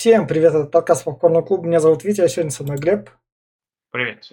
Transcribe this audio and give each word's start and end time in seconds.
Всем 0.00 0.26
привет, 0.26 0.54
это 0.54 0.64
подкаст 0.64 1.04
Попкорный 1.04 1.42
клуб. 1.42 1.62
Меня 1.62 1.78
зовут 1.78 2.04
Витя, 2.04 2.22
а 2.22 2.28
сегодня 2.28 2.50
со 2.50 2.64
мной 2.64 2.78
Глеб. 2.78 3.10
Привет. 3.90 4.32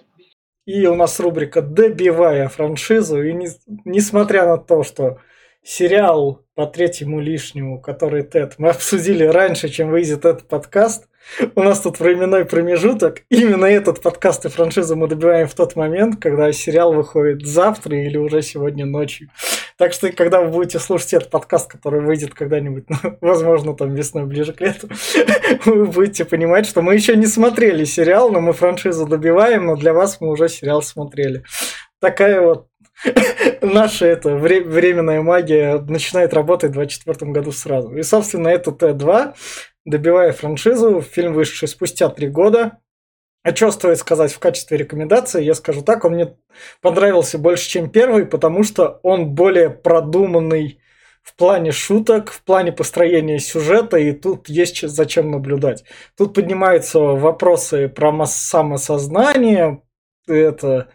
И 0.64 0.86
у 0.86 0.94
нас 0.94 1.20
рубрика 1.20 1.60
«Добивая 1.60 2.48
франшизу». 2.48 3.22
И 3.22 3.34
не, 3.34 3.48
несмотря 3.84 4.46
на 4.46 4.56
то, 4.56 4.82
что 4.82 5.18
сериал 5.62 6.42
по 6.54 6.64
третьему 6.64 7.20
лишнему, 7.20 7.82
который 7.82 8.22
Тед, 8.22 8.54
мы 8.56 8.70
обсудили 8.70 9.24
раньше, 9.24 9.68
чем 9.68 9.90
выйдет 9.90 10.24
этот 10.24 10.48
подкаст, 10.48 11.06
у 11.54 11.62
нас 11.62 11.82
тут 11.82 12.00
временной 12.00 12.46
промежуток. 12.46 13.24
Именно 13.28 13.66
этот 13.66 14.00
подкаст 14.00 14.46
и 14.46 14.48
франшизу 14.48 14.96
мы 14.96 15.06
добиваем 15.06 15.48
в 15.48 15.54
тот 15.54 15.76
момент, 15.76 16.18
когда 16.18 16.50
сериал 16.50 16.94
выходит 16.94 17.46
завтра 17.46 17.94
или 17.94 18.16
уже 18.16 18.40
сегодня 18.40 18.86
ночью. 18.86 19.28
Так 19.78 19.92
что, 19.92 20.10
когда 20.10 20.40
вы 20.40 20.48
будете 20.48 20.80
слушать 20.80 21.14
этот 21.14 21.30
подкаст, 21.30 21.70
который 21.70 22.00
выйдет 22.00 22.34
когда-нибудь, 22.34 22.86
ну, 23.02 23.16
возможно, 23.20 23.74
там 23.74 23.94
весной, 23.94 24.24
ближе 24.24 24.52
к 24.52 24.60
лету, 24.60 24.88
вы 25.64 25.86
будете 25.86 26.24
понимать, 26.24 26.66
что 26.66 26.82
мы 26.82 26.94
еще 26.94 27.16
не 27.16 27.26
смотрели 27.26 27.84
сериал, 27.84 28.30
но 28.30 28.40
мы 28.40 28.52
франшизу 28.52 29.06
добиваем, 29.06 29.66
но 29.66 29.76
для 29.76 29.94
вас 29.94 30.20
мы 30.20 30.30
уже 30.30 30.48
сериал 30.48 30.82
смотрели. 30.82 31.44
Такая 32.00 32.40
вот 32.40 32.66
наша 33.62 34.06
это 34.06 34.34
временная 34.34 35.22
магия 35.22 35.78
начинает 35.78 36.34
работать 36.34 36.70
в 36.70 36.74
2024 36.74 37.30
году 37.30 37.52
сразу. 37.52 37.96
И, 37.96 38.02
собственно, 38.02 38.48
это 38.48 38.72
Т2 38.72 39.34
добивая 39.84 40.32
франшизу, 40.32 41.00
фильм 41.02 41.34
вышедший 41.34 41.68
спустя 41.68 42.08
три 42.08 42.28
года. 42.28 42.78
А 43.42 43.54
что 43.54 43.70
стоит 43.70 43.98
сказать 43.98 44.32
в 44.32 44.38
качестве 44.38 44.76
рекомендации? 44.76 45.42
Я 45.42 45.54
скажу 45.54 45.82
так, 45.82 46.04
он 46.04 46.14
мне 46.14 46.36
понравился 46.80 47.38
больше, 47.38 47.68
чем 47.68 47.88
первый, 47.88 48.26
потому 48.26 48.64
что 48.64 49.00
он 49.02 49.34
более 49.34 49.70
продуманный 49.70 50.80
в 51.22 51.34
плане 51.34 51.72
шуток, 51.72 52.30
в 52.30 52.42
плане 52.42 52.72
построения 52.72 53.38
сюжета, 53.38 53.98
и 53.98 54.12
тут 54.12 54.48
есть 54.48 54.86
зачем 54.88 55.30
наблюдать. 55.30 55.84
Тут 56.16 56.34
поднимаются 56.34 56.98
вопросы 56.98 57.88
про 57.88 58.26
самосознание, 58.26 59.82
это 60.26 60.88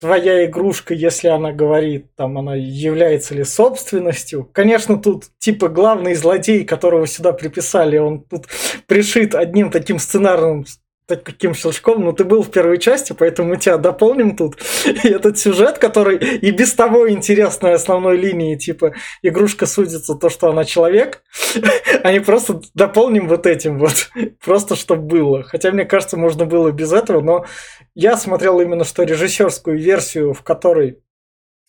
твоя 0.00 0.44
игрушка, 0.44 0.94
если 0.94 1.28
она 1.28 1.52
говорит, 1.52 2.14
там, 2.14 2.38
она 2.38 2.54
является 2.54 3.34
ли 3.34 3.44
собственностью. 3.44 4.44
Конечно, 4.44 4.96
тут, 4.96 5.24
типа, 5.38 5.68
главный 5.68 6.14
злодей, 6.14 6.64
которого 6.64 7.06
сюда 7.06 7.32
приписали, 7.32 7.98
он 7.98 8.22
тут 8.22 8.46
пришит 8.86 9.34
одним 9.34 9.70
таким 9.70 9.98
сценарным 9.98 10.66
таким 11.08 11.54
щелчком, 11.54 12.04
но 12.04 12.12
ты 12.12 12.24
был 12.24 12.42
в 12.42 12.50
первой 12.50 12.78
части, 12.78 13.14
поэтому 13.18 13.50
мы 13.50 13.56
тебя 13.56 13.78
дополним 13.78 14.36
тут. 14.36 14.58
И 15.04 15.08
этот 15.08 15.38
сюжет, 15.38 15.78
который 15.78 16.18
и 16.18 16.50
без 16.50 16.74
того 16.74 17.10
интересной 17.10 17.72
основной 17.72 18.16
линии, 18.16 18.56
типа 18.56 18.94
игрушка 19.22 19.66
судится 19.66 20.14
то, 20.14 20.28
что 20.28 20.50
она 20.50 20.64
человек, 20.64 21.22
они 22.02 22.20
просто 22.20 22.60
дополним 22.74 23.26
вот 23.26 23.46
этим 23.46 23.78
вот, 23.78 24.10
просто 24.44 24.76
чтобы 24.76 25.02
было. 25.02 25.42
Хотя, 25.42 25.72
мне 25.72 25.84
кажется, 25.84 26.16
можно 26.16 26.44
было 26.44 26.70
без 26.70 26.92
этого, 26.92 27.20
но 27.22 27.46
я 27.94 28.16
смотрел 28.16 28.60
именно 28.60 28.84
что 28.84 29.02
режиссерскую 29.02 29.78
версию, 29.78 30.34
в 30.34 30.42
которой 30.42 31.02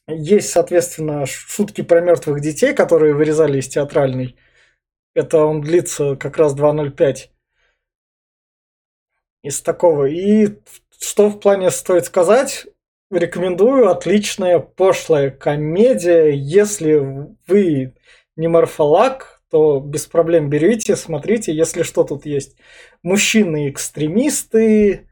есть, 0.08 0.50
соответственно, 0.50 1.26
шутки 1.26 1.82
про 1.82 2.02
мертвых 2.02 2.42
детей, 2.42 2.74
которые 2.74 3.14
вырезали 3.14 3.60
из 3.60 3.68
театральной. 3.68 4.36
Это 5.14 5.44
он 5.44 5.62
длится 5.62 6.16
как 6.16 6.38
раз 6.38 6.56
2.05 6.56 7.30
из 9.44 9.62
такого. 9.62 10.06
И 10.06 10.48
что 11.00 11.30
в 11.30 11.40
плане 11.40 11.72
стоит 11.72 12.06
сказать? 12.06 12.68
Рекомендую. 13.12 13.90
Отличная 13.90 14.60
пошлая 14.60 15.32
комедия. 15.32 16.30
Если 16.30 17.02
вы 17.48 17.94
не 18.36 18.48
морфолог, 18.48 19.42
то 19.50 19.80
без 19.80 20.06
проблем 20.06 20.50
берите, 20.50 20.96
смотрите, 20.96 21.54
если 21.54 21.84
что 21.84 22.04
тут 22.04 22.26
есть. 22.26 22.56
Мужчины-экстремисты, 23.02 25.08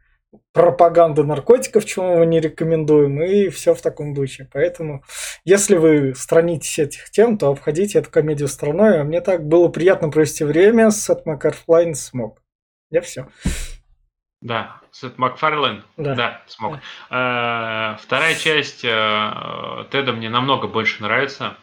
пропаганда 0.54 1.24
наркотиков, 1.24 1.86
чему 1.86 2.18
мы 2.18 2.26
не 2.26 2.40
рекомендуем, 2.40 3.22
и 3.22 3.50
все 3.50 3.74
в 3.74 3.82
таком 3.82 4.14
духе. 4.14 4.48
Поэтому, 4.54 5.04
если 5.46 5.76
вы 5.76 6.14
странитесь 6.16 6.80
этих 6.80 7.10
тем, 7.10 7.38
то 7.38 7.50
обходите 7.50 8.00
эту 8.00 8.10
комедию 8.10 8.48
стороной. 8.48 9.02
А 9.02 9.04
мне 9.04 9.22
так 9.22 9.48
было 9.48 9.68
приятно 9.70 10.10
провести 10.10 10.44
время 10.44 10.92
с 10.92 11.10
Макарфлайн 11.26 11.96
смог. 11.96 12.42
Я 12.90 13.02
все. 13.02 13.28
Да, 14.42 14.78
Сет 14.92 15.18
Макфарлен, 15.18 15.84
да, 15.98 16.14
да 16.14 16.42
смог. 16.48 16.80
Да. 17.10 17.96
Э, 17.96 18.02
вторая 18.04 18.36
часть 18.36 18.86
э, 18.86 19.86
Теда 19.92 20.14
мне 20.14 20.30
намного 20.30 20.68
больше 20.68 21.02
нравится. 21.02 21.58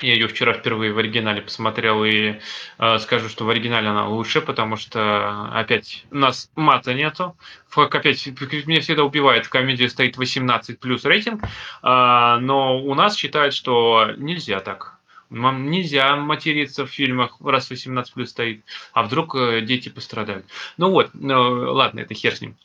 Я 0.00 0.14
ее 0.14 0.26
вчера 0.26 0.52
впервые 0.52 0.92
в 0.92 0.98
оригинале 0.98 1.42
посмотрел 1.42 2.04
и 2.04 2.40
э, 2.78 2.98
скажу, 2.98 3.28
что 3.28 3.44
в 3.44 3.50
оригинале 3.50 3.88
она 3.88 4.08
лучше, 4.08 4.40
потому 4.40 4.76
что 4.76 5.48
опять 5.52 6.04
у 6.10 6.16
нас 6.16 6.50
мата 6.56 6.92
нету. 6.92 7.36
Как 7.70 7.94
опять 7.94 8.26
меня 8.26 8.80
всегда 8.80 9.04
убивает, 9.04 9.46
в 9.46 9.50
комедии 9.50 9.86
стоит 9.86 10.16
18 10.16 10.80
плюс 10.80 11.04
рейтинг, 11.04 11.42
э, 11.44 11.46
но 11.82 12.78
у 12.82 12.94
нас 12.94 13.16
считают, 13.16 13.54
что 13.54 14.10
нельзя 14.16 14.60
так. 14.60 14.98
Вам 15.32 15.70
нельзя 15.70 16.14
материться 16.16 16.84
в 16.86 16.90
фильмах, 16.90 17.38
раз 17.40 17.70
18 17.70 18.12
плюс 18.12 18.30
стоит, 18.30 18.64
а 18.92 19.02
вдруг 19.02 19.34
э, 19.34 19.62
дети 19.62 19.88
пострадают. 19.88 20.44
Ну 20.76 20.90
вот, 20.90 21.10
ну, 21.14 21.72
ладно, 21.72 22.00
это 22.00 22.12
хер 22.14 22.36
с 22.36 22.42
ним. 22.42 22.56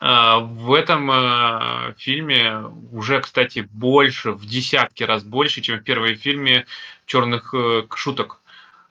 А, 0.00 0.38
в 0.38 0.72
этом 0.72 1.10
э, 1.10 1.94
фильме 1.98 2.62
уже, 2.92 3.20
кстати, 3.20 3.66
больше, 3.72 4.32
в 4.32 4.46
десятки 4.46 5.02
раз 5.02 5.24
больше, 5.24 5.62
чем 5.62 5.80
в 5.80 5.82
первом 5.82 6.16
фильме 6.16 6.66
черных 7.06 7.52
э, 7.54 7.84
шуток 7.94 8.40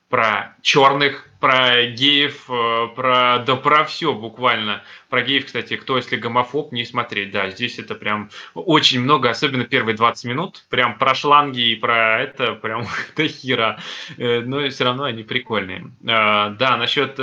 про 0.09 0.55
черных, 0.61 1.27
про 1.39 1.85
геев, 1.87 2.49
э, 2.49 2.87
про 2.95 3.39
да 3.45 3.55
про 3.55 3.85
все 3.85 4.13
буквально. 4.13 4.83
Про 5.09 5.21
геев, 5.21 5.45
кстати, 5.45 5.75
кто 5.77 5.97
если 5.97 6.15
гомофоб, 6.15 6.71
не 6.71 6.85
смотреть. 6.85 7.31
Да, 7.31 7.49
здесь 7.49 7.79
это 7.79 7.95
прям 7.95 8.29
очень 8.53 9.01
много, 9.01 9.29
особенно 9.29 9.65
первые 9.65 9.95
20 9.95 10.25
минут. 10.25 10.65
Прям 10.69 10.97
про 10.97 11.15
шланги 11.15 11.71
и 11.71 11.75
про 11.75 12.21
это 12.21 12.53
прям 12.61 12.87
до 13.15 13.27
хера. 13.27 13.79
Э, 14.17 14.41
но 14.41 14.67
все 14.69 14.85
равно 14.85 15.03
они 15.03 15.23
прикольные. 15.23 15.91
Э, 16.03 16.51
да, 16.51 16.77
насчет 16.77 17.19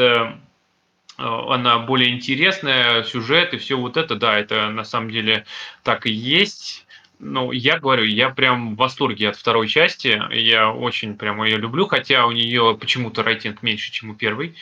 она 1.19 1.78
более 1.78 2.10
интересная, 2.10 3.03
сюжет 3.04 3.53
и 3.54 3.59
все 3.59 3.76
вот 3.76 3.97
это, 3.97 4.16
да, 4.16 4.38
это 4.38 4.71
на 4.71 4.82
самом 4.82 5.10
деле 5.10 5.44
так 5.84 6.06
и 6.06 6.10
есть 6.10 6.81
ну, 7.22 7.53
я 7.53 7.78
говорю, 7.78 8.05
я 8.05 8.31
прям 8.31 8.75
в 8.75 8.78
восторге 8.78 9.28
от 9.28 9.37
второй 9.37 9.69
части. 9.69 10.21
Я 10.33 10.72
очень 10.72 11.16
прям 11.16 11.43
ее 11.44 11.56
люблю, 11.56 11.87
хотя 11.87 12.27
у 12.27 12.33
нее 12.33 12.77
почему-то 12.78 13.22
рейтинг 13.22 13.62
меньше, 13.62 13.93
чем 13.93 14.10
у 14.10 14.15
первой. 14.15 14.56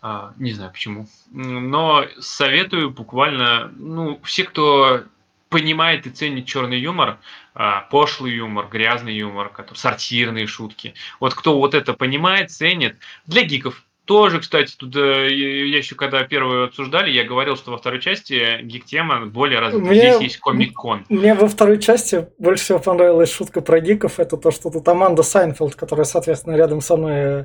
А, 0.00 0.32
не 0.38 0.52
знаю 0.52 0.72
почему. 0.72 1.06
Но 1.30 2.06
советую 2.18 2.90
буквально, 2.90 3.70
ну, 3.76 4.18
все, 4.24 4.44
кто 4.44 5.04
понимает 5.50 6.06
и 6.06 6.10
ценит 6.10 6.46
черный 6.46 6.80
юмор, 6.80 7.18
а, 7.54 7.82
пошлый 7.82 8.32
юмор, 8.32 8.68
грязный 8.68 9.14
юмор, 9.14 9.52
сортирные 9.74 10.46
шутки. 10.46 10.94
Вот 11.20 11.34
кто 11.34 11.58
вот 11.58 11.74
это 11.74 11.92
понимает, 11.92 12.50
ценит, 12.50 12.96
для 13.26 13.42
гиков 13.42 13.84
тоже, 14.08 14.40
кстати, 14.40 14.74
тут 14.74 14.96
э, 14.96 15.28
я 15.30 15.76
еще 15.76 15.94
когда 15.94 16.24
первую 16.24 16.64
обсуждали, 16.64 17.10
я 17.10 17.24
говорил, 17.24 17.56
что 17.56 17.70
во 17.70 17.76
второй 17.76 18.00
части 18.00 18.62
гик-тема 18.62 19.26
более 19.26 19.60
развита. 19.60 19.84
Мне, 19.84 20.00
Здесь 20.00 20.20
есть 20.22 20.38
Comic-Con. 20.38 21.04
Мне 21.10 21.34
во 21.34 21.46
второй 21.46 21.78
части 21.78 22.26
больше 22.38 22.64
всего 22.64 22.78
понравилась 22.78 23.30
шутка 23.30 23.60
про 23.60 23.80
гиков. 23.80 24.18
Это 24.18 24.38
то, 24.38 24.50
что 24.50 24.70
тут 24.70 24.88
Аманда 24.88 25.22
Сейфрид, 25.22 25.74
которая, 25.74 26.06
соответственно, 26.06 26.56
рядом 26.56 26.80
со 26.80 26.96
мной, 26.96 27.12
э, 27.14 27.44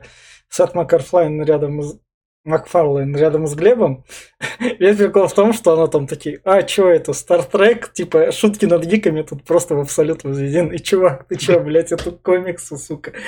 Сет 0.50 0.74
Макарфлайн 0.74 1.44
рядом 1.44 1.82
Макфарлейн 2.46 3.16
рядом 3.16 3.48
с 3.48 3.56
Глебом. 3.56 4.04
Весь 4.60 4.98
прикол 4.98 5.28
в 5.28 5.34
том, 5.34 5.54
что 5.54 5.74
она 5.74 5.88
там 5.88 6.08
такие, 6.08 6.42
а, 6.44 6.62
чё 6.64 6.90
это, 6.90 7.14
Стартрек, 7.14 7.94
типа, 7.94 8.32
шутки 8.32 8.66
над 8.66 8.86
гиками 8.86 9.22
тут 9.22 9.44
просто 9.46 9.76
в 9.76 9.80
абсолют 9.80 10.24
возведен. 10.24 10.68
И 10.68 10.80
чувак, 10.80 11.26
ты 11.28 11.38
чё, 11.38 11.60
блядь, 11.62 11.92
это 11.92 12.12
комиксы, 12.12 12.78
сука. 12.78 13.14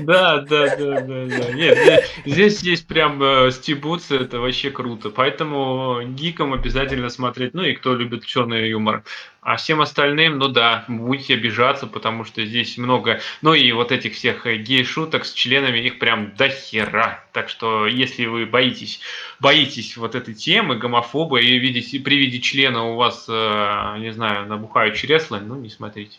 Да, 0.00 0.38
да, 0.48 0.76
да, 0.76 1.00
да, 1.00 1.26
да. 1.26 1.52
Нет, 1.52 2.04
здесь 2.24 2.62
есть 2.62 2.86
прям 2.86 3.22
э, 3.22 3.50
стебутся, 3.50 4.16
это 4.16 4.38
вообще 4.38 4.70
круто. 4.70 5.10
Поэтому 5.10 6.00
гикам 6.02 6.54
обязательно 6.54 7.10
смотреть, 7.10 7.52
ну 7.52 7.62
и 7.64 7.74
кто 7.74 7.94
любит 7.94 8.24
черный 8.24 8.70
юмор. 8.70 9.02
А 9.42 9.56
всем 9.56 9.80
остальным, 9.80 10.38
ну 10.38 10.48
да, 10.48 10.84
будете 10.86 11.34
обижаться, 11.34 11.86
потому 11.86 12.24
что 12.24 12.44
здесь 12.44 12.76
много, 12.76 13.20
ну 13.40 13.54
и 13.54 13.72
вот 13.72 13.90
этих 13.90 14.12
всех 14.12 14.46
э, 14.46 14.56
гей-шуток 14.56 15.24
с 15.24 15.32
членами, 15.32 15.78
их 15.78 15.98
прям 15.98 16.34
до 16.36 16.50
хера. 16.50 17.24
Так 17.32 17.48
что, 17.48 17.86
если 17.86 18.26
вы 18.26 18.44
боитесь, 18.44 19.00
боитесь 19.40 19.96
вот 19.96 20.14
этой 20.14 20.34
темы, 20.34 20.76
гомофобы, 20.76 21.42
и 21.42 21.58
видите, 21.58 22.00
при 22.00 22.16
виде 22.16 22.38
члена 22.40 22.92
у 22.92 22.96
вас, 22.96 23.26
э, 23.30 23.94
не 23.98 24.12
знаю, 24.12 24.46
набухают 24.46 24.96
чресла, 24.96 25.40
ну 25.40 25.56
не 25.56 25.70
смотрите. 25.70 26.18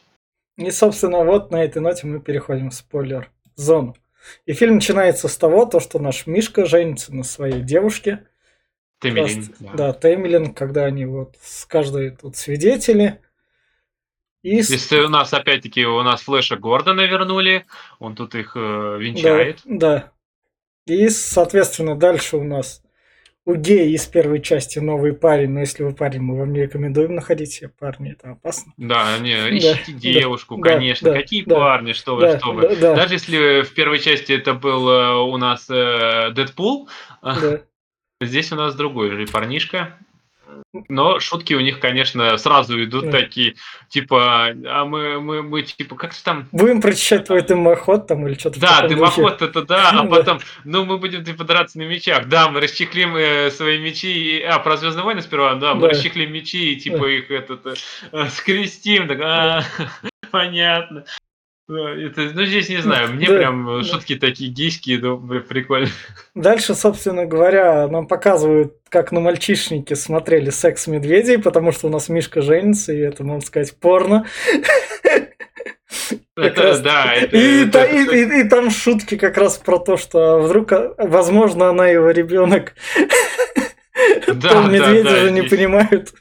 И, 0.58 0.72
собственно, 0.72 1.24
вот 1.24 1.52
на 1.52 1.64
этой 1.64 1.82
ноте 1.82 2.08
мы 2.08 2.20
переходим 2.20 2.72
в 2.72 2.74
спойлер-зону. 2.74 3.96
И 4.48 4.54
фильм 4.54 4.76
начинается 4.76 5.28
с 5.28 5.38
того, 5.38 5.66
то, 5.66 5.80
что 5.80 6.00
наш 6.00 6.26
Мишка 6.26 6.66
женится 6.66 7.14
на 7.14 7.24
своей 7.24 7.62
девушке– 7.62 8.24
Темелин. 9.02 9.54
Да. 9.60 9.74
да, 9.74 9.94
Темелин, 9.94 10.54
когда 10.54 10.86
они 10.86 11.06
вот 11.06 11.36
с 11.42 11.66
каждой 11.66 12.12
тут 12.12 12.36
свидетели. 12.36 13.20
И... 14.44 14.58
Если 14.58 15.00
у 15.00 15.10
нас 15.10 15.34
опять-таки 15.34 15.86
у 15.86 16.02
нас 16.02 16.22
Флэша 16.22 16.56
Гордона 16.56 17.02
вернули, 17.02 17.66
он 18.00 18.16
тут 18.16 18.36
их 18.36 18.54
э, 18.56 18.98
венчает. 19.00 19.62
Да, 19.66 20.12
да. 20.88 20.94
И, 20.94 21.10
соответственно, 21.10 21.96
дальше 21.96 22.38
у 22.38 22.44
нас 22.44 22.82
у 23.46 23.56
гея 23.56 23.86
из 23.86 24.06
первой 24.06 24.42
части 24.42 24.80
новый 24.80 25.14
парень, 25.14 25.50
но 25.50 25.62
если 25.62 25.84
вы 25.84 25.94
парень, 25.94 26.22
мы 26.22 26.38
вам 26.38 26.54
не 26.54 26.62
рекомендуем 26.62 27.16
находить 27.16 27.52
себе 27.52 27.70
парни, 27.70 28.12
это 28.12 28.32
опасно. 28.32 28.74
Да, 28.78 29.18
не, 29.20 29.34
ищите 29.34 29.94
да, 29.94 30.00
девушку, 30.00 30.58
да, 30.58 30.70
конечно. 30.70 31.12
Да, 31.12 31.18
Какие 31.18 31.44
да, 31.46 31.56
парни, 31.56 31.94
что 31.94 32.16
вы, 32.16 32.22
да, 32.22 32.40
что 32.40 32.52
вы. 32.52 32.62
Да, 32.62 32.76
да. 32.76 32.96
Даже 32.96 33.16
если 33.16 33.62
в 33.62 33.74
первой 33.74 34.00
части 34.00 34.32
это 34.32 34.54
был 34.54 34.90
э, 34.90 35.16
у 35.24 35.38
нас 35.38 35.68
э, 35.70 36.32
Дэдпул, 36.32 36.88
да. 37.24 37.62
Здесь 38.26 38.52
у 38.52 38.56
нас 38.56 38.76
другой 38.76 39.12
же 39.12 39.28
парнишка, 39.28 39.98
но 40.88 41.20
шутки 41.20 41.54
у 41.54 41.60
них, 41.60 41.80
конечно, 41.80 42.38
сразу 42.38 42.82
идут 42.84 43.06
да. 43.06 43.12
такие, 43.12 43.56
типа, 43.90 44.54
а 44.66 44.86
мы, 44.86 45.20
мы, 45.20 45.44
мы, 45.44 45.64
типа, 45.64 45.96
как 45.96 46.14
то 46.14 46.24
там... 46.24 46.48
Будем 46.52 46.82
прочищать 46.82 47.26
твой 47.26 47.42
дымоход 47.42 48.08
там 48.08 48.28
или 48.28 48.36
что-то 48.36 48.60
Да, 48.60 48.88
дымоход 48.88 49.40
духе. 49.40 49.46
это 49.46 49.64
да, 49.64 49.90
а 49.90 50.06
потом, 50.10 50.40
ну, 50.64 50.86
мы 50.86 50.98
будем, 50.98 51.24
типа, 51.24 51.44
драться 51.44 51.78
на 51.78 51.84
мечах. 51.84 52.28
Да, 52.28 52.50
мы 52.50 52.62
расчехлим 52.62 53.16
э, 53.16 53.52
свои 53.52 53.80
мечи, 53.80 54.38
и... 54.38 54.42
а, 54.42 54.60
про 54.60 54.78
Звездные 54.78 55.04
войны 55.04 55.22
сперва, 55.22 55.56
да, 55.56 55.74
мы 55.76 55.82
да. 55.82 55.90
расчехлим 55.90 56.32
мечи 56.32 56.74
и, 56.74 56.80
типа, 56.80 57.00
да. 57.00 57.12
их, 57.12 57.32
этот, 57.32 57.68
э, 58.12 58.30
скрестим, 58.30 59.08
так, 59.08 59.20
а, 59.22 59.64
понятно. 60.32 61.06
Это, 61.72 62.32
ну, 62.34 62.46
здесь 62.46 62.70
не 62.70 62.82
знаю, 62.82 63.14
мне 63.14 63.28
да, 63.28 63.38
прям 63.38 63.66
да. 63.66 63.84
шутки 63.84 64.16
такие 64.16 64.52
гейские, 64.52 65.00
ну, 65.00 65.18
прикольно. 65.42 65.90
Дальше, 66.36 66.76
собственно 66.76 67.26
говоря, 67.26 67.88
нам 67.88 68.08
показывают, 68.08 68.76
как 68.90 69.12
на 69.12 69.20
мальчишнике 69.20 69.96
смотрели 69.96 70.50
секс 70.50 70.88
медведей, 70.88 71.38
потому 71.38 71.72
что 71.72 71.88
у 71.88 71.90
нас 71.90 72.10
Мишка 72.10 72.42
женится, 72.42 72.92
и 72.94 73.00
это, 73.00 73.24
можно 73.24 73.42
сказать, 73.42 73.76
порно. 73.80 74.26
Это, 76.38 76.64
раз... 76.64 76.80
да, 76.80 77.14
это, 77.14 77.38
и, 77.38 77.68
это, 77.68 77.84
и, 77.84 78.04
и, 78.04 78.40
и, 78.42 78.50
там 78.50 78.72
шутки 78.72 79.18
как 79.18 79.38
раз 79.38 79.58
про 79.58 79.78
то, 79.78 79.98
что 79.98 80.40
вдруг, 80.40 80.72
а, 80.72 80.94
возможно, 80.98 81.70
она 81.70 81.88
его 81.88 82.10
ребенок. 82.12 82.74
Да, 84.28 84.68
медведи 84.68 85.04
да, 85.04 85.16
же 85.18 85.32
не 85.32 85.42
понимают. 85.44 86.14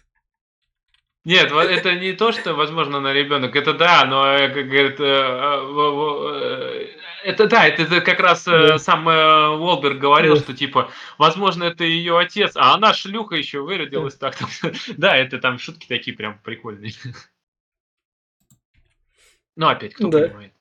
Нет, 1.25 1.53
это 1.53 1.95
не 1.97 2.15
то, 2.15 2.33
что, 2.33 2.55
возможно, 2.55 2.99
на 2.99 3.13
ребенок. 3.13 3.55
Это 3.55 3.75
да, 3.75 4.07
но, 4.07 4.27
э, 4.27 4.49
как 4.49 4.67
говорит, 4.67 4.99
э, 5.01 5.05
э, 5.05 6.97
это 7.25 7.47
да, 7.47 7.67
это 7.67 8.01
как 8.01 8.21
раз 8.21 8.45
да. 8.45 8.79
сам 8.79 9.07
Уолберг 9.07 9.99
говорил, 9.99 10.37
да. 10.37 10.41
что 10.41 10.55
типа, 10.55 10.91
возможно, 11.19 11.65
это 11.65 11.85
ее 11.85 12.19
отец, 12.19 12.57
а 12.57 12.73
она 12.75 12.95
шлюха 12.95 13.37
еще 13.37 13.61
выродилась 13.61 14.17
да. 14.17 14.31
так. 14.31 14.49
Да, 14.97 15.15
это 15.15 15.39
там 15.39 15.59
шутки 15.59 15.87
такие 15.87 16.17
прям 16.17 16.39
прикольные. 16.39 16.93
Ну, 19.57 19.69
опять, 19.69 19.93
кто 19.93 20.09
да. 20.09 20.21
понимает. 20.21 20.55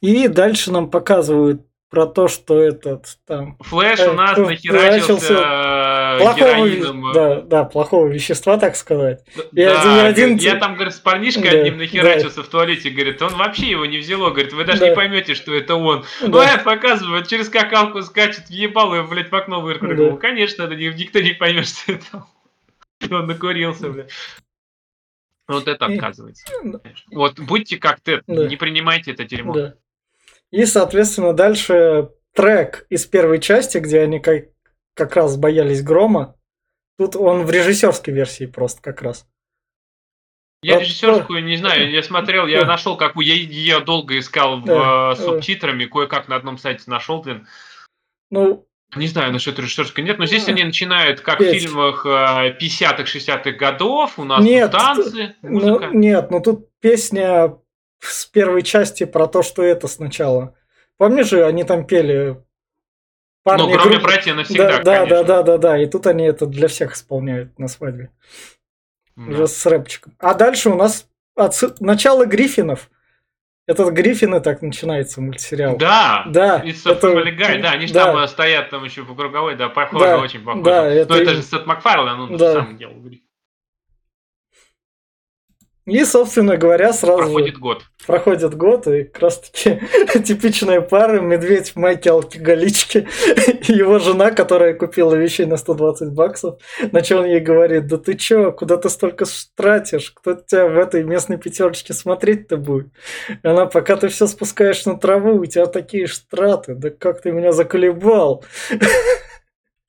И 0.00 0.26
дальше 0.26 0.72
нам 0.72 0.90
показывают 0.90 1.62
про 1.88 2.06
то, 2.06 2.28
что 2.28 2.60
этот 2.60 3.18
там... 3.26 3.56
Флэш 3.60 4.00
у 4.00 4.12
нас 4.12 4.36
нахерачился 4.36 6.18
плохого, 6.18 6.36
героином. 6.36 7.12
Да, 7.12 7.40
да, 7.42 7.64
плохого 7.64 8.08
вещества, 8.08 8.58
так 8.58 8.76
сказать. 8.76 9.24
И 9.52 9.64
да, 9.64 10.06
один, 10.06 10.32
один... 10.32 10.36
Я 10.38 10.56
там, 10.56 10.74
говорит, 10.74 10.94
с 10.94 10.98
парнишкой 10.98 11.50
да, 11.50 11.58
одним 11.58 11.78
нахерачился 11.78 12.38
да. 12.38 12.42
в 12.42 12.48
туалете, 12.48 12.90
говорит, 12.90 13.22
он 13.22 13.34
вообще 13.34 13.70
его 13.70 13.86
не 13.86 13.98
взяло, 13.98 14.30
говорит, 14.30 14.52
вы 14.52 14.64
даже 14.64 14.80
да. 14.80 14.88
не 14.90 14.94
поймете, 14.96 15.34
что 15.34 15.54
это 15.54 15.76
он. 15.76 16.04
Да. 16.20 16.28
Ну, 16.28 16.42
я 16.42 16.58
показываю, 16.58 17.24
через 17.24 17.46
скакалку 17.46 18.02
скачет, 18.02 18.48
въебал 18.48 18.94
и, 18.94 19.02
блядь, 19.02 19.30
в 19.30 19.34
окно 19.34 19.60
выркнул. 19.60 20.12
Да. 20.12 20.16
Конечно, 20.16 20.64
это 20.64 20.74
никто 20.74 21.20
не 21.20 21.32
поймет, 21.32 21.68
что 21.68 21.92
это 21.92 22.24
он 23.10 23.26
накурился, 23.26 23.90
блядь. 23.90 24.10
Вот 25.48 25.68
это 25.68 25.86
отказывается. 25.86 26.44
Вот 27.12 27.38
будьте 27.38 27.78
как 27.78 28.00
Тед, 28.00 28.24
да. 28.26 28.46
не 28.48 28.56
принимайте 28.56 29.12
это 29.12 29.24
дерьмо. 29.24 29.52
Да. 29.52 29.74
И, 30.50 30.64
соответственно, 30.64 31.32
дальше 31.32 32.10
трек 32.34 32.86
из 32.88 33.06
первой 33.06 33.40
части, 33.40 33.78
где 33.78 34.00
они 34.00 34.20
как 34.20 34.46
как 34.96 35.14
раз 35.14 35.36
боялись 35.36 35.82
грома. 35.82 36.34
Тут 36.98 37.14
он 37.14 37.44
в 37.44 37.50
режиссерской 37.50 38.14
версии 38.14 38.46
просто 38.46 38.80
как 38.80 39.02
раз. 39.02 39.26
Я 40.62 40.80
режиссерскую 40.80 41.44
не 41.44 41.58
знаю, 41.58 41.90
я 41.90 42.02
смотрел, 42.02 42.46
я 42.46 42.64
нашел 42.64 42.96
какую, 42.96 43.26
я 43.26 43.34
ее 43.34 43.80
долго 43.80 44.18
искал 44.18 44.60
в 44.60 44.68
э, 44.68 45.16
субтитрами, 45.16 45.84
кое-как 45.84 46.28
на 46.28 46.36
одном 46.36 46.56
сайте 46.56 46.84
нашел, 46.86 47.20
блин. 47.20 47.46
Ну, 48.30 48.66
не 48.96 49.06
знаю 49.06 49.32
насчет 49.32 49.58
режиссерской, 49.58 50.02
нет, 50.02 50.18
но 50.18 50.24
здесь 50.24 50.48
они 50.48 50.64
начинают, 50.64 51.20
как 51.20 51.40
в 51.40 51.44
фильмах 51.44 52.06
50-х, 52.06 53.02
э, 53.02 53.04
60-х 53.04 53.50
годов, 53.52 54.18
у 54.18 54.24
нас 54.24 54.42
нет, 54.42 54.72
танцы, 54.72 55.36
ну, 55.42 55.50
музыка. 55.50 55.90
Ну, 55.92 55.98
нет, 55.98 56.30
но 56.30 56.40
тут 56.40 56.70
песня 56.80 57.58
с 58.00 58.26
первой 58.26 58.62
части 58.62 59.04
про 59.04 59.26
то, 59.26 59.42
что 59.42 59.62
это 59.62 59.88
сначала. 59.88 60.54
Помнишь 60.96 61.28
же, 61.28 61.44
они 61.44 61.64
там 61.64 61.86
пели 61.86 62.42
парни... 63.42 63.62
Ну, 63.62 63.72
кроме 63.72 63.96
групп... 63.96 64.02
братья 64.02 64.34
навсегда, 64.34 64.78
да, 64.78 64.82
да, 64.82 65.06
да, 65.06 65.22
да, 65.22 65.42
да, 65.42 65.58
да, 65.58 65.78
и 65.82 65.86
тут 65.86 66.06
они 66.06 66.24
это 66.24 66.46
для 66.46 66.68
всех 66.68 66.94
исполняют 66.94 67.58
на 67.58 67.68
свадьбе. 67.68 68.10
Да. 69.16 69.32
Уже 69.32 69.48
с 69.48 69.66
рэпчиком. 69.66 70.14
А 70.18 70.34
дальше 70.34 70.70
у 70.70 70.74
нас 70.74 71.08
от... 71.34 71.80
начало 71.80 72.26
Гриффинов. 72.26 72.90
Этот 73.66 73.92
Гриффины 73.92 74.40
так 74.40 74.62
начинается 74.62 75.20
мультсериал. 75.20 75.76
Да, 75.76 76.24
да. 76.28 76.62
It's 76.64 76.88
это... 76.88 77.08
Guy, 77.08 77.60
да, 77.60 77.72
они 77.72 77.86
же 77.88 77.94
да. 77.94 78.12
там 78.12 78.28
стоят 78.28 78.70
там 78.70 78.84
еще 78.84 79.04
по 79.04 79.14
круговой, 79.14 79.56
да, 79.56 79.68
похоже, 79.68 80.04
да, 80.04 80.18
очень 80.18 80.44
похоже. 80.44 80.64
Да, 80.64 80.86
это... 80.86 81.12
Но 81.12 81.20
это 81.20 81.34
же 81.34 81.42
Сет 81.42 81.66
Макфарлен, 81.66 82.20
он 82.20 82.36
да. 82.36 82.52
сам 82.52 82.76
делал 82.76 82.94
Гриффин. 82.94 83.25
И, 85.86 86.04
собственно 86.04 86.56
говоря, 86.56 86.92
сразу... 86.92 87.22
Проходит 87.22 87.58
год. 87.58 87.84
Проходит 88.08 88.56
год, 88.56 88.88
и 88.88 89.04
как 89.04 89.22
раз 89.22 89.38
таки 89.38 89.80
типичная 90.24 90.80
пара, 90.80 91.20
медведь 91.20 91.70
в 91.70 91.76
майке 91.76 92.10
алкоголички, 92.10 93.06
и 93.68 93.72
его 93.72 94.00
жена, 94.00 94.32
которая 94.32 94.74
купила 94.74 95.14
вещей 95.14 95.46
на 95.46 95.56
120 95.56 96.12
баксов, 96.12 96.60
на 96.90 97.02
чем 97.02 97.20
он 97.20 97.26
ей 97.26 97.38
говорит, 97.38 97.86
да 97.86 97.98
ты 97.98 98.14
чё, 98.14 98.50
куда 98.50 98.78
ты 98.78 98.90
столько 98.90 99.26
тратишь, 99.54 100.10
кто 100.10 100.34
тебя 100.34 100.66
в 100.66 100.76
этой 100.76 101.04
местной 101.04 101.38
пятерочке 101.38 101.92
смотреть-то 101.92 102.56
будет? 102.56 102.88
И 103.28 103.46
она, 103.46 103.66
пока 103.66 103.96
ты 103.96 104.08
все 104.08 104.26
спускаешь 104.26 104.84
на 104.86 104.98
траву, 104.98 105.36
у 105.36 105.46
тебя 105.46 105.66
такие 105.66 106.08
штраты, 106.08 106.74
да 106.74 106.90
как 106.90 107.22
ты 107.22 107.30
меня 107.30 107.52
заколебал. 107.52 108.44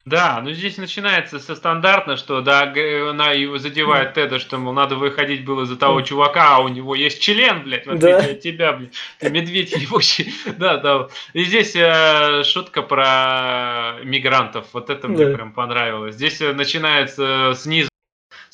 Да, 0.08 0.40
но 0.42 0.54
здесь 0.54 0.78
начинается 0.78 1.38
со 1.38 1.54
стандартно, 1.54 2.16
что 2.16 2.40
да, 2.40 2.62
она 2.62 3.32
его 3.32 3.58
задевает 3.58 4.14
Теда, 4.14 4.40
что 4.40 4.58
мол, 4.58 4.72
надо 4.72 4.96
выходить 4.96 5.44
было 5.44 5.66
за 5.66 5.76
того 5.76 6.02
чувака, 6.02 6.56
а 6.56 6.60
у 6.62 6.70
него 6.70 6.96
есть 6.96 7.22
член, 7.22 7.64
блядь, 7.64 7.86
в 7.86 7.90
отличие 7.92 8.22
да. 8.22 8.32
от 8.32 8.40
тебя, 8.40 8.72
блядь. 8.72 8.94
Ты 9.20 9.30
медведь 9.30 9.72
ебучий. 9.76 10.34
Да, 10.58 10.78
да. 10.78 11.10
И 11.34 11.44
здесь 11.44 11.76
э, 11.76 12.44
шутка 12.46 12.84
про 12.84 13.98
мигрантов. 14.02 14.68
Вот 14.72 14.90
это 14.90 15.10
мне 15.10 15.26
да. 15.26 15.36
прям 15.36 15.52
понравилось. 15.52 16.16
Здесь 16.16 16.40
э, 16.40 16.54
начинается 16.54 17.52
снизу 17.58 17.90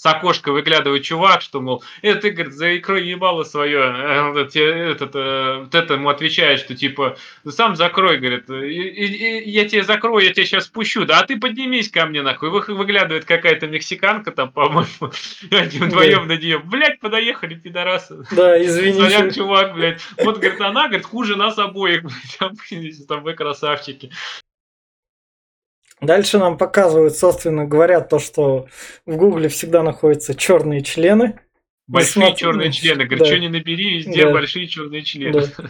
с 0.04 0.06
окошка 0.06 0.52
выглядывает 0.52 1.04
чувак, 1.04 1.42
что, 1.42 1.62
мол, 1.62 1.82
это 2.02 2.20
ты, 2.20 2.32
говорит, 2.32 2.54
за 2.54 2.78
икрой 2.78 3.08
ебало 3.08 3.44
свое. 3.44 3.80
Этот, 3.80 4.54
этот, 4.54 5.16
э, 5.16 5.60
вот 5.62 5.74
это 5.74 5.94
ему 5.94 6.10
отвечает, 6.10 6.60
что 6.60 6.76
типа, 6.76 7.16
ну 7.46 7.52
сам 7.52 7.78
закрой, 7.78 8.18
говорит, 8.18 8.50
и, 8.50 8.66
и, 8.66 9.50
я 9.50 9.66
тебе 9.66 9.84
закрою, 9.84 10.26
я 10.26 10.34
тебя 10.34 10.46
сейчас 10.46 10.66
спущу, 10.66 11.06
да, 11.06 11.20
а 11.20 11.26
ты 11.26 11.40
поднимись 11.40 11.90
ко 11.90 12.06
мне, 12.06 12.22
нахуй. 12.22 12.50
Вы, 12.50 12.60
выглядывает 12.76 13.24
какая-то 13.24 13.68
мексиканка 13.68 14.32
там, 14.32 14.52
по-моему, 14.52 14.90
они 15.52 15.80
вдвоем 15.80 16.28
на 16.28 16.36
нее, 16.36 16.60
блядь, 16.60 17.00
подоехали, 17.00 17.56
пидорасы. 17.56 18.26
Да, 18.32 18.62
извини. 18.62 19.00
Сорян, 19.00 19.32
чувак, 19.32 19.74
блядь. 19.74 20.02
Вот, 20.18 20.40
говорит, 20.40 20.60
она, 20.60 20.88
говорит, 20.88 21.06
хуже 21.06 21.38
нас 21.38 21.58
обоих, 21.58 22.04
блядь, 22.70 23.08
там 23.08 23.24
вы 23.24 23.36
красавчики. 23.36 24.12
Дальше 26.04 26.38
нам 26.38 26.58
показывают, 26.58 27.16
собственно, 27.16 27.66
говорят 27.66 28.10
то, 28.10 28.20
что 28.20 28.68
в 29.06 29.16
Гугле 29.16 29.48
всегда 29.48 29.84
находятся 29.84 30.36
черные 30.36 30.82
члены. 30.82 31.40
Большие 31.88 32.26
Несмотря... 32.26 32.36
черные 32.36 32.72
члены. 32.72 33.06
Говорит, 33.06 33.20
да. 33.20 33.26
что 33.26 33.40
не 33.40 33.50
набери, 33.50 33.98
везде 33.98 34.26
да. 34.26 34.32
большие 34.32 34.68
черные 34.68 35.04
члены. 35.04 35.48
Да. 35.58 35.70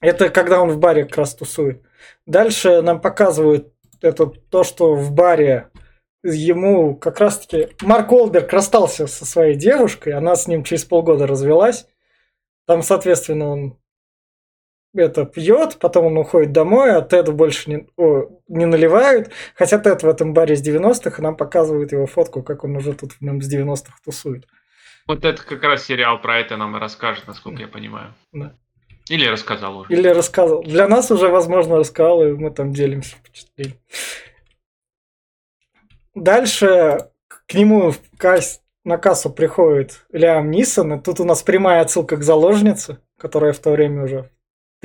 Это 0.00 0.28
когда 0.28 0.60
он 0.62 0.70
в 0.70 0.78
баре 0.78 1.04
как 1.04 1.18
раз 1.18 1.34
тусует. 1.34 1.82
Дальше 2.26 2.82
нам 2.82 3.00
показывают 3.00 3.72
это 4.02 4.26
то, 4.26 4.62
что 4.62 4.94
в 4.94 5.12
баре 5.12 5.70
ему 6.22 6.94
как 6.94 7.20
раз-таки 7.20 7.74
Марк 7.82 8.12
Олберг 8.12 8.52
расстался 8.52 9.06
со 9.06 9.24
своей 9.24 9.56
девушкой, 9.56 10.12
она 10.12 10.36
с 10.36 10.46
ним 10.46 10.62
через 10.62 10.84
полгода 10.84 11.26
развелась. 11.26 11.86
Там, 12.66 12.82
соответственно, 12.82 13.48
он 13.48 13.78
это 14.94 15.24
пьет, 15.24 15.78
потом 15.80 16.06
он 16.06 16.18
уходит 16.18 16.52
домой, 16.52 16.96
а 16.96 17.02
Теду 17.02 17.32
больше 17.32 17.70
не, 17.70 17.88
о, 17.96 18.28
не 18.48 18.66
наливают. 18.66 19.30
Хотя 19.54 19.78
Тед 19.78 20.02
в 20.02 20.08
этом 20.08 20.32
баре 20.32 20.56
с 20.56 20.66
90-х, 20.66 21.18
и 21.18 21.22
нам 21.22 21.36
показывают 21.36 21.92
его 21.92 22.06
фотку, 22.06 22.42
как 22.42 22.64
он 22.64 22.76
уже 22.76 22.92
тут 22.92 23.12
в 23.12 23.20
нам 23.20 23.42
с 23.42 23.52
90-х 23.52 23.96
тусует. 24.04 24.46
Вот 25.06 25.24
это 25.24 25.44
как 25.44 25.62
раз 25.62 25.84
сериал 25.84 26.20
про 26.20 26.38
это 26.38 26.56
нам 26.56 26.76
и 26.76 26.80
расскажет, 26.80 27.26
насколько 27.26 27.62
я 27.62 27.68
понимаю. 27.68 28.14
Да. 28.32 28.54
Или 29.10 29.26
рассказал 29.26 29.78
уже. 29.78 29.92
Или 29.92 30.08
рассказал. 30.08 30.62
Для 30.62 30.88
нас 30.88 31.10
уже, 31.10 31.28
возможно, 31.28 31.76
рассказал, 31.76 32.22
и 32.22 32.32
мы 32.32 32.50
там 32.50 32.72
делимся 32.72 33.16
впечатлением. 33.16 33.78
Дальше 36.14 37.10
к 37.26 37.52
нему 37.54 37.90
в 37.90 37.98
касс... 38.16 38.62
на 38.84 38.96
кассу 38.96 39.28
приходит 39.28 40.06
Лиам 40.10 40.50
Нисон, 40.50 40.94
и 40.94 41.02
тут 41.02 41.20
у 41.20 41.24
нас 41.24 41.42
прямая 41.42 41.82
отсылка 41.82 42.16
к 42.16 42.22
заложнице, 42.22 42.98
которая 43.18 43.52
в 43.52 43.58
то 43.58 43.72
время 43.72 44.04
уже 44.04 44.30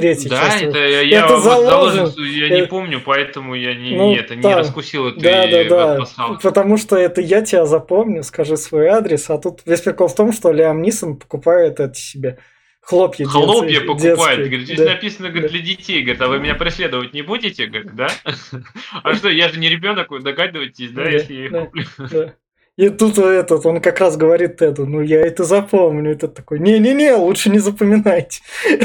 третьей 0.02 0.30
да, 0.30 0.42
части. 0.46 0.64
это 0.66 0.78
я, 0.80 1.02
я, 1.02 1.26
Это 1.26 1.36
вот 1.36 1.44
заложен. 1.44 2.14
я 2.26 2.50
не 2.62 2.68
помню, 2.68 3.02
поэтому 3.04 3.54
я 3.56 3.74
не, 3.76 3.96
Ну, 3.96 4.16
это, 4.16 4.36
не 4.36 4.56
раскусил 4.56 5.08
это 5.08 5.20
Да, 5.20 5.48
да, 5.48 5.62
и 5.62 5.68
да. 5.70 6.00
Потому 6.42 6.78
что 6.78 6.96
это 6.98 7.22
я 7.22 7.42
тебя 7.42 7.66
запомню, 7.66 8.24
скажи 8.24 8.58
свой 8.58 8.88
адрес, 8.88 9.30
а 9.30 9.38
тут 9.38 9.62
весь 9.66 9.82
прикол 9.82 10.08
в 10.08 10.16
том, 10.16 10.32
что 10.34 10.52
Лиам 10.52 10.82
Нисон 10.82 11.18
покупает 11.18 11.80
это 11.80 11.94
себе 11.96 12.38
хлопья 12.82 13.26
Хлопья 13.26 13.80
детские- 13.82 13.88
покупает. 13.88 14.40
Говорит, 14.40 14.62
здесь 14.66 14.78
Да. 14.80 14.86
написано 14.86 15.30
говорит, 15.30 15.52
для 15.52 15.60
детей. 15.62 16.02
Говорит, 16.02 16.22
а 16.22 16.28
вы 16.28 16.40
меня 16.40 16.56
преследовать 16.56 17.14
не 17.14 17.22
будете? 17.22 17.68
Говорит, 17.68 17.96
да? 17.96 18.08
А 19.04 19.14
что, 19.14 19.30
я 19.30 19.50
же 19.50 19.60
не 19.60 19.70
ребенок, 19.70 20.10
вы 20.12 20.22
догадываетесь, 20.22 20.92
да, 20.92 21.04
Да, 21.04 21.10
если 21.10 21.34
я 21.34 21.46
их 21.46 21.52
да. 21.52 21.62
куплю? 21.66 21.84
Да. 22.12 22.34
И 22.78 22.88
тут 22.88 23.18
этот, 23.18 23.66
он 23.66 23.82
как 23.82 24.00
раз 24.00 24.16
говорит 24.16 24.56
Теду, 24.58 24.86
ну 24.86 25.02
я 25.02 25.20
это 25.20 25.44
запомню. 25.44 26.14
И 26.14 26.16
такой, 26.16 26.60
не-не-не, 26.60 27.14
лучше 27.16 27.50
не 27.50 27.60
запоминайте. 27.60 28.40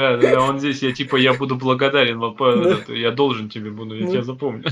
Да, 0.00 0.16
да, 0.16 0.30
да, 0.30 0.40
он 0.40 0.58
здесь, 0.58 0.82
я 0.82 0.92
типа, 0.92 1.16
я 1.16 1.34
буду 1.34 1.56
благодарен, 1.56 2.18
я 2.88 3.10
должен 3.10 3.50
тебе 3.50 3.70
буду, 3.70 3.96
я 3.96 4.06
Ну. 4.06 4.12
тебя 4.12 4.22
запомню. 4.22 4.64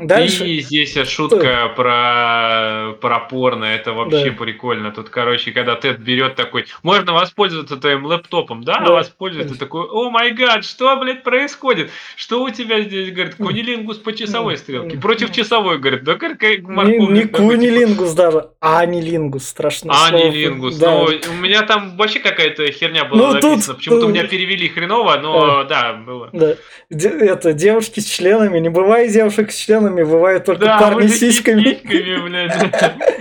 Дальше. 0.00 0.46
И 0.46 0.60
здесь 0.60 0.96
шутка 1.08 1.72
про, 1.76 2.92
про 3.00 3.20
порно, 3.20 3.64
это 3.66 3.92
вообще 3.92 4.30
Да. 4.30 4.36
прикольно. 4.44 4.90
Тут, 4.92 5.10
короче, 5.10 5.52
когда 5.52 5.76
Тед 5.76 5.98
берет 6.00 6.36
такой, 6.36 6.64
можно 6.82 7.12
воспользоваться 7.12 7.76
твоим 7.76 8.06
лэптопом, 8.06 8.64
да, 8.64 8.80
Да. 8.80 8.92
воспользоваться, 8.92 9.58
такой, 9.58 9.86
о 9.90 10.10
май 10.10 10.32
гад, 10.32 10.64
что, 10.64 10.96
блядь, 10.96 11.22
происходит? 11.22 11.90
Что 12.16 12.42
у 12.42 12.50
тебя 12.50 12.80
здесь, 12.80 13.10
говорит, 13.12 13.34
кунилингус 13.34 13.98
по 13.98 14.12
часовой 14.12 14.56
стрелке, 14.56 14.98
против 14.98 15.32
часовой, 15.32 15.78
говорит, 15.78 16.04
да 16.04 16.14
как 16.14 16.40
Не, 16.42 16.58
морковник 16.62 17.10
не 17.10 17.28
кунилингус 17.28 18.12
даже, 18.14 18.48
а 18.60 18.80
анилингус, 18.80 19.46
страшно. 19.46 19.92
Анилингус. 20.06 20.76
Да. 20.76 20.90
Ну, 20.92 21.04
у 21.04 21.34
меня 21.42 21.62
там 21.62 21.96
вообще 21.96 22.20
какая-то 22.20 22.70
херня 22.72 23.04
была 23.04 23.32
Ну, 23.34 23.40
тут- 23.40 23.50
написана. 23.50 23.74
Почему-то 23.76 24.06
у 24.06 24.08
меня 24.08 24.22
тут- 24.22 24.30
перевели 24.30 24.68
хреново, 24.68 25.16
но 25.22 25.64
да, 25.64 25.92
было. 25.94 26.30
Да. 26.32 26.54
Это, 26.90 27.52
девушки 27.52 28.00
с 28.00 28.06
членами, 28.06 28.58
не 28.58 28.68
бывает 28.68 29.12
девушек 29.12 29.50
с 29.50 29.56
членами, 29.56 29.89
бывают 29.96 30.44
только 30.44 30.64
Да, 30.64 30.78
парни 30.78 31.06
с 31.06 31.18
сиськами. 31.18 31.62
сиськами, 31.62 32.28
блядь. 32.28 32.56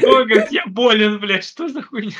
Ой, 0.03 0.25
говорит, 0.25 0.51
я 0.51 0.63
болен, 0.67 1.19
блядь, 1.19 1.43
что 1.43 1.67
за 1.67 1.81
хуйня? 1.81 2.13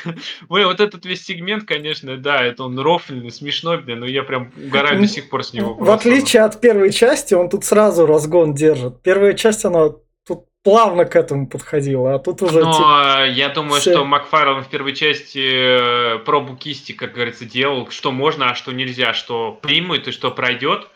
Ой, 0.48 0.64
вот 0.64 0.80
этот 0.80 1.04
весь 1.06 1.24
сегмент, 1.24 1.64
конечно, 1.64 2.16
да, 2.16 2.42
это 2.42 2.64
он 2.64 2.78
рофльный, 2.78 3.30
смешной, 3.30 3.78
блядь, 3.78 3.98
но 3.98 4.06
я 4.06 4.22
прям 4.22 4.52
угораю 4.56 5.00
до 5.00 5.06
сих 5.06 5.30
пор 5.30 5.44
с 5.44 5.52
него. 5.52 5.74
В 5.74 5.78
просто. 5.78 5.94
отличие 5.94 6.42
от 6.42 6.60
первой 6.60 6.92
части, 6.92 7.34
он 7.34 7.48
тут 7.48 7.64
сразу 7.64 8.06
разгон 8.06 8.54
держит. 8.54 9.02
Первая 9.02 9.34
часть, 9.34 9.64
она 9.64 9.90
тут 10.26 10.44
плавно 10.62 11.04
к 11.04 11.16
этому 11.16 11.46
подходила, 11.46 12.14
а 12.14 12.18
тут 12.18 12.42
уже... 12.42 12.62
Но 12.62 12.72
типа, 12.72 13.26
я 13.28 13.48
думаю, 13.48 13.80
что 13.80 14.04
Макфарлан 14.04 14.64
в 14.64 14.68
первой 14.68 14.94
части 14.94 16.16
э, 16.16 16.18
пробу 16.18 16.56
кисти, 16.56 16.92
как 16.92 17.12
говорится, 17.12 17.44
делал, 17.44 17.88
что 17.90 18.12
можно, 18.12 18.50
а 18.50 18.54
что 18.54 18.72
нельзя, 18.72 19.14
что 19.14 19.58
примут 19.62 20.08
и 20.08 20.12
что 20.12 20.30
пройдет. 20.30 20.88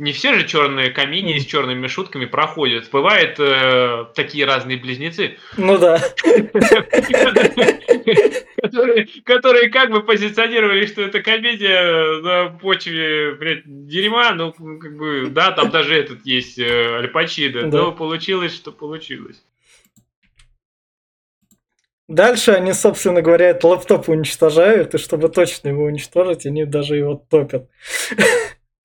Не 0.00 0.12
все 0.12 0.32
же 0.32 0.46
черные 0.46 0.88
комедии 0.88 1.38
с 1.38 1.44
черными 1.44 1.86
шутками 1.86 2.24
проходят. 2.24 2.88
Бывают 2.90 3.38
э, 3.38 4.06
такие 4.14 4.46
разные 4.46 4.78
близнецы, 4.78 5.36
Ну 5.58 5.76
да. 5.76 5.98
которые, 9.24 9.68
как 9.68 9.90
бы 9.90 10.02
позиционировали, 10.02 10.86
что 10.86 11.02
это 11.02 11.20
комедия 11.22 12.22
на 12.22 12.48
почве, 12.48 13.36
дерьма, 13.66 14.32
ну, 14.32 14.52
как 14.54 14.96
бы, 14.96 15.26
да, 15.28 15.50
там 15.52 15.68
даже 15.68 15.94
этот 15.98 16.24
есть 16.24 16.58
э, 16.58 16.94
Аль 16.96 17.08
Пачино, 17.08 17.70
Да. 17.70 17.76
но 17.76 17.92
получилось, 17.92 18.56
что 18.56 18.72
получилось. 18.72 19.44
Дальше 22.08 22.52
они, 22.52 22.72
собственно 22.72 23.20
говоря, 23.20 23.50
этот 23.50 23.64
лаптоп 23.64 24.08
уничтожают, 24.08 24.94
и 24.94 24.98
чтобы 24.98 25.28
точно 25.28 25.68
его 25.68 25.84
уничтожить, 25.84 26.46
они 26.46 26.64
даже 26.64 26.96
его 26.96 27.22
топят. 27.28 27.68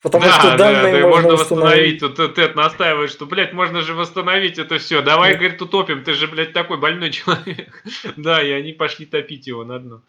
Потому 0.06 0.24
да, 0.26 0.32
что 0.34 0.44
да, 0.52 0.58
данные 0.58 1.02
да, 1.02 1.08
можно 1.08 1.32
восстановить. 1.32 2.04
установить. 2.04 2.16
Тут 2.18 2.36
Тед 2.36 2.56
настаивает, 2.56 3.10
что, 3.10 3.26
блядь, 3.26 3.54
можно 3.54 3.82
же 3.82 3.96
восстановить 3.96 4.60
это 4.60 4.78
все. 4.78 5.02
Давай, 5.02 5.32
Да. 5.34 5.40
говорит, 5.40 5.60
утопим, 5.64 6.04
ты 6.04 6.14
же, 6.14 6.28
блядь, 6.28 6.54
такой 6.54 6.78
больной 6.78 7.10
человек. 7.12 7.84
да, 8.16 8.40
и 8.44 8.52
они 8.52 8.72
пошли 8.74 9.08
топить 9.08 9.48
его 9.48 9.64
на 9.64 9.80
дно. 9.80 10.02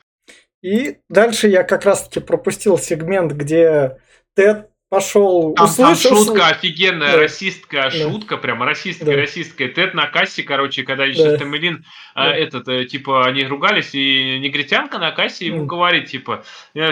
И 0.62 0.98
дальше 1.08 1.48
я 1.48 1.62
как 1.62 1.86
раз-таки 1.86 2.20
пропустил 2.20 2.76
сегмент, 2.76 3.32
где 3.32 3.96
Тед 4.34 4.68
пошел, 4.88 5.52
Там, 5.54 5.68
там 5.68 5.92
услышал... 5.92 6.24
шутка 6.24 6.46
офигенная, 6.48 7.12
Да. 7.12 7.18
расистская 7.22 7.82
Да. 7.84 7.90
шутка, 7.90 8.36
прямо 8.36 8.66
расистская, 8.66 9.16
Да. 9.16 9.22
расистская. 9.22 9.68
Тед 9.68 9.94
на 9.94 10.06
кассе, 10.06 10.42
короче, 10.44 10.84
когда 10.84 11.04
еще 11.04 11.24
Да. 11.24 11.36
Стамелин, 11.36 11.84
Да. 12.14 12.34
этот, 12.34 12.68
э, 12.68 12.84
типа, 12.84 13.26
они 13.26 13.44
ругались, 13.44 13.94
и 13.94 14.38
негритянка 14.38 14.98
на 14.98 15.10
кассе 15.10 15.46
ему 15.46 15.58
Мгм. 15.58 15.66
говорит, 15.66 16.06
типа, 16.06 16.44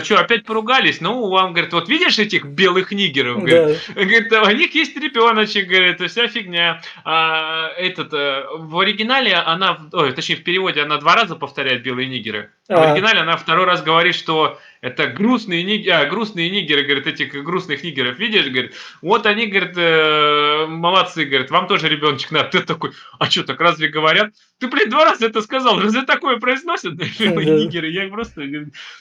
что, 0.02 0.18
опять 0.18 0.44
поругались? 0.44 1.00
Ну, 1.00 1.28
вам, 1.28 1.52
говорит, 1.52 1.72
вот 1.72 1.88
видишь 1.88 2.18
этих 2.18 2.44
белых 2.46 2.90
нигеров? 2.90 3.38
Говорит, 3.38 3.78
Да, 3.94 4.02
Говорит, 4.04 4.32
у 4.32 4.50
них 4.58 4.74
есть 4.74 4.96
ребеночек, 4.96 5.68
говорит, 5.68 6.00
вся 6.10 6.26
фигня. 6.26 6.82
А, 7.04 7.68
этот, 7.76 8.12
э, 8.12 8.44
в 8.58 8.78
оригинале 8.78 9.34
она, 9.34 9.78
ой, 9.92 10.12
точнее, 10.12 10.36
в 10.36 10.42
переводе 10.44 10.82
она 10.82 10.98
два 10.98 11.14
раза 11.14 11.36
повторяет 11.36 11.82
белые 11.82 12.08
нигеры. 12.08 12.50
А 12.68 12.74
в 12.76 12.78
А. 12.80 12.92
оригинале 12.92 13.20
она 13.20 13.36
второй 13.36 13.66
раз 13.66 13.82
говорит, 13.82 14.14
что 14.14 14.58
это 14.80 15.06
грустные 15.06 15.62
нигеры, 15.62 15.96
а, 15.96 16.04
грустные 16.06 16.50
нигеры, 16.50 16.82
говорит, 16.82 17.06
этих 17.06 17.32
грустных 17.44 17.83
нигеров, 17.84 18.18
видишь, 18.18 18.46
говорит, 18.46 18.74
вот 19.02 19.26
они, 19.26 19.46
говорит, 19.46 19.76
э, 19.76 20.66
молодцы, 20.66 21.24
говорит, 21.24 21.50
вам 21.50 21.68
тоже 21.68 21.88
ребеночек 21.88 22.32
надо. 22.32 22.48
Ты 22.48 22.60
такой, 22.60 22.92
а 23.18 23.30
что, 23.30 23.44
так 23.44 23.60
разве 23.60 23.88
говорят? 23.88 24.32
Ты, 24.58 24.68
блин, 24.68 24.90
два 24.90 25.04
раза 25.04 25.26
это 25.26 25.42
сказал, 25.42 25.78
разве 25.80 26.02
такое 26.02 26.38
произносят 26.38 26.94
нигеры? 27.20 27.90
Я 27.90 28.08
просто 28.08 28.42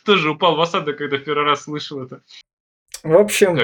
тоже 0.06 0.30
упал 0.30 0.56
в 0.56 0.62
осадок, 0.62 0.98
когда 0.98 1.18
первый 1.18 1.46
раз 1.46 1.64
слышал 1.64 2.04
это. 2.04 2.22
В 3.04 3.16
общем, 3.16 3.58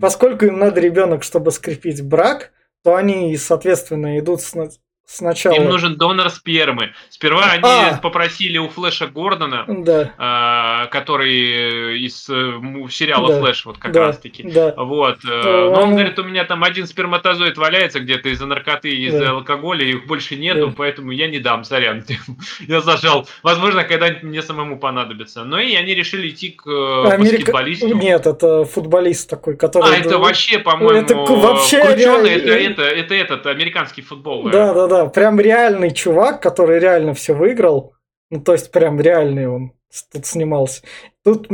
поскольку 0.00 0.44
им 0.44 0.58
надо 0.58 0.80
ребенок, 0.80 1.24
чтобы 1.24 1.50
скрепить 1.50 2.02
брак, 2.02 2.52
то 2.84 2.94
они, 2.94 3.36
соответственно, 3.36 4.18
идут 4.18 4.40
сна- 4.42 4.68
сначала... 5.06 5.54
Им 5.54 5.64
нужен 5.68 5.96
донор 5.96 6.30
спермы. 6.30 6.92
Сперва 7.10 7.44
они 7.52 7.62
А. 7.64 7.98
попросили 8.02 8.58
у 8.58 8.68
Флэша 8.68 9.06
Гордона, 9.06 9.64
Да, 9.68 10.12
а, 10.18 10.86
который 10.86 11.98
из 12.04 12.28
э, 12.28 12.60
сериала 12.90 13.28
Да. 13.28 13.38
Флэш, 13.40 13.66
вот 13.66 13.78
как 13.78 13.92
да, 13.92 14.00
раз 14.06 14.18
таки. 14.18 14.42
да. 14.42 14.74
Вот. 14.76 15.18
э, 15.24 15.42
Да, 15.42 15.42
Но 15.42 15.70
он 15.72 15.82
он- 15.84 15.90
говорит, 15.92 16.18
у 16.18 16.24
меня 16.24 16.44
там 16.44 16.64
один 16.64 16.86
сперматозоид 16.86 17.56
валяется 17.58 18.00
где-то 18.00 18.28
из-за 18.30 18.46
наркоты, 18.46 18.90
из-за 18.90 19.18
Да. 19.20 19.30
алкоголя, 19.32 19.84
их 19.84 20.06
больше 20.06 20.36
нету, 20.36 20.68
Да. 20.68 20.74
поэтому 20.76 21.10
я 21.12 21.28
не 21.28 21.38
дам, 21.38 21.64
сорян. 21.64 22.04
Я 22.68 22.80
зажал. 22.80 23.28
Возможно, 23.42 23.84
когда-нибудь 23.84 24.22
мне 24.22 24.42
самому 24.42 24.78
понадобится. 24.78 25.44
Но 25.44 25.58
и 25.60 25.74
они 25.74 25.94
решили 25.94 26.28
идти 26.30 26.50
к 26.50 26.66
э, 26.66 27.04
Америка- 27.10 27.36
баскетболисту. 27.36 27.94
Нет, 27.96 28.26
это 28.26 28.64
футболист 28.64 29.28
такой, 29.30 29.56
который... 29.56 29.92
А, 29.92 29.96
это 29.96 30.18
вообще, 30.18 30.58
по-моему, 30.58 31.00
Это 31.00 31.14
вообще 31.16 31.80
крученый, 31.82 32.40
реально- 32.40 32.68
это, 32.68 32.82
это, 32.82 32.82
это 32.82 33.14
этот 33.14 33.46
американский 33.46 34.02
футбол. 34.02 34.44
Да, 34.50 34.72
да, 34.74 34.86
да. 34.86 34.93
Прям 35.06 35.40
реальный 35.40 35.90
чувак, 35.90 36.42
который 36.42 36.78
реально 36.78 37.14
все 37.14 37.34
выиграл. 37.34 37.94
Ну, 38.30 38.40
то 38.40 38.52
есть, 38.52 38.70
прям 38.70 39.00
реальный 39.00 39.48
он 39.48 39.72
тут 40.12 40.26
снимался. 40.26 40.82
Тут, 41.22 41.48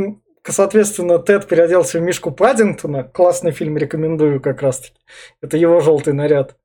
соответственно, 0.47 1.19
Тед 1.19 1.47
переоделся 1.47 1.99
в 1.99 2.01
Мишку 2.01 2.31
Паддингтона. 2.31 3.03
Классный 3.03 3.51
фильм, 3.51 3.77
рекомендую 3.77 4.41
как 4.41 4.61
раз-таки. 4.61 4.95
Это 5.41 5.57
его 5.57 5.79
желтый 5.79 6.13
наряд. 6.13 6.55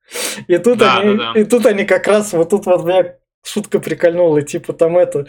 И 0.47 0.57
тут, 0.59 0.79
Да, 0.79 0.99
они, 0.99 1.17
да, 1.17 1.33
да. 1.35 1.41
и 1.41 1.45
тут 1.45 1.67
они 1.67 1.85
как 1.85 2.07
раз, 2.07 2.33
вот 2.33 2.51
тут 2.51 2.67
вот 2.67 2.85
меня 2.85 3.17
шутка 3.45 3.79
прикольнула, 3.79 4.43
типа 4.43 4.73
там 4.73 4.97
это, 4.99 5.27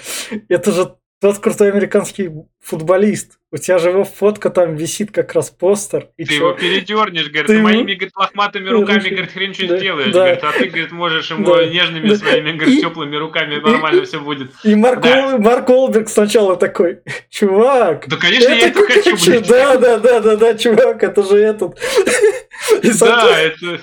это 0.50 0.72
же 0.72 0.96
тот 1.20 1.40
крутой 1.40 1.72
американский 1.72 2.32
футболист. 2.68 3.40
У 3.50 3.56
тебя 3.58 3.80
же 3.80 3.90
его 3.90 4.04
фотка 4.04 4.50
там 4.50 4.76
висит 4.76 5.12
как 5.12 5.34
раз 5.34 5.50
постер. 5.50 6.08
И 6.18 6.26
Ты 6.26 6.34
чё? 6.34 6.48
его 6.50 6.52
передернешь, 6.52 7.28
говорит, 7.30 7.48
Ты 7.48 7.54
ему- 7.54 7.64
моими 7.64 7.94
говорит, 7.94 8.12
лохматыми 8.18 8.68
руками, 8.70 9.08
говорит, 9.10 9.32
хрен 9.32 9.54
что 9.54 9.68
Да. 9.68 9.78
сделаешь, 9.78 10.12
Да. 10.12 10.20
говорит, 10.20 10.44
а 10.44 10.52
ты, 10.52 10.66
говорит, 10.66 10.92
можешь 10.92 11.32
ему 11.32 11.46
Да. 11.56 11.66
нежными 11.66 12.10
Да. 12.10 12.16
своими, 12.18 12.52
говорит, 12.52 12.78
И- 12.78 12.82
теплыми 12.82 13.16
руками, 13.16 13.56
нормально 13.56 14.04
все 14.04 14.20
будет. 14.20 14.52
И 14.66 14.76
Марк, 14.76 15.00
Да. 15.02 15.38
Марк 15.38 15.70
Олберг 15.70 16.10
сначала 16.10 16.58
такой, 16.58 17.00
чувак, 17.30 18.04
Да, 18.08 18.18
конечно, 18.18 18.50
я 18.50 18.68
это 18.68 18.82
хочу, 18.86 19.16
блядь. 19.26 19.48
да, 19.48 19.78
да, 19.78 19.98
да, 19.98 20.20
да, 20.20 20.36
да, 20.36 20.54
чувак, 20.56 21.02
это 21.04 21.24
же 21.24 21.38
этот. 21.38 21.78
И 22.82 22.92
Да, 23.00 23.40
это... 23.40 23.80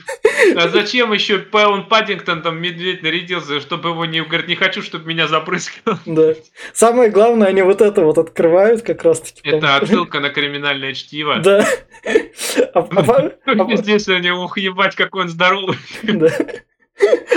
А 0.57 0.69
зачем 0.69 1.13
еще 1.13 1.43
он 1.53 1.87
Паддингтон 1.89 2.43
там 2.43 2.61
медведь 2.61 3.03
нарядился, 3.03 3.61
чтобы 3.61 3.91
его 3.91 4.05
не... 4.05 4.21
Говорит, 4.23 4.49
не 4.49 4.57
хочу, 4.57 4.83
чтобы 4.83 5.07
меня 5.09 5.27
запрыскало. 5.27 5.99
да. 6.05 6.35
Самое 6.75 7.09
главное, 7.09 7.49
они 7.49 7.63
вот 7.63 7.81
это 7.81 8.03
вот 8.05 8.19
открывают 8.19 8.74
как 8.83 9.03
раз 9.05 9.21
таки. 9.21 9.41
Это 9.49 9.77
отсылка 9.77 10.21
на 10.21 10.31
криминальное 10.31 10.95
чтиво. 10.95 11.37
Да. 11.43 11.67
А, 12.75 12.81
а 12.81 13.31
а- 13.47 13.77
Здесь 13.77 14.09
они, 14.09 14.31
ух, 14.31 14.59
ебать, 14.59 14.95
какой 14.95 15.23
он 15.23 15.29
здоровый. 15.29 15.79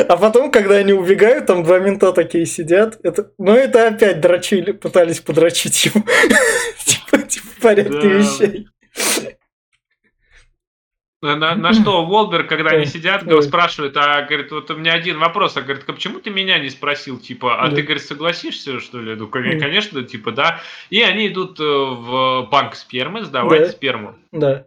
А 0.08 0.16
потом, 0.18 0.52
когда 0.52 0.76
они 0.76 0.94
убегают, 0.94 1.48
там 1.48 1.64
два 1.64 1.80
мента 1.80 2.12
такие 2.14 2.46
сидят. 2.46 3.00
Это, 3.02 3.32
ну, 3.40 3.56
это 3.56 3.88
опять 3.88 4.22
дрочили, 4.22 4.72
пытались 4.72 5.20
подрочить 5.20 5.86
ему. 5.86 6.06
Типа, 6.86 7.18
типа 7.24 7.48
в 7.58 7.62
порядке 7.62 8.08
вещей. 8.08 8.68
На, 11.22 11.56
на 11.56 11.74
что 11.82 12.06
Волберг, 12.06 12.48
когда 12.48 12.72
они 12.72 12.86
сидят, 12.86 13.24
спрашивает, 13.44 13.98
а 13.98 14.22
говорит, 14.22 14.52
вот 14.52 14.70
у 14.70 14.76
меня 14.76 14.94
один 14.94 15.18
вопрос, 15.18 15.58
а 15.58 15.62
говорит, 15.62 15.84
а 15.88 15.94
почему 15.94 16.20
ты 16.20 16.30
меня 16.30 16.60
не 16.60 16.70
спросил, 16.70 17.20
типа, 17.20 17.60
а 17.60 17.70
да. 17.70 17.76
ты, 17.76 17.82
говорит, 17.82 18.04
согласишься, 18.04 18.80
что 18.80 19.02
ли? 19.02 19.16
Ну, 19.16 19.28
конечно, 19.28 20.04
типа, 20.04 20.32
да. 20.32 20.62
И 20.90 21.02
они 21.02 21.28
идут 21.28 21.60
э, 21.60 21.64
в 21.64 22.48
банк 22.52 22.76
спермы 22.76 23.24
сдавать 23.24 23.62
да. 23.62 23.70
сперму. 23.70 24.16
Да. 24.32 24.67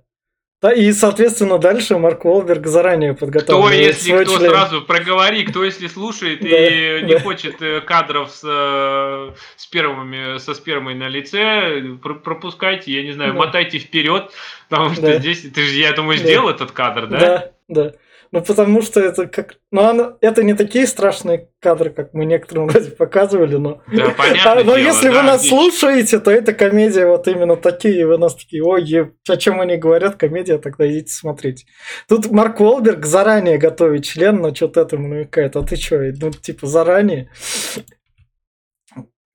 Да, 0.62 0.72
и, 0.72 0.92
соответственно, 0.92 1.56
дальше 1.56 1.96
Марк 1.96 2.26
Уолберг 2.26 2.66
заранее 2.66 3.14
подготовил. 3.14 3.62
Кто, 3.62 3.70
если 3.70 4.24
кто 4.24 4.36
член. 4.36 4.50
сразу 4.50 4.82
проговори, 4.82 5.44
кто, 5.44 5.64
если 5.64 5.86
слушает 5.86 6.44
и 6.44 7.00
не 7.02 7.18
хочет 7.18 7.62
э, 7.62 7.80
кадров 7.80 8.30
с 8.30 8.42
э, 8.44 9.32
спермами, 9.56 10.36
со 10.36 10.52
спермой 10.52 10.94
на 10.94 11.08
лице, 11.08 11.82
пропускайте, 12.02 12.92
я 12.92 13.02
не 13.02 13.12
знаю, 13.12 13.32
мотайте 13.32 13.78
вперед, 13.78 14.32
потому 14.68 14.92
что 14.94 15.18
здесь, 15.18 15.40
ты 15.50 15.62
же, 15.62 15.78
я 15.78 15.92
думаю, 15.92 16.18
сделал 16.18 16.50
этот 16.50 16.72
кадр, 16.72 17.06
да? 17.06 17.18
Да, 17.18 17.50
да. 17.68 17.92
Ну, 18.32 18.42
потому 18.42 18.80
что 18.80 19.00
это 19.00 19.26
как... 19.26 19.56
Ну, 19.72 19.82
оно... 19.82 20.16
это 20.20 20.44
не 20.44 20.54
такие 20.54 20.86
страшные 20.86 21.48
кадры, 21.58 21.90
как 21.90 22.14
мы 22.14 22.24
некоторым 22.24 22.66
вроде 22.68 22.90
показывали, 22.90 23.56
но... 23.56 23.82
Да, 23.92 24.10
понятно. 24.16 24.52
А, 24.52 24.64
но 24.64 24.76
если 24.76 25.08
вы 25.08 25.22
нас 25.22 25.48
слушаете, 25.48 26.20
то 26.20 26.30
это 26.30 26.52
комедия 26.52 27.06
вот 27.06 27.26
именно 27.26 27.56
такие, 27.56 28.00
и 28.00 28.04
вы 28.04 28.18
нас 28.18 28.36
такие, 28.36 28.62
ой, 28.62 29.12
о 29.28 29.36
чем 29.36 29.60
они 29.60 29.76
говорят, 29.76 30.16
комедия, 30.16 30.58
тогда 30.58 30.88
идите 30.88 31.12
смотреть. 31.12 31.66
Тут 32.08 32.30
Марк 32.30 32.60
Уолберг 32.60 33.04
заранее 33.04 33.58
готовит 33.58 34.04
член, 34.04 34.36
но 34.36 34.54
что-то 34.54 34.82
этому 34.82 35.08
намекает. 35.08 35.56
А 35.56 35.62
ты 35.62 35.76
что, 35.76 35.98
ну, 35.98 36.30
типа, 36.30 36.66
заранее? 36.68 37.30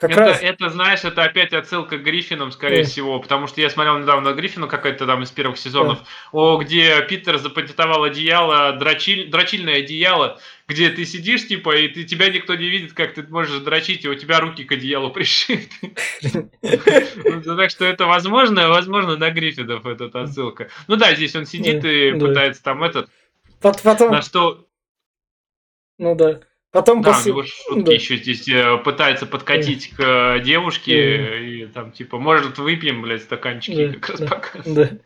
Как 0.07 0.17
это, 0.17 0.21
раз... 0.21 0.39
это, 0.41 0.69
знаешь, 0.69 1.03
это 1.03 1.23
опять 1.23 1.53
отсылка 1.53 1.97
к 1.97 2.03
Гриффинам, 2.03 2.51
скорее 2.51 2.81
yeah. 2.81 2.85
всего, 2.85 3.19
потому 3.19 3.47
что 3.47 3.61
я 3.61 3.69
смотрел 3.69 3.97
недавно 3.99 4.33
Гриффину 4.33 4.67
какой-то 4.67 5.05
там 5.05 5.23
из 5.23 5.31
первых 5.31 5.57
сезонов, 5.57 5.99
yeah. 5.99 6.05
о, 6.31 6.57
где 6.57 7.01
Питер 7.07 7.37
запатентовал 7.37 8.03
одеяло, 8.03 8.73
дрочиль, 8.73 9.29
дрочильное 9.29 9.79
одеяло, 9.79 10.39
где 10.67 10.89
ты 10.89 11.05
сидишь, 11.05 11.47
типа, 11.47 11.75
и 11.75 11.87
ты, 11.87 12.03
тебя 12.03 12.29
никто 12.29 12.55
не 12.55 12.69
видит, 12.69 12.93
как 12.93 13.13
ты 13.13 13.23
можешь 13.23 13.59
дрочить, 13.59 14.05
и 14.05 14.09
у 14.09 14.15
тебя 14.15 14.39
руки 14.39 14.63
к 14.63 14.71
одеялу 14.71 15.11
пришиты. 15.11 15.95
Так 16.61 17.69
что 17.69 17.85
это 17.85 18.05
возможно, 18.05 18.69
возможно, 18.69 19.17
на 19.17 19.31
Гриффинов 19.31 19.85
эта 19.85 20.05
отсылка. 20.21 20.69
Ну 20.87 20.95
да, 20.95 21.13
здесь 21.15 21.35
он 21.35 21.45
сидит 21.45 21.83
и 21.85 22.11
пытается 22.11 22.63
там 22.63 22.83
этот... 22.83 23.09
На 24.09 24.21
что... 24.21 24.67
Ну 25.97 26.13
да. 26.15 26.41
Потом 26.75 27.01
да, 27.01 27.13
пос... 27.13 27.25
у 27.25 27.29
него 27.29 27.43
шутки 27.43 27.85
да. 27.85 27.93
еще 27.93 28.17
здесь 28.17 28.49
э, 28.49 28.77
пытается 28.83 29.25
подкатить 29.25 29.91
да. 29.91 29.95
к 29.95 30.39
э, 30.39 30.43
девушке 30.43 31.17
да. 31.17 31.39
и 31.39 31.65
там 31.67 31.93
типа, 31.93 32.19
может, 32.19 32.57
выпьем, 32.57 33.01
блядь, 33.01 33.23
стаканчики, 33.23 33.87
да. 33.87 33.93
как 33.93 34.09
раз 34.09 34.19
да. 34.19 34.27
показывает. 34.27 34.91
Да. 34.91 34.97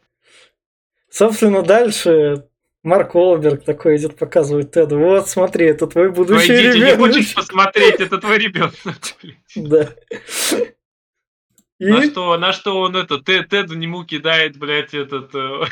Собственно, 1.11 1.61
дальше 1.61 2.47
Марк 2.81 3.13
Уолберг 3.13 3.63
такой 3.63 3.97
идет 3.97 4.17
показывать 4.17 4.71
Теду. 4.71 4.97
Вот, 4.97 5.29
смотри, 5.29 5.67
это 5.67 5.85
твой 5.85 6.09
будущий 6.09 6.53
ну, 6.53 6.73
ребенок. 6.73 6.89
не 6.89 6.95
хочешь 6.95 7.35
посмотреть, 7.35 7.99
это 7.99 8.17
твой 8.17 8.39
ребенок. 8.39 8.73
Да. 9.55 9.93
И... 11.77 11.85
На, 11.85 12.03
что, 12.03 12.37
на 12.39 12.51
что 12.51 12.79
он 12.79 12.95
это, 12.95 13.19
Теду 13.23 13.75
нему 13.75 14.05
кидает, 14.05 14.57
блядь, 14.57 14.95
этот 14.95 15.35
э, 15.35 15.65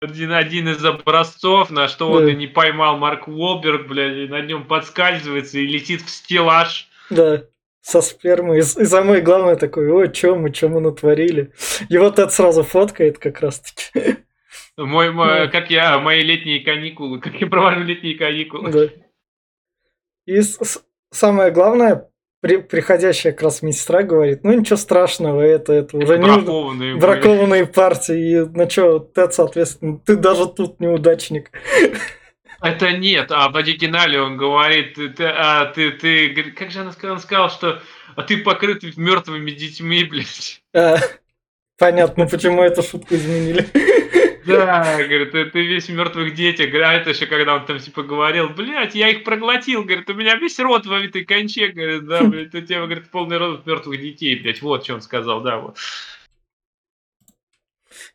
один, 0.00 0.32
один 0.32 0.68
из 0.68 0.84
образцов, 0.84 1.70
на 1.70 1.88
что 1.88 2.10
он 2.10 2.28
и 2.28 2.34
не 2.34 2.46
поймал 2.46 2.98
Марк 2.98 3.28
Уолберг, 3.28 3.86
блядь, 3.88 4.16
и 4.16 4.28
на 4.28 4.40
нем 4.40 4.66
подскальзывается 4.66 5.58
и 5.58 5.66
летит 5.66 6.02
в 6.02 6.10
стеллаж. 6.10 6.88
Да, 7.10 7.44
со 7.80 8.00
спермой. 8.00 8.58
И, 8.58 8.60
и 8.60 8.84
самое 8.84 9.20
главное 9.20 9.56
такое, 9.56 9.92
о, 9.92 10.06
чё 10.06 10.36
мы, 10.36 10.52
чё 10.52 10.68
мы 10.68 10.80
натворили. 10.80 11.52
И 11.88 11.98
вот 11.98 12.18
это 12.18 12.30
сразу 12.30 12.62
фоткает 12.62 13.18
как 13.18 13.40
раз-таки. 13.40 14.18
Мой, 14.76 15.10
мой, 15.10 15.26
да. 15.26 15.48
как 15.48 15.70
я, 15.70 15.98
мои 15.98 16.22
летние 16.22 16.60
каникулы, 16.60 17.20
как 17.20 17.34
я 17.40 17.46
провожу 17.46 17.80
летние 17.80 18.16
каникулы. 18.16 18.70
Да. 18.70 18.88
И 20.26 20.40
с, 20.40 20.82
самое 21.10 21.50
главное, 21.50 22.08
при, 22.42 22.56
приходящая 22.56 23.32
как 23.32 23.42
раз 23.42 23.62
медсестра 23.62 24.02
говорит, 24.02 24.42
ну 24.42 24.52
ничего 24.52 24.76
страшного, 24.76 25.40
это, 25.40 25.72
это 25.72 25.96
уже 25.96 26.18
бракованные, 26.18 26.94
не 26.94 27.00
бракованные 27.00 27.66
партии, 27.66 28.32
и 28.32 28.44
ну 28.44 28.68
что, 28.68 28.98
ты, 28.98 29.30
соответственно, 29.30 30.00
ты 30.04 30.16
даже 30.16 30.46
тут 30.46 30.80
неудачник. 30.80 31.52
Это 32.60 32.92
нет, 32.92 33.30
а 33.30 33.48
в 33.48 33.56
оригинале 33.56 34.20
он 34.20 34.36
говорит, 34.36 34.94
ты, 34.94 35.24
а, 35.24 35.66
ты, 35.66 35.92
ты, 35.92 36.52
как 36.56 36.72
же 36.72 36.80
она 36.80 36.92
сказала, 36.92 37.14
он 37.14 37.20
сказал, 37.20 37.50
что 37.50 37.80
а 38.16 38.22
ты 38.22 38.38
покрыт 38.38 38.82
мертвыми 38.96 39.52
детьми, 39.52 40.02
блядь. 40.04 40.62
А, 40.74 40.96
понятно, 41.78 42.26
почему 42.26 42.62
эту 42.62 42.82
шутку 42.82 43.14
изменили. 43.14 43.66
Да, 44.46 44.96
говорит, 44.96 45.32
ты, 45.32 45.44
ты 45.46 45.66
весь 45.66 45.88
в 45.88 45.94
мертвых 45.94 46.34
детях. 46.34 46.72
А 46.74 46.94
это 46.94 47.10
еще 47.10 47.26
когда 47.26 47.56
он 47.56 47.66
там 47.66 47.78
типа 47.78 48.02
говорил, 48.02 48.48
блядь, 48.48 48.94
я 48.94 49.08
их 49.08 49.24
проглотил, 49.24 49.84
говорит, 49.84 50.08
у 50.10 50.14
меня 50.14 50.36
весь 50.36 50.58
рот 50.58 50.86
в 50.86 50.92
этой 50.92 51.24
конче, 51.24 51.68
говорит, 51.68 52.06
да, 52.06 52.22
блядь, 52.22 52.54
у 52.54 52.60
тебя, 52.60 52.84
говорит, 52.84 53.10
полный 53.10 53.38
рот 53.38 53.66
мертвых 53.66 54.00
детей, 54.00 54.36
блядь, 54.36 54.62
вот 54.62 54.84
что 54.84 54.94
он 54.94 55.02
сказал, 55.02 55.40
да, 55.40 55.58
вот. 55.58 55.76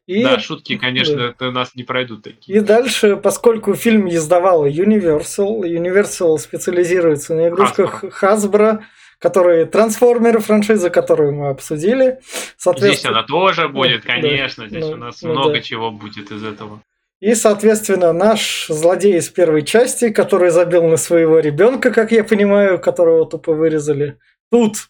И... 0.06 0.24
Да, 0.24 0.40
шутки, 0.40 0.78
конечно, 0.78 1.20
это 1.20 1.50
у 1.50 1.52
нас 1.52 1.76
не 1.76 1.84
пройдут 1.84 2.24
такие. 2.24 2.58
И 2.58 2.62
дальше, 2.62 3.18
поскольку 3.18 3.76
фильм 3.76 4.10
издавала 4.10 4.70
Universal, 4.70 5.64
Universal 5.64 6.38
специализируется 6.38 7.36
на 7.36 7.50
игрушках 7.50 8.04
Hasbro, 8.04 8.12
Hasbro 8.22 8.84
которые 9.20 9.66
трансформеры 9.66 10.40
франшизы, 10.40 10.90
которую 10.90 11.34
мы 11.34 11.50
обсудили. 11.50 12.20
Здесь 12.58 13.06
она 13.06 13.24
тоже 13.24 13.68
будет, 13.68 14.04
конечно. 14.04 14.64
Да, 14.64 14.70
Здесь 14.70 14.86
ну, 14.86 14.92
у 14.92 14.96
нас 14.98 15.22
ну, 15.22 15.32
много 15.32 15.54
да. 15.54 15.62
чего 15.62 15.92
будет 15.92 16.32
из 16.32 16.44
этого. 16.44 16.82
И, 17.20 17.34
соответственно, 17.34 18.14
наш 18.14 18.68
злодей 18.68 19.18
из 19.18 19.30
первой 19.30 19.64
части, 19.64 20.12
который 20.12 20.52
забил 20.52 20.84
на 20.84 20.98
своего 20.98 21.40
ребенка, 21.40 21.92
как 21.92 22.12
я 22.12 22.24
понимаю, 22.24 22.80
которого 22.80 23.26
тупо 23.26 23.54
вырезали, 23.54 24.20
тут 24.52 24.90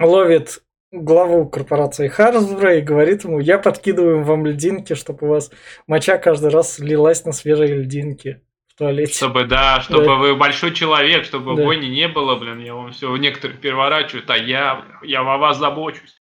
ловит 0.00 0.62
главу 0.92 1.46
корпорации 1.46 2.08
Харсбро 2.08 2.78
и 2.78 2.80
говорит 2.80 3.24
ему, 3.24 3.38
я 3.38 3.58
подкидываю 3.58 4.22
вам 4.24 4.46
льдинки, 4.46 4.94
чтобы 4.94 5.26
у 5.26 5.30
вас 5.30 5.50
моча 5.86 6.16
каждый 6.16 6.50
раз 6.50 6.78
лилась 6.78 7.26
на 7.26 7.32
свежие 7.32 7.74
льдинки 7.74 8.40
туалете. 8.76 9.12
Чтобы, 9.12 9.44
да, 9.44 9.80
чтобы 9.80 10.04
да. 10.04 10.14
вы 10.14 10.36
большой 10.36 10.74
человек, 10.74 11.24
чтобы 11.24 11.56
да. 11.56 11.62
бойни 11.62 11.86
не 11.86 12.08
было, 12.08 12.36
блин, 12.36 12.60
я 12.60 12.74
вам 12.74 12.92
все 12.92 13.14
некоторых 13.16 13.60
переворачивают, 13.60 14.28
а 14.30 14.36
я, 14.36 14.84
я 15.02 15.20
о 15.20 15.38
вас 15.38 15.58
забочусь. 15.58 16.20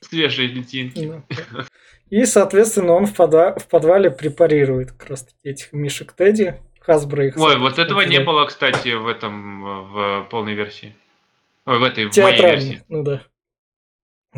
Свежие 0.00 0.48
летинки. 0.48 1.22
Да. 1.28 1.66
И, 2.08 2.24
соответственно, 2.24 2.92
он 2.92 3.06
в, 3.06 3.14
подва- 3.14 3.58
в 3.58 3.68
подвале 3.68 4.10
препарирует 4.10 4.92
как 4.92 5.10
раз 5.10 5.24
таки 5.24 5.50
этих 5.50 5.72
мишек 5.72 6.12
Тедди. 6.12 6.60
Хасбро 6.80 7.26
их. 7.26 7.36
Ой, 7.36 7.58
вот 7.58 7.78
этого 7.78 8.00
не 8.00 8.20
было, 8.20 8.46
кстати, 8.46 8.94
в 8.94 9.06
этом, 9.06 9.92
в 9.92 10.28
полной 10.30 10.54
версии. 10.54 10.96
Ой, 11.66 11.78
в 11.78 11.82
этой, 11.82 12.10
в 12.10 12.16
моей 12.16 12.40
версии. 12.40 12.82
Ну 12.88 13.02
да. 13.02 13.22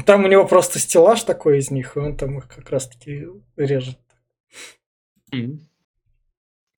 Там 0.05 0.25
у 0.25 0.29
него 0.29 0.46
просто 0.46 0.79
стеллаж 0.79 1.22
такой 1.22 1.59
из 1.59 1.70
них, 1.70 1.96
и 1.96 2.01
он 2.01 2.16
там 2.16 2.38
их 2.38 2.48
как 2.48 2.68
раз 2.70 2.88
таки 2.88 3.29
режет. 3.57 3.98
Mm-hmm. 5.33 5.59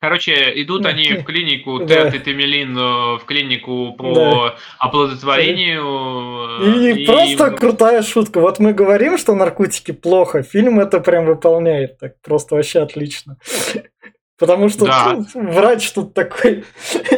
Короче, 0.05 0.53
идут 0.57 0.85
они 0.85 1.15
в 1.15 1.25
клинику. 1.25 1.79
Тед 1.87 2.15
и 2.15 2.19
Темелин 2.19 2.77
э, 2.77 3.17
в 3.17 3.25
клинику 3.25 3.95
по 3.97 4.55
оплодотворению. 4.79 6.61
И, 6.63 6.93
и 6.93 7.07
просто 7.07 7.51
крутая 7.53 8.03
шутка. 8.03 8.41
Вот 8.41 8.59
мы 8.59 8.75
говорим, 8.75 9.17
что 9.17 9.35
наркотики 9.35 9.93
плохо, 9.93 10.43
фильм 10.43 10.79
это 10.79 11.01
прям 11.01 11.25
выполняет 11.25 11.97
так 11.99 12.21
просто 12.21 12.55
вообще 12.57 12.81
отлично. 12.81 13.39
Потому 14.39 14.69
что 14.69 14.85
да. 14.85 15.17
врач 15.35 15.91
тут 15.93 16.13
такой, 16.13 16.65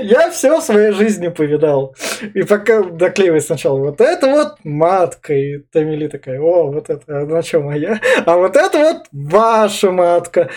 я 0.02 0.30
все 0.30 0.60
в 0.60 0.62
своей 0.62 0.92
жизни 0.92 1.26
повидал. 1.26 1.96
И 2.34 2.44
пока 2.44 2.84
доклеивает 2.84 3.42
сначала 3.42 3.78
вот 3.78 4.00
это 4.00 4.28
вот 4.28 4.58
матка, 4.62 5.34
и 5.34 5.58
Тамили 5.72 6.06
такая, 6.06 6.40
о, 6.40 6.70
вот 6.70 6.88
это, 6.88 7.02
а 7.08 7.26
на 7.26 7.42
чем 7.42 7.64
моя? 7.64 8.00
А 8.24 8.36
вот 8.36 8.54
это 8.54 8.78
вот 8.78 9.06
ваша 9.10 9.90
матка. 9.90 10.50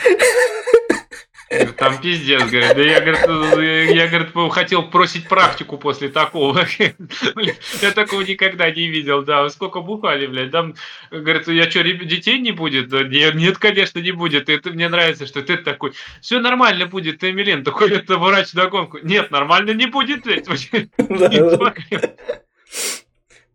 Там 1.78 2.00
пиздец, 2.00 2.44
говорит. 2.44 2.76
Да 2.76 2.82
я, 2.82 3.02
говорит, 3.02 3.96
я, 3.96 4.08
говорит, 4.08 4.54
хотел 4.54 4.90
просить 4.90 5.28
практику 5.28 5.78
после 5.78 6.10
такого. 6.10 6.66
Я 7.82 7.92
такого 7.92 8.22
никогда 8.22 8.70
не 8.70 8.88
видел, 8.88 9.24
да. 9.24 9.50
Сколько 9.50 9.82
бухали, 9.82 10.28
блядь. 10.28 10.52
Там, 10.52 10.76
говорит, 11.10 11.48
я 11.48 11.70
что, 11.70 11.84
детей 11.84 12.40
не 12.40 12.52
будет? 12.52 12.92
Нет, 12.92 13.58
конечно, 13.58 14.00
не 14.00 14.12
будет. 14.12 14.48
Это 14.48 14.70
мне 14.70 14.90
нравится, 14.90 15.26
что 15.26 15.42
ты 15.42 15.58
такой, 15.58 15.94
все 16.22 16.40
нормально 16.40 16.86
будет, 16.86 17.20
ты 17.20 17.32
Эмилин. 17.32 17.64
Такой, 17.64 17.92
это 17.94 18.18
врач 18.18 18.54
догонку. 18.54 19.00
Нет, 19.02 19.32
нормально 19.32 19.72
не 19.72 19.88
будет, 19.88 20.24
блядь. 20.24 20.48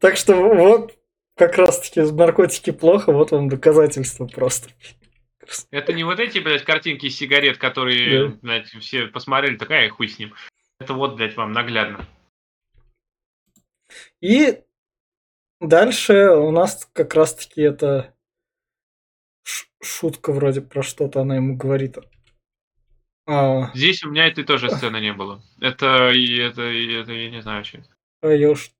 Так 0.00 0.18
что 0.18 0.34
вот 0.34 0.92
как 1.36 1.56
раз-таки 1.56 2.00
наркотики 2.00 2.72
плохо, 2.72 3.12
вот 3.12 3.30
вам 3.30 3.48
доказательство 3.48 4.26
просто. 4.26 4.68
Это 5.70 5.92
не 5.92 6.04
вот 6.04 6.20
эти, 6.20 6.38
блядь, 6.38 6.64
картинки 6.64 7.08
сигарет, 7.08 7.58
которые, 7.58 8.28
да. 8.28 8.38
блядь, 8.42 8.68
все 8.68 9.06
посмотрели, 9.06 9.56
такая 9.56 9.88
хуй 9.90 10.08
с 10.08 10.18
ним. 10.18 10.34
Это 10.78 10.94
вот, 10.94 11.16
блядь, 11.16 11.36
вам 11.36 11.52
наглядно. 11.52 12.06
И 14.20 14.60
дальше 15.60 16.30
у 16.30 16.50
нас 16.50 16.88
как 16.92 17.14
раз-таки 17.14 17.62
это 17.62 18.14
шутка 19.82 20.32
вроде 20.32 20.60
про 20.62 20.82
что-то 20.82 21.20
она 21.20 21.36
ему 21.36 21.56
говорит. 21.56 21.98
А... 23.26 23.72
Здесь 23.74 24.04
у 24.04 24.10
меня 24.10 24.26
этой 24.26 24.44
тоже 24.44 24.70
сцены 24.70 25.00
не 25.00 25.12
было. 25.12 25.42
Это, 25.60 26.12
это, 26.12 26.62
это 26.62 27.12
я 27.12 27.30
не 27.30 27.42
знаю, 27.42 27.64
что 27.64 27.78
это. 27.78 27.88
А, 28.22 28.28
я 28.28 28.50
уж... 28.50 28.70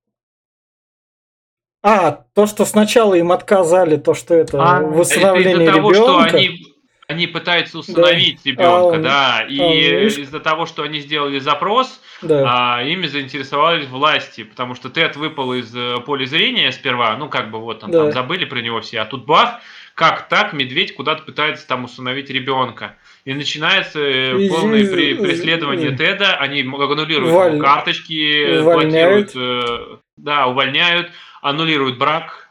а, 1.85 2.25
то, 2.35 2.47
что 2.47 2.65
сначала 2.65 3.13
им 3.13 3.31
отказали, 3.31 3.97
то, 3.97 4.15
что 4.15 4.35
это 4.35 4.59
а, 4.59 4.81
восстановление 4.81 5.53
это 5.53 5.63
из-за 5.65 5.73
того, 5.75 5.93
что 5.93 6.19
они, 6.21 6.67
они 7.09 7.27
пытаются 7.27 7.79
установить 7.79 8.41
да. 8.43 8.51
ребенка, 8.51 8.97
а, 8.97 9.01
да, 9.01 9.47
и 9.47 9.61
а, 9.61 10.05
из-за 10.07 10.41
того, 10.41 10.65
что 10.65 10.83
они 10.83 11.01
сделали 11.01 11.39
запрос, 11.41 12.01
да. 12.23 12.79
а, 12.79 12.83
ими 12.83 13.07
заинтересовались 13.07 13.87
власти, 13.87 14.45
потому 14.45 14.75
что 14.75 14.89
Тед 14.89 15.17
выпал 15.17 15.53
из 15.53 15.77
э, 15.77 15.97
поля 16.07 16.25
зрения 16.25 16.73
сперва, 16.73 17.15
ну, 17.19 17.29
как 17.29 17.51
бы 17.51 17.59
вот 17.59 17.81
там, 17.81 17.91
да. 17.91 18.05
там 18.05 18.13
забыли 18.13 18.47
про 18.47 18.61
него 18.61 18.81
все, 18.81 19.01
а 19.01 19.05
тут 19.05 19.27
бах, 19.27 19.61
как 19.95 20.29
так 20.29 20.55
медведь 20.55 20.95
куда-то 20.95 21.23
пытается 21.25 21.69
там 21.69 21.85
установить 21.85 22.31
ребенка. 22.31 22.97
И 23.27 23.35
начинается 23.35 24.01
э, 24.01 24.49
полное 24.49 24.91
при, 24.91 25.15
преследование 25.15 25.95
Теда, 25.95 26.37
они 26.37 26.63
аннулируют 26.63 27.31
Уволь... 27.31 27.61
карточки, 27.61 28.61
увольняют. 28.61 29.35
блокируют, 29.35 29.37
э, 29.37 29.97
да, 30.17 30.47
увольняют, 30.47 31.11
аннулируют 31.43 31.99
брак. 31.99 32.49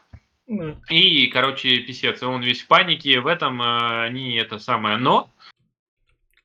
И, 0.90 1.26
короче, 1.28 1.78
писец, 1.78 2.22
он 2.22 2.42
весь 2.42 2.62
в 2.62 2.66
панике, 2.66 3.20
в 3.20 3.26
этом 3.26 3.62
э, 3.62 4.04
они 4.04 4.34
это 4.36 4.58
самое. 4.58 4.98
Но 4.98 5.30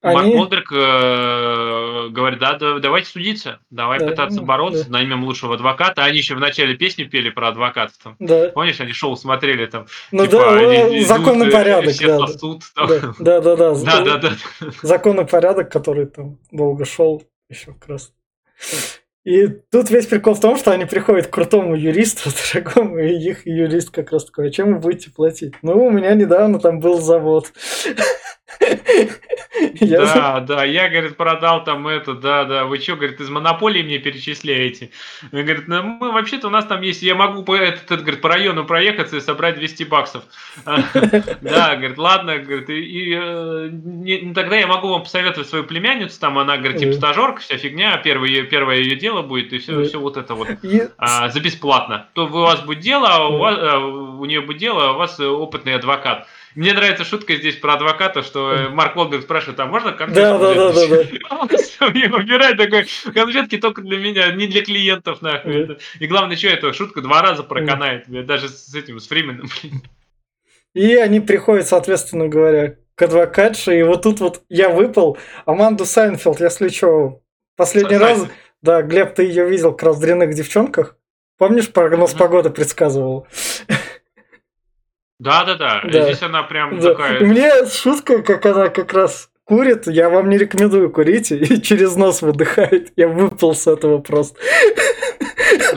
они... 0.02 0.16
Марк 0.16 0.28
Уолберг 0.28 0.72
э, 0.72 2.08
говорит, 2.10 2.40
да, 2.40 2.58
да, 2.58 2.80
давайте 2.80 3.10
судиться, 3.10 3.60
давай 3.70 4.00
да, 4.00 4.08
пытаться 4.08 4.42
бороться, 4.42 4.86
да. 4.86 4.92
наймем 4.92 5.26
лучшего 5.26 5.56
адвоката. 5.56 6.06
Они 6.06 6.20
еще 6.20 6.36
в 6.36 6.40
начале 6.40 6.76
песни 6.76 7.04
пели 7.04 7.30
про 7.30 7.50
адвоката. 7.50 7.94
Там. 8.02 8.16
Да. 8.20 8.50
Помнишь, 8.50 8.80
они 8.80 8.94
шоу 8.94 9.18
смотрели 9.18 9.66
там, 9.66 9.88
ну, 10.12 10.26
типа, 10.26 10.38
да, 10.38 10.54
они 10.54 11.04
законный 11.04 11.48
идут, 11.48 11.54
порядок, 11.54 11.92
все 11.92 12.08
да, 12.08 12.28
сосуд, 12.28 12.64
да. 12.78 12.88
Да, 13.20 13.42
да, 13.42 13.56
да, 13.58 13.76
да, 13.84 14.02
да, 14.02 14.18
да. 14.18 14.32
Законный 14.82 15.26
порядок, 15.26 15.70
который 15.70 16.06
там 16.06 16.38
долго 16.50 16.86
шел 16.86 17.22
еще 17.50 17.74
как 17.74 17.90
раз. 17.90 18.14
И 19.30 19.48
тут 19.48 19.92
весь 19.92 20.08
прикол 20.08 20.34
в 20.34 20.40
том, 20.40 20.58
что 20.58 20.72
они 20.72 20.86
приходят 20.86 21.28
к 21.28 21.30
крутому 21.30 21.76
юристу, 21.76 22.32
дорогому, 22.54 22.98
и 22.98 23.14
их 23.14 23.46
юрист 23.46 23.92
как 23.92 24.12
раз 24.12 24.26
такой, 24.26 24.48
а 24.48 24.50
чем 24.50 24.74
вы 24.74 24.80
будете 24.80 25.12
платить? 25.12 25.54
Ну, 25.62 25.86
у 25.86 25.92
меня 25.92 26.16
недавно 26.16 26.58
там 26.58 26.80
был 26.80 27.00
завод. 27.00 27.54
Да, 29.82 30.40
да, 30.40 30.64
я, 30.64 30.90
говорит, 30.90 31.18
продал 31.18 31.64
там 31.64 31.88
это, 31.88 32.14
да, 32.14 32.46
да, 32.46 32.66
вы 32.66 32.78
что, 32.78 32.96
говорит, 32.96 33.20
из 33.20 33.30
монополии 33.30 33.82
мне 33.82 33.98
перечисляете? 33.98 34.92
Он 35.32 35.44
говорит, 35.44 35.68
ну, 35.68 35.84
мы 35.84 36.12
вообще-то 36.12 36.48
у 36.48 36.50
нас 36.50 36.66
там 36.66 36.82
есть, 36.82 37.02
я 37.02 37.16
могу 37.16 37.44
по, 37.44 37.56
этот, 37.56 37.84
этот, 37.86 38.02
говорит, 38.02 38.22
по 38.22 38.30
району 38.30 38.66
проехаться 38.66 39.18
и 39.18 39.22
собрать 39.22 39.56
200 39.56 39.84
баксов. 39.84 40.24
Да, 40.66 41.76
говорит, 41.76 41.98
ладно, 41.98 42.38
говорит, 42.38 42.70
и 42.70 43.16
ну, 43.16 44.34
тогда 44.34 44.58
я 44.58 44.68
могу 44.68 44.90
вам 44.90 45.04
посоветовать 45.04 45.48
свою 45.50 45.64
племянницу, 45.64 46.20
там 46.20 46.38
она, 46.38 46.58
говорит, 46.58 46.78
типа 46.78 46.94
стажерка, 46.94 47.42
вся 47.42 47.58
фигня, 47.58 47.98
первое, 47.98 48.30
ее 48.30 48.96
дело 48.96 49.22
будет, 49.22 49.54
и 49.54 49.60
все, 49.60 49.84
все 49.84 50.00
вот 50.00 50.18
это 50.18 50.36
вот 50.36 50.48
а, 50.98 51.30
за 51.30 51.40
бесплатно. 51.40 52.08
То 52.14 52.26
у 52.26 52.30
вас 52.30 52.62
будет 52.62 52.80
дело, 52.80 53.08
а 53.10 53.28
у, 53.28 53.44
а 53.44 53.80
у 53.80 54.26
нее 54.26 54.42
будет 54.42 54.58
дело, 54.58 54.90
а 54.90 54.94
у 54.94 54.98
вас 54.98 55.20
опытный 55.20 55.76
адвокат. 55.76 56.28
Мне 56.56 56.74
нравится 56.74 57.06
шутка 57.06 57.36
здесь 57.36 57.56
про 57.56 57.74
адвоката, 57.74 58.24
что 58.24 58.52
э, 58.54 58.70
Марк 58.70 58.96
Уолберг 58.96 59.24
спрашивает, 59.24 59.60
а 59.60 59.66
можно 59.66 59.92
конфетку? 59.92 60.22
Да, 60.22 60.38
да, 60.40 60.56
да, 60.56 60.74
да, 60.74 60.88
да. 61.04 61.36
Он 61.40 61.48
выбирает 62.12 62.58
такой, 62.58 62.88
конфетки 63.14 63.58
только 63.58 63.82
для 63.82 63.98
меня, 63.98 64.32
не 64.32 64.48
для 64.48 64.64
клиентов, 64.64 65.22
нахуй. 65.22 65.78
И 66.00 66.08
главное, 66.08 66.36
что 66.36 66.48
это, 66.48 66.74
шутка 66.74 67.02
два 67.02 67.22
раза 67.22 67.44
проканает, 67.44 68.06
даже 68.26 68.50
с 68.50 68.74
этим, 68.74 69.00
с 69.00 69.08
Фрименом, 69.08 69.50
И 70.74 70.96
они 70.96 71.20
приходят, 71.20 71.68
соответственно 71.68 72.28
говоря, 72.28 72.76
к 72.96 73.02
адвокатше, 73.02 73.80
и 73.80 73.84
вот 73.84 74.02
тут 74.02 74.20
вот 74.20 74.44
я 74.50 74.70
выпал. 74.70 75.18
Аманду 75.46 75.86
Сейфрид, 75.86 76.42
если 76.42 76.68
что, 76.70 77.22
последний 77.56 77.98
раз, 77.98 78.28
да, 78.62 78.82
Глеб, 78.82 79.16
ты 79.16 79.24
ее 79.24 79.48
видел 79.48 79.74
к 79.74 79.84
раз 79.84 80.34
девчонках? 80.34 80.98
Помнишь, 81.38 81.72
прогноз 81.72 82.14
погоды 82.14 82.50
предсказывал? 82.50 83.26
Да, 85.20 85.44
да, 85.44 85.56
да. 85.56 85.82
Здесь 85.86 86.22
она 86.22 86.44
прям 86.44 86.80
да. 86.80 86.92
такая. 86.92 87.20
Мне 87.22 87.66
шутка, 87.68 88.22
как 88.22 88.46
она 88.46 88.70
как 88.70 88.94
раз 88.94 89.30
курит, 89.44 89.88
я 89.88 90.10
вам 90.10 90.30
не 90.30 90.38
рекомендую 90.38 90.92
курить 90.92 91.32
и 91.32 91.62
через 91.62 91.96
нос 91.96 92.22
выдыхает. 92.22 92.94
Я 92.96 93.08
выпал 93.08 93.54
с 93.54 93.68
этого 93.68 93.98
просто. 94.00 94.40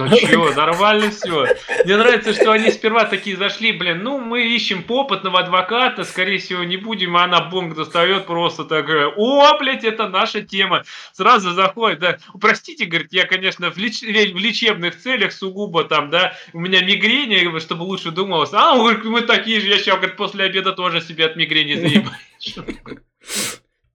Ну 0.09 0.17
чё, 0.17 0.55
нормально 0.55 1.11
все. 1.11 1.47
Мне 1.85 1.97
нравится, 1.97 2.33
что 2.33 2.53
они 2.53 2.71
сперва 2.71 3.05
такие 3.05 3.37
зашли, 3.37 3.73
блин, 3.73 4.03
ну 4.03 4.19
мы 4.19 4.47
ищем 4.47 4.85
опытного 4.89 5.41
адвоката, 5.41 6.05
скорее 6.05 6.39
всего 6.39 6.65
не 6.65 6.77
будем, 6.77 7.17
а 7.17 7.25
она 7.25 7.41
бонг 7.41 7.75
достает 7.75 8.27
просто 8.27 8.65
такая, 8.65 9.07
о, 9.09 9.59
блядь, 9.59 9.85
это 9.85 10.09
наша 10.09 10.43
тема. 10.43 10.85
Сразу 11.13 11.53
заходит, 11.53 12.01
да, 12.01 12.19
простите, 12.41 12.87
говорит, 12.87 13.13
я, 13.13 13.27
конечно, 13.27 13.71
в, 13.71 13.77
леч... 13.77 14.03
в 14.03 14.37
лечебных 14.37 14.99
целях 14.99 15.33
сугубо 15.33 15.85
там, 15.85 16.11
да, 16.11 16.35
у 16.53 16.61
меня 16.61 16.83
мигрень, 16.83 17.59
чтобы 17.61 17.83
лучше 17.83 18.11
думалось. 18.11 18.51
А, 18.53 18.75
мы 18.75 19.23
такие 19.23 19.61
же, 19.61 19.69
я 19.69 19.79
сейчас, 19.79 19.97
говорит, 19.97 20.17
после 20.17 20.45
обеда 20.45 20.73
тоже 20.73 21.01
себе 21.01 21.27
от 21.27 21.37
мигрени 21.37 21.75
заебаю. 21.75 23.03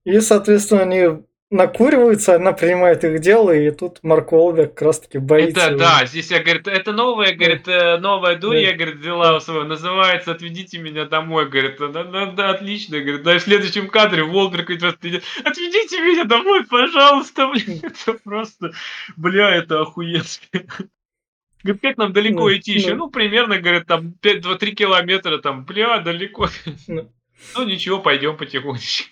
И, 0.04 0.20
соответственно, 0.20 0.82
они 0.82 1.27
накуриваются, 1.50 2.36
она 2.36 2.52
принимает 2.52 3.04
их 3.04 3.20
дело, 3.20 3.50
и 3.52 3.70
тут 3.70 4.00
Марк 4.02 4.32
Уолберг 4.32 4.74
как 4.74 4.82
раз 4.82 5.00
таки 5.00 5.18
боится. 5.18 5.60
Это, 5.60 5.70
его. 5.70 5.78
да, 5.78 6.04
здесь 6.04 6.30
я, 6.30 6.42
говорит, 6.42 6.68
это 6.68 6.92
новая, 6.92 7.34
говорит, 7.34 7.66
э, 7.66 7.96
новая 7.98 8.36
дурь, 8.36 8.56
да. 8.56 8.60
я, 8.60 8.72
говорит, 8.74 8.96
взяла 8.96 9.40
свою, 9.40 9.64
называется 9.64 10.32
«Отведите 10.32 10.78
меня 10.78 11.06
домой», 11.06 11.48
говорит, 11.48 11.76
да, 11.78 12.04
да, 12.04 12.26
да, 12.26 12.50
отлично, 12.50 13.00
говорит, 13.00 13.22
да, 13.22 13.38
в 13.38 13.42
следующем 13.42 13.88
кадре 13.88 14.24
Уолберг 14.24 14.66
говорит, 14.66 15.24
отведите 15.44 16.00
меня 16.00 16.24
домой, 16.24 16.66
пожалуйста, 16.66 17.48
блин, 17.48 17.80
это 17.82 18.18
просто, 18.22 18.72
бля, 19.16 19.54
это 19.54 19.80
охуенно. 19.80 20.24
Говорит, 21.64 21.82
как 21.82 21.96
нам 21.96 22.12
далеко 22.12 22.40
ну, 22.40 22.56
идти 22.56 22.72
еще? 22.72 22.90
Ну, 22.90 23.06
ну 23.06 23.10
примерно, 23.10 23.58
говорит, 23.58 23.86
там 23.86 24.14
2-3 24.22 24.70
километра, 24.72 25.38
там, 25.38 25.64
бля, 25.64 25.98
далеко. 25.98 26.48
Ну, 26.86 27.10
ну 27.54 27.64
ничего, 27.64 27.98
пойдем 27.98 28.36
потихонечку. 28.36 29.10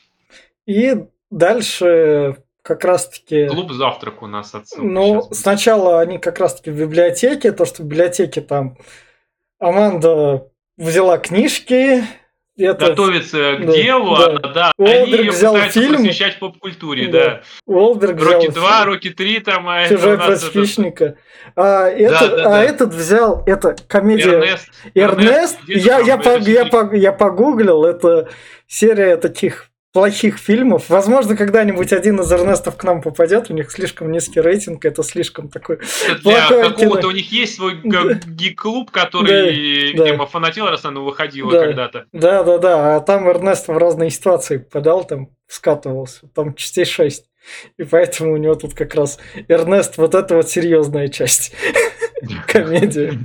И 0.66 0.94
дальше 1.31 2.37
как 2.62 2.85
раз-таки... 2.85 3.47
Клуб 3.47 3.73
завтрак 3.73 4.23
у 4.23 4.27
нас 4.27 4.55
отсюда. 4.55 4.83
Ну, 4.83 5.23
сейчас. 5.23 5.41
сначала 5.41 6.01
они 6.01 6.19
как 6.19 6.41
раз-таки 6.41 6.71
в 6.71 6.79
библиотеке, 6.79 7.53
то, 7.53 7.65
что 7.65 7.83
в 7.83 7.87
библиотеке 7.87 8.41
там 8.41 8.77
Аманда 9.61 10.49
взяла 10.77 11.19
книжки, 11.19 12.03
это... 12.59 12.87
готовится 12.87 13.57
к 13.57 13.67
да, 13.67 13.73
делу, 13.73 14.17
да. 14.17 14.27
она, 14.27 14.39
да, 14.53 14.73
Уолберг 14.79 15.21
они 15.21 15.29
взял 15.29 15.57
фильм, 15.71 15.95
просвещать 15.97 16.39
поп-культуре, 16.39 17.09
да. 17.09 17.25
да. 17.25 17.43
Уолберг 17.67 18.21
Роки 18.21 18.49
2, 18.49 18.85
Роки 18.85 19.11
3, 19.11 19.41
там, 19.41 19.69
а 19.69 19.87
Чужой 19.87 20.15
это... 20.15 20.37
хищника. 20.39 21.17
А, 21.55 21.87
это, 21.89 22.29
да, 22.29 22.37
да, 22.37 22.43
а 22.43 22.51
да. 22.51 22.65
этот 22.65 22.95
взял, 22.95 23.43
это 23.47 23.77
комедия 23.87 24.33
Эрнест. 24.33 24.71
Эрнест, 24.95 25.59
Эрнест 25.69 25.87
я, 25.87 25.99
я, 25.99 26.17
по, 26.17 26.39
я, 26.39 26.65
по, 26.65 26.95
я 26.95 27.12
погуглил, 27.12 27.85
это 27.85 28.29
серия 28.67 29.19
таких 29.19 29.71
плохих 29.97 30.37
фильмов. 30.37 30.91
Возможно, 30.91 31.35
когда-нибудь 31.35 31.91
один 31.95 32.21
из 32.21 32.31
Эрнестов 32.31 32.77
к 32.77 32.85
нам 32.85 33.01
попадет. 33.01 33.49
У 33.49 33.55
них 33.55 33.71
слишком 33.71 34.13
низкий 34.13 34.43
рейтинг, 34.43 34.85
это 34.85 35.03
слишком 35.03 35.49
такой. 35.49 35.79
Для 36.23 36.47
какого-то 36.49 37.09
у 37.09 37.13
них 37.13 37.33
есть 37.33 37.57
свой 37.57 37.81
гик-клуб, 37.81 38.91
который, 38.91 39.55
видимо, 39.55 40.19
да. 40.19 40.27
фанател, 40.27 40.67
раз 40.67 40.85
оно 40.85 41.03
выходило 41.03 41.51
да. 41.51 41.65
когда-то. 41.65 42.05
Да, 42.13 42.43
да, 42.45 42.59
да. 42.59 42.97
А 42.97 43.01
там 43.01 43.27
Эрнест 43.27 43.69
в 43.69 43.79
разные 43.79 44.11
ситуации 44.11 44.59
попадал, 44.59 45.03
там 45.03 45.31
скатывался. 45.47 46.29
Там 46.35 46.55
частей 46.55 46.85
6. 46.85 47.25
И 47.79 47.85
поэтому 47.85 48.35
у 48.35 48.37
него 48.37 48.55
тут 48.55 48.75
как 48.75 48.95
раз 48.95 49.19
Эрнест 49.49 49.97
вот 49.97 50.15
это 50.15 50.37
вот 50.37 50.51
серьезная 50.51 51.09
часть 51.09 51.55
комедии. 52.47 53.19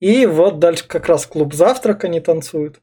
И 0.00 0.26
вот 0.26 0.58
дальше 0.58 0.88
как 0.88 1.06
раз 1.06 1.24
клуб 1.24 1.54
завтрак 1.54 2.02
они 2.02 2.18
танцуют. 2.18 2.80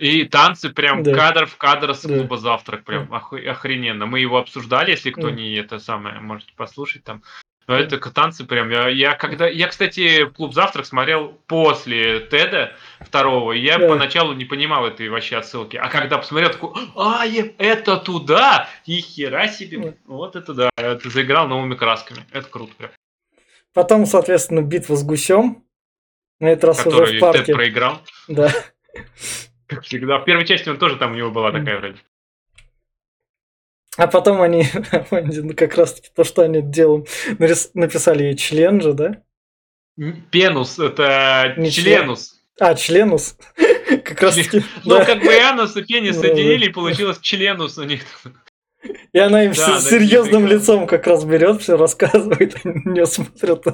И 0.00 0.24
танцы 0.24 0.70
прям 0.70 1.02
да. 1.02 1.14
кадр 1.14 1.44
в 1.44 1.58
кадр 1.58 1.94
с 1.94 2.00
клуба 2.06 2.36
да. 2.36 2.42
завтрак, 2.42 2.84
прям 2.84 3.06
да. 3.06 3.18
охрененно. 3.50 4.06
Мы 4.06 4.20
его 4.20 4.38
обсуждали, 4.38 4.92
если 4.92 5.10
кто 5.10 5.28
да. 5.28 5.32
не 5.32 5.52
это 5.56 5.78
самое, 5.78 6.20
можете 6.20 6.54
послушать 6.56 7.04
там. 7.04 7.22
Но 7.66 7.76
это 7.76 7.98
танцы 8.10 8.44
прям. 8.44 8.70
Я, 8.70 8.88
я 8.88 9.14
когда. 9.14 9.46
Я, 9.46 9.68
кстати, 9.68 10.24
клуб 10.24 10.54
завтрак 10.54 10.86
смотрел 10.86 11.38
после 11.46 12.20
Теда 12.20 12.72
второго. 13.00 13.52
И 13.52 13.60
я 13.60 13.78
да. 13.78 13.88
поначалу 13.88 14.32
не 14.32 14.46
понимал 14.46 14.86
этой 14.86 15.10
вообще 15.10 15.36
отсылки. 15.36 15.76
А 15.76 15.90
когда 15.90 16.16
посмотрел, 16.16 16.50
такой, 16.50 16.72
а, 16.96 17.26
это 17.58 17.98
туда! 17.98 18.68
И 18.86 19.02
хера 19.02 19.48
себе. 19.48 19.78
Да. 19.78 19.94
Вот 20.06 20.34
это 20.34 20.54
да. 20.54 20.70
Это 20.78 21.10
заиграл 21.10 21.46
новыми 21.46 21.74
красками. 21.74 22.24
Это 22.32 22.48
круто 22.48 22.72
прям. 22.74 22.90
Потом, 23.74 24.06
соответственно, 24.06 24.62
битва 24.62 24.96
с 24.96 25.04
гусем. 25.04 25.62
На 26.40 26.48
этот 26.48 26.64
раз 26.64 26.78
Который 26.78 27.02
уже 27.02 27.18
в 27.18 27.20
парке. 27.20 27.44
Тед 27.44 27.54
проиграл. 27.54 28.00
Да. 28.28 28.50
Как 29.70 29.84
всегда. 29.84 30.18
В 30.18 30.24
первой 30.24 30.44
части 30.44 30.68
он 30.68 30.78
тоже 30.78 30.96
там 30.96 31.12
у 31.12 31.14
него 31.14 31.30
была 31.30 31.52
такая 31.52 31.78
вроде. 31.78 31.98
А 33.96 34.08
потом 34.08 34.42
они, 34.42 34.66
ну, 35.12 35.54
как 35.54 35.76
раз 35.76 35.94
таки 35.94 36.08
то, 36.14 36.24
что 36.24 36.42
они 36.42 36.60
делом 36.60 37.06
написали 37.74 38.24
ей 38.24 38.36
член 38.36 38.80
же, 38.80 38.94
да? 38.94 39.22
Пенус, 40.30 40.78
это 40.78 41.54
Не 41.56 41.70
членус. 41.70 42.40
А, 42.58 42.74
членус. 42.74 43.36
как 44.04 44.20
раз 44.22 44.34
таки. 44.34 44.64
Ну, 44.84 45.04
как 45.04 45.22
бы 45.22 45.32
Анус 45.38 45.76
и 45.76 45.82
Пенни 45.82 46.10
соединили, 46.12 46.66
и 46.66 46.70
получилось 46.70 47.18
членус 47.20 47.78
у 47.78 47.84
них. 47.84 48.02
И 49.12 49.18
она 49.18 49.44
им 49.44 49.54
с 49.54 49.88
серьезным 49.88 50.46
лицом 50.46 50.86
как 50.86 51.06
раз 51.06 51.24
берет, 51.24 51.62
все 51.62 51.76
рассказывает, 51.76 52.64
не 52.64 53.06
смотрят. 53.06 53.64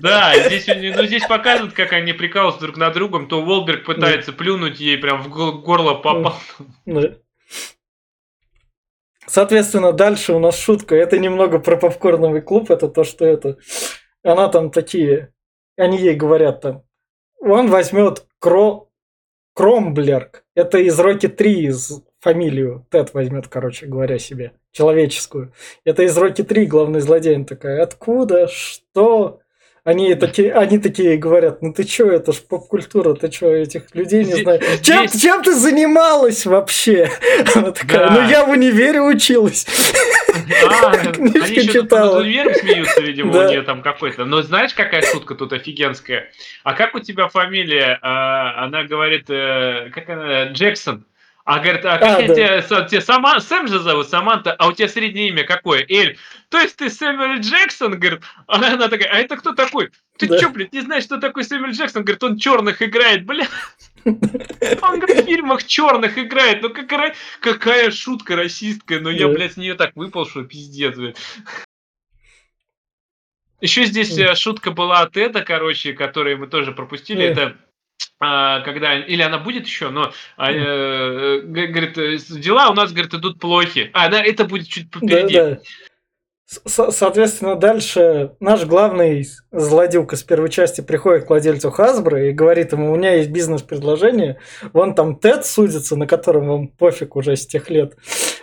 Да, 0.00 0.34
здесь, 0.46 0.66
ну, 0.66 1.04
здесь 1.04 1.26
показывают, 1.26 1.74
как 1.74 1.92
они 1.92 2.12
прикалываются 2.12 2.62
друг 2.62 2.76
над 2.76 2.94
другом, 2.94 3.28
то 3.28 3.42
Волберг 3.42 3.84
пытается 3.84 4.32
плюнуть 4.32 4.80
ей 4.80 4.98
прям 4.98 5.22
в 5.22 5.28
горло 5.28 5.94
попал. 5.94 6.34
Да. 6.86 7.14
Соответственно, 9.28 9.92
дальше 9.92 10.32
у 10.32 10.38
нас 10.38 10.58
шутка. 10.58 10.96
Это 10.96 11.18
немного 11.18 11.58
про 11.58 11.76
попкорновый 11.76 12.40
клуб. 12.40 12.70
Это 12.70 12.88
то, 12.88 13.04
что 13.04 13.26
это... 13.26 13.58
Она 14.22 14.48
там 14.48 14.70
такие... 14.70 15.34
Они 15.76 15.98
ей 15.98 16.14
говорят 16.14 16.62
там... 16.62 16.82
Он 17.38 17.68
возьмет 17.68 18.26
Кро... 18.38 18.90
Кромблерк. 19.54 20.44
Это 20.54 20.78
из 20.78 20.98
Роки 20.98 21.28
3, 21.28 21.66
из 21.66 22.02
фамилию. 22.20 22.86
Тед 22.90 23.12
возьмет, 23.12 23.48
короче 23.48 23.86
говоря, 23.86 24.18
себе. 24.18 24.52
Человеческую. 24.72 25.52
Это 25.84 26.04
из 26.04 26.16
Роки 26.16 26.42
3 26.42 26.66
главный 26.66 27.00
злодей. 27.00 27.36
Он 27.36 27.44
такая, 27.44 27.82
откуда? 27.82 28.48
Что? 28.48 29.40
Они 29.88 30.14
такие, 30.16 30.52
они 30.52 30.78
такие 30.78 31.16
говорят, 31.16 31.62
ну 31.62 31.72
ты 31.72 31.84
чё, 31.84 32.10
это 32.10 32.34
ж 32.34 32.42
поп-культура, 32.42 33.14
ты 33.14 33.30
чё, 33.30 33.54
этих 33.54 33.84
людей 33.94 34.22
не 34.22 34.34
знаешь. 34.34 34.62
Чем, 34.82 35.08
чем 35.08 35.42
ты 35.42 35.54
занималась 35.54 36.44
вообще? 36.44 37.10
Она 37.54 37.72
такая, 37.72 38.10
ну 38.10 38.28
я 38.28 38.44
в 38.44 38.50
универе 38.50 39.00
училась. 39.00 39.66
А, 40.62 40.90
они 41.18 41.30
еще 41.30 41.72
читала. 41.72 42.20
универе 42.20 42.54
смеются, 42.54 43.00
видимо, 43.00 43.30
у 43.30 43.48
нее 43.48 43.62
там 43.62 43.80
какой-то. 43.80 44.26
Но 44.26 44.42
знаешь, 44.42 44.74
какая 44.74 45.00
шутка 45.00 45.34
тут 45.34 45.54
офигенская? 45.54 46.28
А 46.64 46.74
как 46.74 46.94
у 46.94 47.00
тебя 47.00 47.28
фамилия? 47.28 47.98
А, 48.02 48.64
она 48.64 48.84
говорит, 48.84 49.30
э, 49.30 49.88
как 49.94 50.10
она, 50.10 50.44
Джексон. 50.48 51.06
А 51.48 51.60
говорит, 51.60 51.82
а, 51.86 51.96
как 51.96 52.02
а, 52.02 52.28
да. 52.28 52.34
тебя, 52.34 52.60
тебя 52.60 53.00
Сама, 53.00 53.40
Сэм 53.40 53.68
же 53.68 53.78
зовут, 53.78 54.10
Саманта, 54.10 54.52
а 54.52 54.68
у 54.68 54.72
тебя 54.72 54.86
среднее 54.86 55.28
имя 55.28 55.44
какое? 55.44 55.82
Эль. 55.88 56.18
То 56.50 56.58
есть 56.58 56.76
ты 56.76 56.90
Сэмюэль 56.90 57.40
Джексон, 57.40 57.98
говорит, 57.98 58.20
а 58.46 58.56
она 58.56 58.88
такая, 58.88 59.08
а 59.08 59.16
это 59.16 59.38
кто 59.38 59.54
такой? 59.54 59.88
Ты 60.18 60.28
да. 60.28 60.38
чё, 60.38 60.50
блядь, 60.50 60.74
не 60.74 60.82
знаешь, 60.82 61.04
что 61.04 61.16
такой 61.16 61.44
Сэмюэль 61.44 61.72
Джексон? 61.72 62.04
Говорит, 62.04 62.22
он 62.22 62.36
черных 62.36 62.82
играет, 62.82 63.24
бля. 63.24 63.46
Он, 64.04 65.00
говорит, 65.00 65.24
в 65.24 65.24
фильмах 65.24 65.64
черных 65.64 66.18
играет. 66.18 66.60
Ну 66.60 66.68
какая, 66.68 67.14
какая 67.40 67.90
шутка 67.90 68.36
расистская. 68.36 69.00
Но 69.00 69.08
я, 69.10 69.28
блядь, 69.28 69.54
с 69.54 69.56
нее 69.56 69.72
так 69.72 69.92
выпал, 69.96 70.26
что 70.26 70.44
пиздец, 70.44 70.96
блядь. 70.96 71.16
Еще 73.62 73.86
здесь 73.86 74.16
э, 74.18 74.34
шутка 74.34 74.70
была 74.70 75.00
от 75.00 75.16
Эда, 75.16 75.40
короче, 75.40 75.94
которую 75.94 76.38
мы 76.38 76.46
тоже 76.46 76.72
пропустили. 76.72 77.24
Это 77.24 77.42
а, 77.42 77.67
когда, 78.18 78.98
или 78.98 79.22
она 79.22 79.38
будет 79.38 79.66
еще, 79.66 79.90
но 79.90 80.12
а, 80.36 80.50
э, 80.50 81.40
говорит, 81.40 81.96
э, 81.98 82.18
дела 82.38 82.68
у 82.70 82.74
нас, 82.74 82.92
говорит, 82.92 83.14
идут 83.14 83.38
плохи. 83.38 83.90
А, 83.92 84.08
да, 84.08 84.22
это 84.22 84.44
будет 84.44 84.68
чуть 84.68 84.90
попереди. 84.90 85.34
Да, 85.34 85.50
да. 85.50 85.58
Соответственно, 86.64 87.56
дальше 87.56 88.32
наш 88.40 88.64
главный 88.64 89.26
злодюк 89.52 90.14
из 90.14 90.22
первой 90.22 90.48
части 90.48 90.80
приходит 90.80 91.26
к 91.26 91.28
владельцу 91.28 91.70
Хасбро 91.70 92.26
и 92.26 92.32
говорит 92.32 92.72
ему, 92.72 92.90
у 92.90 92.96
меня 92.96 93.16
есть 93.16 93.28
бизнес-предложение, 93.28 94.38
вон 94.72 94.94
там 94.94 95.16
Тед 95.16 95.44
судится, 95.44 95.94
на 95.94 96.06
котором 96.06 96.48
вам 96.48 96.68
пофиг 96.68 97.16
уже 97.16 97.36
с 97.36 97.46
тех 97.46 97.68
лет. 97.68 97.98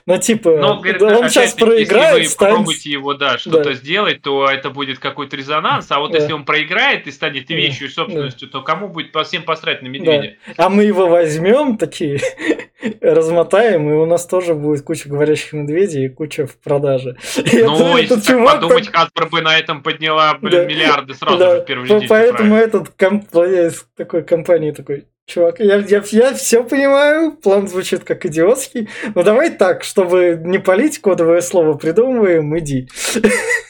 Но 0.05 0.19
типа, 0.19 0.51
Но, 0.57 0.75
говорит, 0.79 1.01
он 1.01 1.29
сейчас 1.29 1.53
проиграет, 1.53 2.17
если 2.17 2.27
вы 2.27 2.29
станет... 2.29 2.51
попробуете 2.51 2.89
его, 2.91 3.13
да, 3.15 3.39
что-то 3.39 3.63
да. 3.63 3.73
сделать, 3.73 4.21
то 4.21 4.45
это 4.45 4.69
будет 4.69 4.99
какой-то 4.99 5.35
резонанс, 5.35 5.87
а 5.89 5.99
вот 5.99 6.11
да. 6.11 6.19
если 6.19 6.31
он 6.31 6.45
проиграет 6.45 7.07
и 7.07 7.11
станет 7.11 7.49
вещью 7.49 7.87
и 7.87 7.89
собственностью, 7.89 8.47
да. 8.47 8.59
то 8.59 8.63
кому 8.63 8.87
будет 8.89 9.15
всем 9.25 9.41
посрать 9.41 9.81
на 9.81 9.87
медведя? 9.87 10.35
Да. 10.45 10.65
А 10.65 10.69
мы 10.69 10.83
его 10.83 11.07
возьмем 11.07 11.79
такие, 11.79 12.19
размотаем, 13.01 13.89
и 13.89 13.93
у 13.93 14.05
нас 14.05 14.27
тоже 14.27 14.53
будет 14.53 14.83
куча 14.83 15.09
говорящих 15.09 15.53
медведей 15.53 16.05
и 16.05 16.09
куча 16.09 16.45
в 16.45 16.57
продаже. 16.57 17.17
Ну, 17.65 17.97
если 17.97 18.19
так 18.19 18.45
подумать. 18.45 18.89
Hasbro 18.89 19.29
бы 19.29 19.41
на 19.41 19.57
этом 19.57 19.81
подняла, 19.81 20.35
блин, 20.35 20.61
да. 20.61 20.65
миллиарды 20.65 21.13
сразу 21.13 21.37
да. 21.37 21.55
же 21.55 21.61
в 21.61 21.65
первый 21.65 21.87
день. 21.87 22.07
Поэтому 22.07 22.55
этот 22.55 22.93
владелец 23.31 23.87
такой 23.95 24.23
компании 24.23 24.71
такой, 24.71 25.05
Чувак, 25.27 25.59
я, 25.59 25.77
я, 25.77 26.03
я 26.11 26.33
все 26.35 26.63
понимаю, 26.63 27.35
план 27.35 27.67
звучит 27.67 28.03
как 28.03 28.25
идиотский, 28.27 28.89
но 29.15 29.23
давай 29.23 29.49
так, 29.49 29.83
чтобы 29.83 30.39
не 30.43 30.59
палить 30.59 30.99
кодовое 30.99 31.41
слово 31.41 31.73
придумываем, 31.77 32.57
иди. 32.59 32.88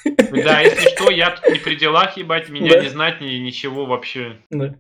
Да, 0.04 0.60
если 0.60 0.90
что, 0.90 1.10
я 1.10 1.32
тут 1.32 1.50
не 1.50 1.60
при 1.60 1.76
делах, 1.76 2.18
ебать, 2.18 2.50
меня 2.50 2.74
да. 2.74 2.82
не 2.82 2.90
знать, 2.90 3.22
ни, 3.22 3.36
ничего 3.36 3.86
вообще. 3.86 4.38
Да. 4.50 4.76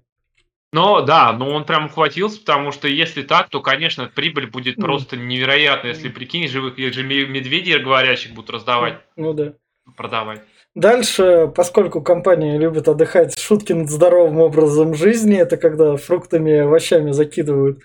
Но 0.74 1.00
да, 1.00 1.32
но 1.32 1.52
он 1.52 1.64
прям 1.64 1.86
ухватился, 1.86 2.42
потому 2.42 2.74
что 2.74 2.90
если 2.90 3.22
так, 3.22 3.48
то, 3.48 3.62
конечно, 3.62 4.12
прибыль 4.14 4.48
будет 4.48 4.76
просто 4.76 5.16
невероятная, 5.16 5.94
если 5.94 6.10
прикинь, 6.10 6.50
живых 6.50 6.78
же 6.78 7.04
медведей 7.04 7.80
говорящих 7.80 8.34
будут 8.34 8.50
раздавать. 8.50 9.00
Ну 9.16 9.32
да. 9.32 9.54
Продавать. 9.96 10.42
Дальше, 10.76 11.50
поскольку 11.56 12.02
компания 12.02 12.58
любит 12.58 12.90
отдыхать, 12.90 13.40
шутки 13.40 13.72
над 13.72 13.90
здоровым 13.90 14.40
образом 14.40 14.94
жизни, 14.94 15.38
это 15.38 15.56
когда 15.56 15.96
фруктами 15.96 16.52
и 16.52 16.58
овощами 16.60 17.12
закидывают 17.12 17.80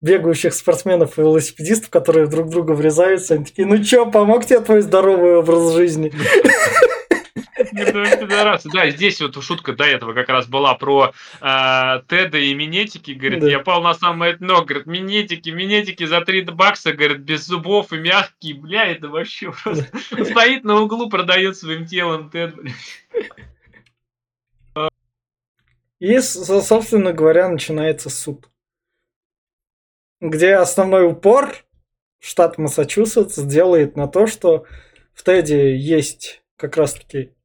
бегающих 0.00 0.54
спортсменов 0.54 1.18
и 1.18 1.22
велосипедистов, 1.22 1.90
которые 1.90 2.28
друг 2.28 2.48
друга 2.48 2.72
врезаются. 2.72 3.34
Они 3.34 3.44
такие, 3.44 3.66
ну 3.66 3.82
чё, 3.82 4.08
помог 4.08 4.44
тебе 4.44 4.60
твой 4.60 4.82
здоровый 4.82 5.36
образ 5.36 5.72
жизни? 5.72 6.12
Да, 8.72 8.90
здесь 8.90 9.20
вот 9.20 9.42
шутка 9.42 9.72
до 9.72 9.84
этого 9.84 10.12
как 10.12 10.28
раз 10.28 10.46
была 10.46 10.74
про 10.74 11.12
э, 11.40 12.02
Теда 12.08 12.38
и 12.38 12.54
Минетики. 12.54 13.12
Говорит, 13.12 13.44
я 13.44 13.60
пал 13.60 13.82
на 13.82 13.94
самое 13.94 14.36
дно. 14.36 14.64
Говорит, 14.64 14.86
Минетики, 14.86 15.50
Минетики 15.50 16.04
за 16.04 16.20
3 16.20 16.42
бакса, 16.42 16.92
говорит, 16.92 17.18
без 17.18 17.46
зубов 17.46 17.92
и 17.92 17.98
мягкие. 17.98 18.54
Бля, 18.54 18.86
это 18.86 19.08
вообще 19.08 19.52
просто... 19.62 19.86
Стоит 20.24 20.64
на 20.64 20.80
углу, 20.80 21.08
продает 21.08 21.56
своим 21.56 21.86
телом 21.86 22.30
Тед, 22.30 22.54
И, 25.98 26.20
собственно 26.20 27.12
говоря, 27.12 27.48
начинается 27.48 28.10
суд. 28.10 28.48
Где 30.20 30.54
основной 30.54 31.06
упор 31.06 31.54
штат 32.20 32.58
Массачусетс 32.58 33.38
делает 33.38 33.96
на 33.96 34.08
то, 34.08 34.26
что 34.26 34.66
в 35.14 35.22
Теде 35.22 35.76
есть 35.76 36.42
как 36.56 36.76
раз-таки 36.76 37.35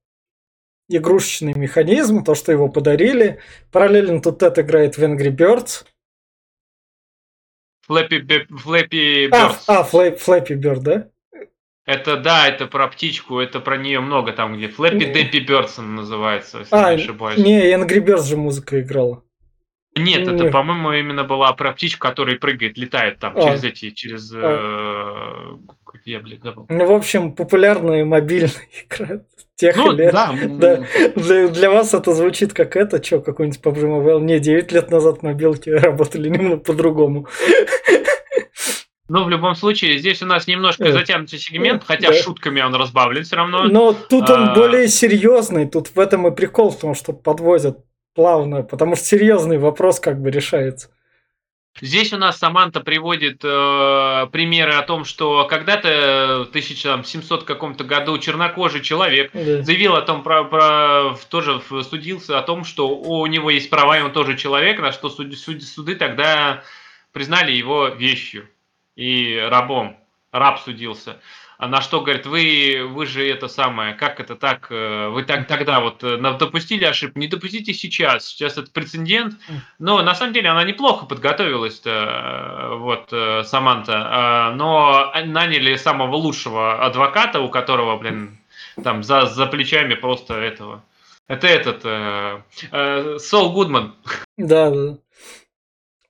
игрушечный 0.97 1.53
механизм, 1.53 2.23
то, 2.23 2.35
что 2.35 2.51
его 2.51 2.69
подарили. 2.69 3.39
Параллельно 3.71 4.21
тут 4.21 4.39
Тед 4.39 4.59
играет 4.59 4.97
в 4.97 5.03
Angry 5.03 5.35
Birds. 5.35 5.85
Флэппи, 7.87 8.47
Флэппи 8.49 9.29
Birds. 9.29 9.63
А, 9.67 9.79
а 9.79 9.83
Флэппи 9.83 10.53
Bird, 10.53 10.79
да? 10.79 11.09
Это 11.85 12.17
да, 12.17 12.47
это 12.47 12.67
про 12.67 12.87
птичку, 12.87 13.39
это 13.39 13.59
про 13.59 13.75
нее 13.75 13.99
много 13.99 14.33
там, 14.33 14.55
где 14.55 14.67
Флэппи 14.67 15.11
Дэппи 15.13 15.39
Бёрдсон 15.39 15.95
называется, 15.95 16.59
если 16.59 16.75
а, 16.75 16.95
не 16.95 17.01
ошибаюсь. 17.01 17.39
Не, 17.39 17.73
Angry 17.73 18.05
Birds 18.05 18.23
же 18.23 18.37
музыка 18.37 18.79
играла. 18.81 19.23
Нет, 19.95 20.25
не. 20.25 20.35
это, 20.35 20.51
по-моему, 20.51 20.93
именно 20.93 21.23
была 21.23 21.51
про 21.53 21.73
птичку, 21.73 22.07
которая 22.07 22.37
прыгает, 22.37 22.77
летает 22.77 23.19
там 23.19 23.33
а. 23.35 23.41
через 23.41 23.63
эти, 23.63 23.91
через... 23.91 24.31
А. 24.33 25.57
Э, 25.57 25.99
я, 26.05 26.19
блин, 26.19 26.39
забыл. 26.41 26.65
Ну, 26.69 26.85
в 26.85 26.91
общем, 26.93 27.33
популярная 27.33 28.05
мобильная 28.05 28.51
игра 28.89 29.21
тех 29.61 29.75
ну, 29.75 29.91
лет. 29.91 30.11
Да. 30.11 30.33
да. 30.49 30.83
Для, 31.15 31.47
для 31.47 31.69
вас 31.69 31.93
это 31.93 32.13
звучит 32.13 32.53
как 32.53 32.75
это, 32.75 33.01
что, 33.03 33.21
какой-нибудь 33.21 33.61
PUBG 33.61 33.83
Mobile? 33.83 34.21
Не, 34.21 34.39
9 34.39 34.71
лет 34.71 34.89
назад 34.89 35.21
мобилки 35.23 35.69
работали 35.87 36.29
немного 36.29 36.57
по-другому. 36.57 37.27
Ну, 39.07 39.25
в 39.25 39.29
любом 39.29 39.55
случае, 39.55 39.97
здесь 39.97 40.21
у 40.23 40.25
нас 40.25 40.47
немножко 40.47 40.85
э, 40.85 40.93
затянутый 40.93 41.37
сегмент, 41.37 41.83
хотя 41.83 42.07
да. 42.07 42.13
шутками 42.13 42.61
он 42.61 42.73
разбавлен 42.73 43.23
все 43.23 43.35
равно. 43.35 43.63
Но 43.63 43.93
тут 43.93 44.29
он 44.29 44.49
а... 44.49 44.55
более 44.55 44.87
серьезный, 44.87 45.67
тут 45.67 45.89
в 45.93 45.99
этом 45.99 46.27
и 46.27 46.35
прикол, 46.35 46.69
в 46.71 46.79
том, 46.79 46.95
что 46.95 47.11
подвозят 47.11 47.79
плавно, 48.13 48.63
потому 48.63 48.95
что 48.95 49.05
серьезный 49.05 49.57
вопрос 49.57 49.99
как 49.99 50.21
бы 50.21 50.31
решается. 50.31 50.89
Здесь 51.79 52.11
у 52.11 52.17
нас 52.17 52.37
Саманта 52.37 52.81
приводит 52.81 53.43
э, 53.43 54.27
примеры 54.31 54.73
о 54.73 54.81
том, 54.83 55.05
что 55.05 55.45
когда-то 55.45 56.45
в 56.45 56.49
1700 56.49 57.43
каком-то 57.45 57.85
году 57.85 58.17
чернокожий 58.17 58.81
человек 58.81 59.31
да. 59.33 59.63
заявил 59.63 59.95
о 59.95 60.01
том, 60.01 60.21
про, 60.21 60.43
про, 60.43 61.15
тоже 61.29 61.61
судился 61.89 62.37
о 62.37 62.43
том, 62.43 62.65
что 62.65 62.89
у 62.89 63.25
него 63.25 63.49
есть 63.49 63.69
права, 63.69 63.97
и 63.97 64.01
он 64.01 64.11
тоже 64.11 64.37
человек, 64.37 64.79
на 64.79 64.91
что 64.91 65.09
суд, 65.09 65.33
суд, 65.37 65.63
суды 65.63 65.95
тогда 65.95 66.63
признали 67.13 67.53
его 67.53 67.87
вещью 67.87 68.49
и 68.95 69.37
рабом. 69.49 69.97
Раб 70.31 70.59
судился. 70.59 71.19
А 71.61 71.67
на 71.67 71.79
что 71.79 72.01
говорит, 72.01 72.25
вы, 72.25 72.89
вы 72.91 73.05
же 73.05 73.23
это 73.29 73.47
самое, 73.47 73.93
как 73.93 74.19
это 74.19 74.35
так, 74.35 74.71
э, 74.71 75.09
вы 75.09 75.21
так 75.21 75.45
тогда 75.45 75.79
вот 75.79 76.03
э, 76.03 76.17
допустили 76.17 76.85
ошибку, 76.85 77.19
не 77.19 77.27
допустите 77.27 77.71
сейчас, 77.71 78.25
сейчас 78.25 78.57
это 78.57 78.71
прецедент, 78.71 79.35
но 79.77 80.01
на 80.01 80.15
самом 80.15 80.33
деле 80.33 80.49
она 80.49 80.63
неплохо 80.63 81.05
подготовилась, 81.05 81.79
э, 81.85 82.75
вот, 82.77 83.13
Саманта, 83.45 84.53
но 84.55 85.13
наняли 85.23 85.75
самого 85.75 86.15
лучшего 86.15 86.83
адвоката, 86.83 87.39
у 87.39 87.49
которого, 87.49 87.95
блин, 87.95 88.39
там 88.83 89.03
за, 89.03 89.27
за 89.27 89.45
плечами 89.45 89.93
просто 89.93 90.33
этого. 90.33 90.83
Это 91.31 91.47
этот, 91.47 91.81
э, 91.85 92.41
э, 92.71 93.17
Сол 93.19 93.53
Гудман. 93.53 93.95
Да, 94.37 94.69
да. 94.69 94.97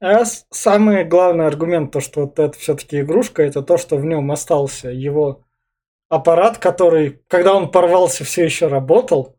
А 0.01 0.25
самый 0.25 1.03
главный 1.03 1.45
аргумент, 1.45 1.91
то, 1.91 1.99
что 1.99 2.21
вот 2.21 2.39
это 2.39 2.57
все-таки 2.57 3.01
игрушка, 3.01 3.43
это 3.43 3.61
то, 3.61 3.77
что 3.77 3.97
в 3.97 4.05
нем 4.05 4.31
остался 4.31 4.89
его 4.89 5.43
аппарат, 6.09 6.57
который, 6.57 7.21
когда 7.27 7.53
он 7.53 7.69
порвался, 7.69 8.23
все 8.23 8.43
еще 8.43 8.67
работал. 8.67 9.37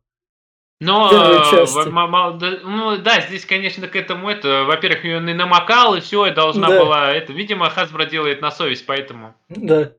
Но, 0.81 1.11
э, 1.13 2.61
ну 2.65 2.97
да, 2.99 3.21
здесь, 3.21 3.45
конечно, 3.47 3.87
к 3.87 3.95
этому 3.95 4.29
это, 4.29 4.65
во-первых, 4.65 5.05
ее 5.05 5.21
не 5.21 5.35
намокал, 5.35 5.95
и 5.95 6.01
все, 6.01 6.27
и 6.27 6.35
должна 6.35 6.69
да. 6.69 6.81
была, 6.81 7.13
это, 7.13 7.33
видимо, 7.33 7.69
Hasbro 7.69 8.09
делает 8.09 8.41
на 8.41 8.51
совесть, 8.51 8.85
поэтому. 8.87 9.35
Да, 9.49 9.93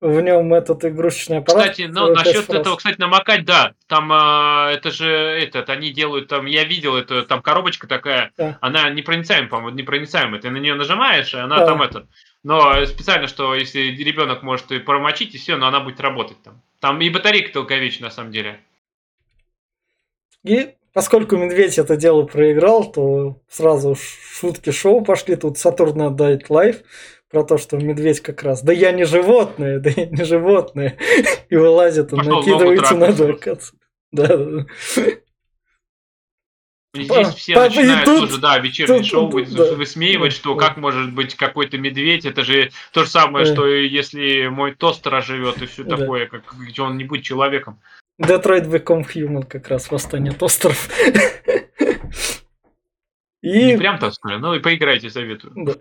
в 0.00 0.20
нем 0.20 0.54
этот 0.54 0.84
игрушечный 0.84 1.38
аппарат. 1.38 1.70
Кстати, 1.72 1.88
ну, 1.90 2.12
насчет 2.12 2.48
этого, 2.48 2.76
кстати, 2.76 2.98
намокать, 2.98 3.44
да, 3.44 3.74
там, 3.88 4.12
э, 4.12 4.74
это 4.74 4.90
же, 4.90 5.08
этот, 5.08 5.68
они 5.70 5.90
делают, 5.90 6.28
там, 6.28 6.46
я 6.46 6.64
видел, 6.64 6.96
это, 6.96 7.22
там 7.22 7.42
коробочка 7.42 7.88
такая, 7.88 8.30
да. 8.36 8.58
она 8.60 8.88
непроницаемая, 8.90 9.48
по-моему, 9.48 9.76
непроницаемая, 9.76 10.40
ты 10.40 10.50
на 10.50 10.58
нее 10.58 10.74
нажимаешь, 10.74 11.34
и 11.34 11.38
она 11.38 11.58
да. 11.58 11.66
там, 11.66 11.82
это, 11.82 12.06
но 12.44 12.84
специально, 12.86 13.26
что 13.26 13.54
если 13.54 13.80
ребенок 13.80 14.42
может 14.42 14.70
и 14.70 14.78
промочить, 14.78 15.34
и 15.34 15.38
все, 15.38 15.56
но 15.56 15.66
она 15.66 15.80
будет 15.80 16.00
работать 16.00 16.40
там. 16.42 16.62
Там 16.80 17.00
и 17.00 17.10
батарейка 17.10 17.52
толковечная, 17.52 18.08
на 18.08 18.14
самом 18.14 18.30
деле. 18.30 18.60
И 20.44 20.74
поскольку 20.92 21.36
Медведь 21.36 21.78
это 21.78 21.96
дело 21.96 22.22
проиграл, 22.24 22.90
то 22.90 23.40
сразу 23.50 23.96
шутки 23.96 24.70
шоу 24.70 25.04
пошли. 25.04 25.34
Тут 25.34 25.56
Saturn 25.56 25.94
Night 25.94 26.46
Live 26.48 26.84
про 27.30 27.44
то, 27.44 27.58
что 27.58 27.76
медведь 27.76 28.20
как 28.20 28.42
раз, 28.42 28.62
да 28.62 28.72
я 28.72 28.92
не 28.92 29.04
животное, 29.04 29.78
да 29.78 29.90
я 29.90 30.06
не 30.06 30.24
животное. 30.24 30.96
И 31.48 31.56
вылазит, 31.56 32.12
он 32.12 32.20
накидывается 32.20 32.94
на 32.96 33.12
доказ. 33.12 33.72
Да. 34.12 34.66
Здесь 36.94 37.28
все 37.34 37.54
Папа, 37.54 37.68
начинают 37.68 38.04
тут, 38.06 38.20
тоже, 38.20 38.40
да, 38.40 38.58
вечернее 38.58 39.00
тут, 39.00 39.06
шоу 39.06 39.30
тут, 39.30 39.54
да, 39.54 39.74
высмеивать, 39.74 40.32
что 40.32 40.54
да. 40.54 40.66
как 40.66 40.78
может 40.78 41.12
быть 41.12 41.34
какой-то 41.34 41.76
медведь, 41.76 42.24
это 42.24 42.42
же 42.42 42.70
то 42.92 43.04
же 43.04 43.10
самое, 43.10 43.44
да. 43.44 43.52
что 43.52 43.66
если 43.66 44.46
мой 44.46 44.74
тостер 44.74 45.14
оживет 45.14 45.60
и 45.60 45.66
все 45.66 45.84
да. 45.84 45.96
такое, 45.96 46.26
как 46.26 46.44
он 46.78 46.96
не 46.96 47.04
будет 47.04 47.24
человеком. 47.24 47.78
Detroit 48.18 48.64
Become 48.66 49.06
Human 49.14 49.46
как 49.46 49.68
раз 49.68 49.90
восстание 49.90 50.32
тостеров. 50.32 50.88
И... 53.40 53.66
Не 53.66 53.78
прям 53.78 53.98
так 53.98 54.14
сказали, 54.14 54.40
ну 54.40 54.54
и 54.54 54.60
поиграйте, 54.60 55.10
советую. 55.10 55.52
Да. 55.56 55.74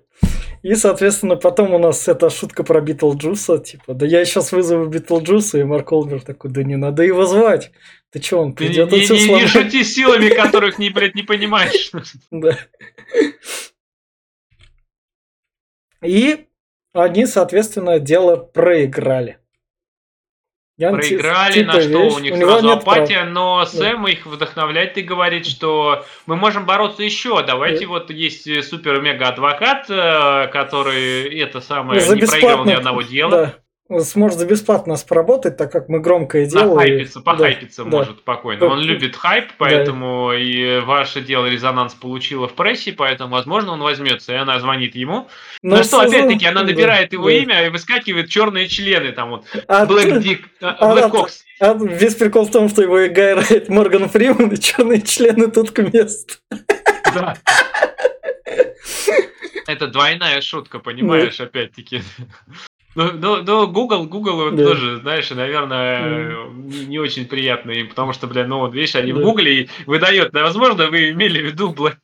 И, 0.62 0.76
соответственно, 0.76 1.36
потом 1.36 1.74
у 1.74 1.80
нас 1.80 2.08
эта 2.08 2.30
шутка 2.30 2.64
про 2.64 2.82
Битлджуса, 2.82 3.58
типа, 3.58 3.94
да 3.94 4.06
я 4.06 4.26
сейчас 4.26 4.52
вызову 4.52 4.86
Битлджуса, 4.86 5.60
и 5.60 5.64
Марк 5.64 5.92
Уолберг 5.92 6.22
такой, 6.22 6.52
да 6.52 6.64
не 6.64 6.76
надо 6.76 7.04
его 7.04 7.26
звать. 7.26 7.72
Ты 8.12 8.20
че, 8.20 8.38
он 8.38 8.54
придет 8.54 8.90
Ты 8.90 9.02
не, 9.02 9.08
не, 9.08 9.28
не, 9.28 9.42
не 9.42 9.48
шути 9.48 9.84
силами, 9.84 10.30
которых, 10.30 10.78
не, 10.80 10.90
блядь, 10.90 11.16
не 11.16 11.24
понимаешь. 11.24 11.92
Да. 12.32 12.58
И 16.04 16.48
они, 16.94 17.26
соответственно, 17.26 18.00
дело 18.00 18.38
проиграли. 18.38 19.40
Я 20.78 20.92
Проиграли, 20.92 21.64
на 21.64 21.82
что 21.82 22.04
вещь. 22.04 22.14
у 22.14 22.20
них 22.20 22.34
у 22.34 22.38
сразу 22.38 22.72
апатия, 22.72 23.22
прав. 23.22 23.30
но 23.30 23.66
Сэм 23.66 24.04
да. 24.04 24.12
их 24.12 24.28
вдохновляет 24.28 24.96
и 25.00 25.02
говорит, 25.02 25.48
что 25.48 26.06
мы 26.28 26.36
можем 26.36 26.68
бороться 26.68 27.02
еще. 27.02 27.44
Давайте 27.44 27.86
да. 27.86 27.88
вот 27.88 28.12
есть 28.12 28.44
супер-мега-адвокат, 28.64 29.90
э, 29.90 30.48
который 30.54 31.40
это 31.40 31.62
самое 31.62 32.00
За 32.02 32.16
не 32.16 32.22
проиграл 32.22 32.64
ни 32.66 32.74
одного 32.74 33.02
дела. 33.02 33.32
Да 33.32 33.56
сможет 34.00 34.40
за 34.40 34.46
бесплатно 34.46 34.94
нас 34.94 35.04
поработать, 35.04 35.58
так 35.58 35.72
как 35.72 35.90
мы 35.90 36.00
громкое 36.00 36.46
дело. 36.46 36.76
Похайпиться, 36.76 37.22
похайпиться 37.22 37.84
да, 37.84 37.90
может 37.90 38.16
да. 38.16 38.20
спокойно. 38.20 38.66
Он 38.66 38.82
любит 38.82 39.16
хайп, 39.16 39.52
поэтому 39.58 40.30
да. 40.32 40.40
и 40.40 40.80
ваше 40.82 41.22
дело 41.22 41.46
резонанс 41.46 41.94
получило 41.94 42.48
в 42.48 42.54
прессе, 42.54 42.92
поэтому, 42.92 43.32
возможно, 43.32 43.72
он 43.74 43.82
возьмется, 43.82 44.34
и 44.34 44.36
она 44.36 44.60
звонит 44.60 44.96
ему. 44.96 45.30
Но 45.62 45.78
ну 45.78 45.84
что, 45.84 46.02
опять-таки, 46.02 46.46
она 46.46 46.64
набирает 46.64 47.12
да, 47.12 47.16
его 47.16 47.26
да. 47.26 47.36
имя 47.36 47.66
и 47.66 47.70
выскакивает 47.70 48.30
черные 48.30 48.68
члены, 48.68 49.12
там 49.12 49.30
вот, 49.30 49.46
а 49.68 49.86
Black 49.86 50.22
Dick, 50.22 50.42
а, 50.62 50.94
Black 50.94 51.12
Cox. 51.12 51.30
А, 51.60 51.72
а 51.72 51.74
весь 51.74 52.16
прикол 52.16 52.46
в 52.46 52.52
том, 52.52 52.70
что 52.70 52.82
его 52.82 53.08
играет 53.08 53.70
Морган 53.70 54.10
Фриман, 54.10 54.52
и 54.52 54.58
черные 54.58 55.02
члены 55.02 55.50
тут 55.50 55.72
к 55.72 55.82
месту. 55.82 56.36
Да. 57.14 57.38
Это 59.66 59.88
двойная 59.88 60.40
шутка, 60.42 60.80
понимаешь, 60.80 61.40
опять-таки. 61.40 62.02
Ну, 62.98 63.12
ну, 63.14 63.44
ну, 63.44 63.68
Google, 63.68 64.08
Google 64.08 64.50
да. 64.50 64.64
тоже, 64.64 65.00
знаешь, 65.02 65.30
наверное, 65.30 66.32
да. 66.32 66.88
не, 66.88 66.98
очень 66.98 67.28
приятный, 67.28 67.86
потому 67.86 68.12
что, 68.12 68.26
бля, 68.26 68.48
ну 68.48 68.58
вот 68.58 68.74
видишь, 68.74 68.96
они 68.96 69.14
да. 69.14 69.20
в 69.20 69.22
Гугле 69.22 69.70
выдают, 69.86 70.32
да, 70.32 70.42
возможно, 70.42 70.88
вы 70.88 71.12
имели 71.12 71.40
в 71.44 71.46
виду 71.46 71.72
Black, 71.74 72.00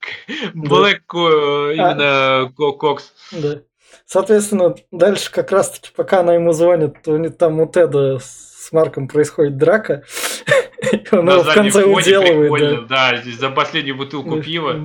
Black 0.53 1.01
да. 1.11 1.19
Э, 1.19 1.73
именно 1.73 2.41
а, 2.41 2.51
Cox. 2.55 2.99
Да. 3.31 3.61
Соответственно, 4.05 4.75
дальше 4.91 5.31
как 5.31 5.51
раз-таки, 5.51 5.89
пока 5.95 6.19
она 6.19 6.35
ему 6.35 6.53
звонит, 6.53 7.01
то 7.01 7.27
там 7.31 7.59
у 7.59 7.65
Теда 7.65 8.19
с 8.19 8.71
Марком 8.71 9.07
происходит 9.07 9.57
драка. 9.57 10.03
Он 11.11 11.27
его 11.27 11.41
в 11.41 11.53
конце 11.55 11.85
уделывает. 11.85 12.87
Да. 12.87 13.11
да, 13.13 13.17
здесь 13.17 13.39
за 13.39 13.49
последнюю 13.49 13.97
бутылку 13.97 14.39
пива. 14.43 14.79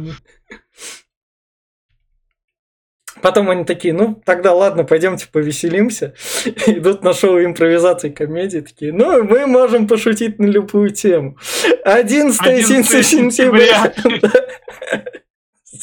Потом 3.22 3.50
они 3.50 3.64
такие, 3.64 3.94
ну, 3.94 4.20
тогда 4.24 4.54
ладно, 4.54 4.84
пойдемте 4.84 5.26
повеселимся. 5.30 6.14
Идут 6.66 7.02
на 7.02 7.12
шоу 7.12 7.42
импровизации 7.44 8.10
комедии, 8.10 8.60
такие, 8.60 8.92
ну, 8.92 9.22
мы 9.24 9.46
можем 9.46 9.86
пошутить 9.86 10.38
на 10.38 10.46
любую 10.46 10.90
тему. 10.90 11.36
11, 11.84 12.40
11 12.40 13.06
сентября. 13.06 13.92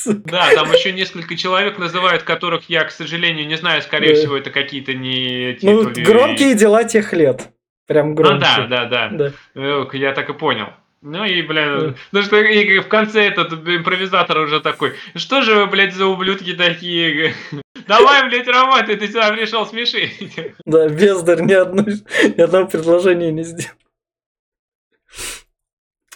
Да, 0.06 0.50
там 0.54 0.71
еще 0.74 0.91
несколько 0.91 1.38
человек 1.38 1.78
называют, 1.78 2.24
которых 2.24 2.69
я, 2.69 2.84
к 2.84 2.91
сожалению, 2.91 3.48
не 3.48 3.56
знаю, 3.56 3.82
скорее 3.82 4.15
всего, 4.15 4.36
это 4.36 4.50
какие-то 4.50 4.93
не 4.93 5.58
Ну, 5.62 5.89
громкие 5.89 6.54
дела 6.56 6.84
тех 6.84 7.13
лет. 7.13 7.50
Прям 7.88 8.15
громкие. 8.15 8.63
Ну 8.63 8.67
да, 8.67 8.86
да, 8.86 9.10
да. 9.10 9.32
да. 9.56 9.88
Я 9.93 10.12
так 10.13 10.30
и 10.30 10.34
понял. 10.34 10.67
Ну 11.07 11.23
и, 11.23 11.43
блин, 11.43 11.95
ну 12.11 12.21
что, 12.23 12.37
и 12.37 12.79
в 12.79 12.87
конце 12.87 13.27
этот 13.27 13.53
импровизатор 13.53 14.39
уже 14.39 14.59
такой, 14.59 14.95
что 15.13 15.43
же 15.43 15.53
вы, 15.53 15.67
блядь, 15.67 15.93
за 15.93 16.07
ублюдки 16.07 16.55
такие? 16.55 17.35
Давай, 17.87 18.27
блядь, 18.27 18.47
работай, 18.47 18.95
ты 18.95 19.07
сюда 19.07 19.31
пришел 19.31 19.67
смешить. 19.67 20.35
Да, 20.65 20.89
бездарь 20.89 21.43
ни, 21.43 21.53
одной, 21.53 22.01
ни 22.35 22.41
одного 22.41 22.67
предложения 22.67 23.31
не 23.31 23.43
сделал. 23.43 23.75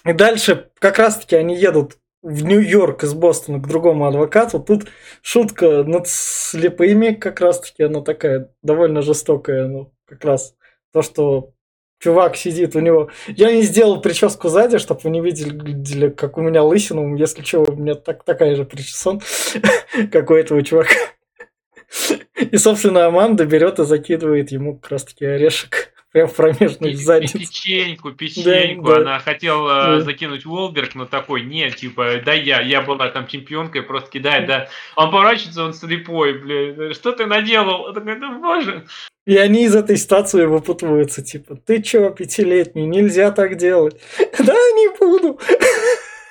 И 0.05 0.13
дальше 0.13 0.71
как 0.79 0.97
раз-таки 0.97 1.35
они 1.35 1.55
едут 1.55 1.99
в 2.23 2.43
Нью-Йорк 2.43 3.03
из 3.03 3.13
Бостона 3.13 3.59
к 3.59 3.67
другому 3.67 4.07
адвокату. 4.07 4.59
Тут 4.59 4.89
шутка 5.21 5.83
над 5.83 6.07
слепыми 6.07 7.11
как 7.11 7.41
раз-таки, 7.41 7.83
она 7.83 8.01
такая 8.01 8.51
довольно 8.63 9.03
жестокая. 9.03 9.67
Ну, 9.67 9.93
как 10.05 10.25
раз 10.25 10.55
то, 10.91 11.03
что 11.03 11.53
чувак 11.99 12.35
сидит, 12.35 12.75
у 12.75 12.79
него... 12.79 13.09
Я 13.27 13.51
не 13.51 13.61
сделал 13.61 14.01
прическу 14.01 14.49
сзади, 14.49 14.77
чтобы 14.77 15.01
вы 15.03 15.09
не 15.09 15.21
видели, 15.21 16.09
как 16.09 16.37
у 16.37 16.41
меня 16.41 16.63
лысину. 16.63 17.15
Если 17.15 17.43
что, 17.43 17.59
у 17.61 17.75
меня 17.75 17.95
так, 17.95 18.23
такая 18.23 18.55
же 18.55 18.65
причесон, 18.65 19.21
как 20.11 20.29
у 20.31 20.35
этого 20.35 20.63
чувака. 20.63 20.95
И, 22.35 22.57
собственно, 22.57 23.05
Аманда 23.05 23.45
берет 23.45 23.79
и 23.79 23.85
закидывает 23.85 24.51
ему 24.51 24.77
как 24.77 24.91
раз-таки 24.91 25.25
орешек. 25.25 25.88
Прям 26.11 26.27
в 26.27 26.33
промежную 26.33 26.95
задницу. 26.95 27.37
Печеньку, 27.37 28.11
печеньку. 28.11 28.87
Да, 28.87 28.95
Она 28.97 29.03
да. 29.03 29.19
хотела 29.19 29.73
да. 29.97 30.01
закинуть 30.01 30.43
Волберг, 30.43 30.95
но 30.95 31.05
такой, 31.05 31.43
нет, 31.43 31.75
типа, 31.75 32.21
да 32.25 32.33
я, 32.33 32.61
я 32.61 32.81
была 32.81 33.09
там 33.09 33.27
чемпионкой, 33.27 33.83
просто 33.83 34.09
кидает, 34.09 34.47
да. 34.47 34.69
Он 34.95 35.11
поворачивается, 35.11 35.63
он 35.63 35.73
слепой, 35.73 36.33
блин, 36.33 36.95
что 36.95 37.11
ты 37.11 37.27
наделал? 37.27 37.83
Он 37.83 37.93
такой, 37.93 38.19
да 38.19 38.31
боже. 38.31 38.85
И 39.27 39.37
они 39.37 39.65
из 39.65 39.75
этой 39.75 39.97
ситуации 39.97 40.47
выпутываются, 40.47 41.21
типа, 41.21 41.55
ты 41.55 41.83
чё, 41.83 42.09
пятилетний, 42.09 42.85
нельзя 42.85 43.31
так 43.31 43.57
делать. 43.57 44.01
Да, 44.39 44.53
не 44.53 44.97
буду. 44.97 45.39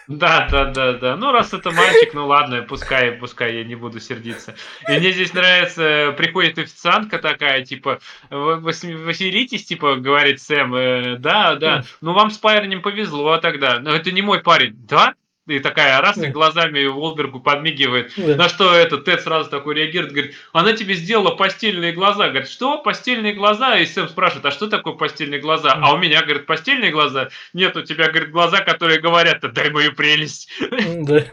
Да, 0.09 0.49
да, 0.51 0.65
да, 0.65 0.95
да. 0.95 1.17
Ну, 1.17 1.33
раз 1.33 1.53
это 1.53 1.71
мальчик, 1.71 2.15
ну 2.15 2.27
ладно, 2.27 2.63
пускай, 2.63 3.13
пускай, 3.13 3.57
я 3.57 3.65
не 3.65 3.75
буду 3.75 4.01
сердиться. 4.01 4.55
И 4.89 4.93
мне 4.93 5.13
здесь 5.13 5.35
нравится, 5.35 6.15
приходит 6.17 6.59
официантка 6.59 7.19
такая, 7.19 7.63
типа, 7.63 8.01
вы 8.31 8.73
веселитесь, 8.73 9.67
типа, 9.67 9.97
говорит 9.97 10.41
Сэм, 10.41 10.75
э, 10.75 11.17
да, 11.19 11.57
да, 11.57 11.85
ну 12.01 12.15
вам 12.15 12.31
с 12.31 12.39
парнем 12.39 12.81
повезло 12.81 13.37
тогда. 13.37 13.81
Но 13.81 13.95
это 13.95 14.11
не 14.11 14.23
мой 14.23 14.41
парень. 14.41 14.75
Да? 14.89 15.15
И 15.49 15.59
такая 15.61 16.01
раз, 16.01 16.19
и 16.19 16.27
глазами 16.29 16.85
Волбергу 16.87 17.41
подмигивает. 17.41 18.13
Да. 18.17 18.37
На 18.37 18.49
что 18.49 18.75
этот 18.75 19.05
Тед 19.05 19.23
сразу 19.23 19.51
такой 19.51 19.75
реагирует, 19.75 20.13
говорит, 20.13 20.35
она 20.53 20.73
тебе 20.73 20.95
сделала 20.95 21.35
постельные 21.35 21.93
глаза. 21.93 22.29
Говорит, 22.29 22.49
что? 22.49 22.79
Постельные 22.83 23.33
глаза? 23.33 23.79
И 23.79 23.87
Сэм 23.87 24.09
спрашивает, 24.09 24.47
а 24.47 24.51
что 24.51 24.69
такое 24.69 24.95
постельные 24.95 25.41
глаза? 25.41 25.73
А 25.75 25.95
у 25.95 25.99
меня, 25.99 26.23
говорит, 26.23 26.47
постельные 26.47 26.91
глаза? 26.91 27.29
Нет, 27.53 27.77
у 27.77 27.83
тебя, 27.83 28.09
говорит, 28.09 28.31
глаза, 28.31 28.61
которые 28.61 29.01
говорят, 29.01 29.41
дай 29.53 29.71
мою 29.71 29.95
прелесть. 29.95 30.51
Да. 30.99 31.25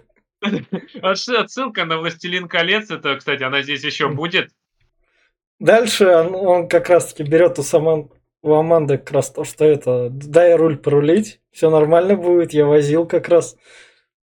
Отсылка 1.02 1.86
на 1.86 1.98
«Властелин 1.98 2.48
колец», 2.48 2.92
это, 2.92 3.16
кстати, 3.16 3.42
она 3.42 3.62
здесь 3.64 3.84
еще 3.84 4.10
будет. 4.10 4.52
Дальше 5.60 6.08
он, 6.08 6.36
он 6.36 6.68
как 6.68 6.90
раз-таки 6.90 7.24
берет 7.24 7.58
у 7.58 7.64
Саман 7.64 8.10
у 8.46 8.54
Аманды 8.54 9.00
как 9.00 9.12
раз 9.12 9.32
то, 9.32 9.44
что 9.44 9.66
это 9.66 10.10
дай 10.12 10.56
руль 10.56 10.78
порулить, 10.78 11.42
все 11.52 11.72
нормально 11.72 12.16
будет, 12.16 12.54
я 12.54 12.68
возил 12.68 13.08
как 13.08 13.28
раз 13.28 13.58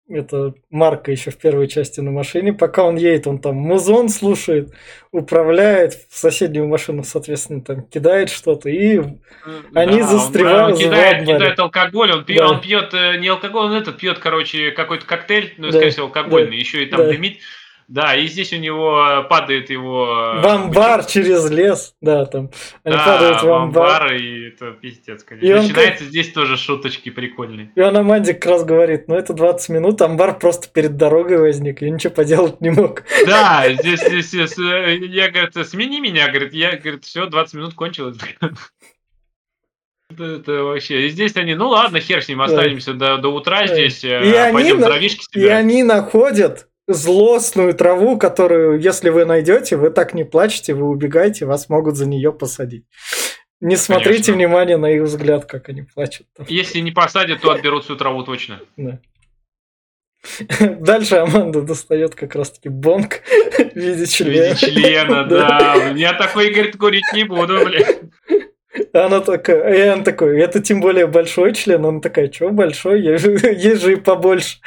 это 0.09 0.54
Марка 0.70 1.11
еще 1.11 1.30
в 1.30 1.36
первой 1.36 1.66
части 1.66 2.00
на 2.00 2.11
машине. 2.11 2.52
Пока 2.52 2.84
он 2.84 2.96
едет, 2.96 3.26
он 3.26 3.38
там 3.38 3.57
музон 3.57 4.09
слушает, 4.09 4.72
управляет, 5.11 5.94
в 6.09 6.16
соседнюю 6.16 6.68
машину, 6.68 7.02
соответственно, 7.02 7.61
там 7.61 7.82
кидает 7.82 8.30
что-то, 8.30 8.68
и 8.68 8.98
да, 9.00 9.80
они 9.80 10.02
застревают. 10.02 10.76
Он, 10.76 10.82
кидает, 10.82 11.26
кидает 11.26 11.59
алкоголь, 11.59 12.12
он 12.12 12.24
пьет, 12.24 12.38
да. 12.38 12.48
он 12.48 12.61
пьет 12.61 12.94
э, 12.94 13.16
не 13.18 13.28
алкоголь, 13.28 13.66
он 13.66 13.72
этот 13.72 13.98
пьет, 13.98 14.18
короче, 14.18 14.70
какой-то 14.70 15.07
коктейль, 15.07 15.54
ну, 15.59 15.66
да. 15.66 15.72
скорее 15.72 15.90
всего, 15.90 16.07
алкогольный, 16.07 16.50
да. 16.50 16.57
еще 16.57 16.84
и 16.84 16.86
там 16.86 17.00
да. 17.00 17.09
дымит. 17.09 17.38
Да, 17.89 18.16
и 18.16 18.26
здесь 18.26 18.53
у 18.53 18.57
него 18.57 19.24
падает 19.30 19.70
его... 19.70 20.34
Э, 20.39 20.41
в 20.41 20.47
амбар 20.47 21.05
через 21.05 21.49
лес, 21.49 21.95
да, 22.01 22.26
там. 22.26 22.51
Они 22.82 22.97
да, 22.97 23.05
падают 23.05 23.43
в 23.43 23.53
амбар. 23.53 24.03
амбар. 24.03 24.14
и 24.14 24.49
это 24.49 24.72
пиздец, 24.72 25.22
конечно. 25.22 25.47
И 25.47 25.53
Начинается 25.53 26.03
он... 26.03 26.11
здесь 26.11 26.32
тоже 26.32 26.57
шуточки 26.57 27.11
прикольные. 27.11 27.70
И 27.76 27.80
он 27.80 27.97
Аманде 27.97 28.34
как 28.34 28.51
раз 28.51 28.64
говорит, 28.64 29.07
ну 29.07 29.14
это 29.14 29.34
20 29.34 29.68
минут, 29.68 30.03
амбар 30.03 30.37
просто 30.37 30.68
перед 30.68 30.97
дорогой 30.97 31.39
возник, 31.39 31.80
я 31.80 31.91
ничего 31.91 32.12
поделать 32.12 32.61
не 32.61 32.70
мог. 32.70 33.05
Да, 33.24 33.64
здесь, 33.72 34.01
здесь, 34.01 34.30
здесь 34.30 34.59
э, 34.59 34.97
я, 34.97 35.30
говорит, 35.30 35.55
смени 35.68 36.01
меня, 36.01 36.28
говорит, 36.28 36.55
я, 36.55 36.76
говорит, 36.76 37.05
все, 37.05 37.26
20 37.26 37.55
минут 37.55 37.74
кончилось. 37.74 38.18
Это, 40.09 40.24
это 40.24 40.53
вообще. 40.62 41.07
И 41.07 41.09
здесь 41.11 41.37
они, 41.37 41.55
ну 41.55 41.68
ладно, 41.68 42.01
хер 42.01 42.22
с 42.22 42.28
ним, 42.28 42.41
останемся 42.41 42.95
да. 42.95 43.16
до, 43.16 43.22
до 43.22 43.28
утра 43.28 43.66
здесь, 43.66 44.03
и 44.05 44.09
э, 44.09 44.53
пойдем 44.53 44.76
они, 44.76 44.84
дровишки 44.84 45.24
собирать. 45.30 45.51
И 45.51 45.53
они 45.53 45.82
находят 45.82 46.68
злостную 46.89 47.74
траву, 47.74 48.18
которую, 48.18 48.80
если 48.80 49.11
вы 49.11 49.24
найдете, 49.24 49.76
вы 49.76 49.91
так 49.91 50.14
не 50.14 50.24
плачете, 50.24 50.74
вы 50.74 50.89
убегаете, 50.89 51.47
вас 51.47 51.68
могут 51.68 51.97
за 51.97 52.07
нее 52.07 52.32
посадить. 52.32 52.84
Не 53.61 53.76
смотрите 53.76 54.32
Конечно. 54.32 54.34
внимание 54.34 54.76
на 54.76 54.91
их 54.91 55.03
взгляд, 55.03 55.47
как 55.47 55.68
они 55.68 55.82
плачут. 55.82 56.26
Если 56.49 56.80
не 56.80 56.93
посадят, 56.93 57.41
то 57.41 57.51
отберут 57.51 57.84
всю 57.84 57.97
траву 57.97 58.22
точно. 58.22 58.61
Да. 58.76 59.01
Дальше 60.61 61.16
Аманда 61.16 61.62
достает 61.62 62.14
как 62.14 62.34
раз-таки 62.34 62.68
бонг 62.68 63.22
в 63.57 63.76
виде 63.76 64.07
члена. 64.07 64.55
В 64.55 64.62
виде 64.62 64.72
члена, 64.72 65.24
да. 65.24 65.93
Я 65.95 66.12
такой, 66.14 66.51
говорит, 66.51 66.76
курить 66.76 67.05
не 67.14 67.24
буду, 67.24 67.64
блядь. 67.64 68.01
Она 68.93 69.20
такая, 69.20 69.72
и 69.72 69.91
он 69.91 70.05
такой, 70.05 70.39
это 70.39 70.61
тем 70.61 70.80
более 70.80 71.07
большой 71.07 71.55
член. 71.55 71.84
Она 71.87 72.01
такая, 72.01 72.30
что 72.30 72.51
большой? 72.51 73.01
Есть 73.01 73.82
же 73.82 73.93
и 73.95 73.97
побольше. 73.97 74.59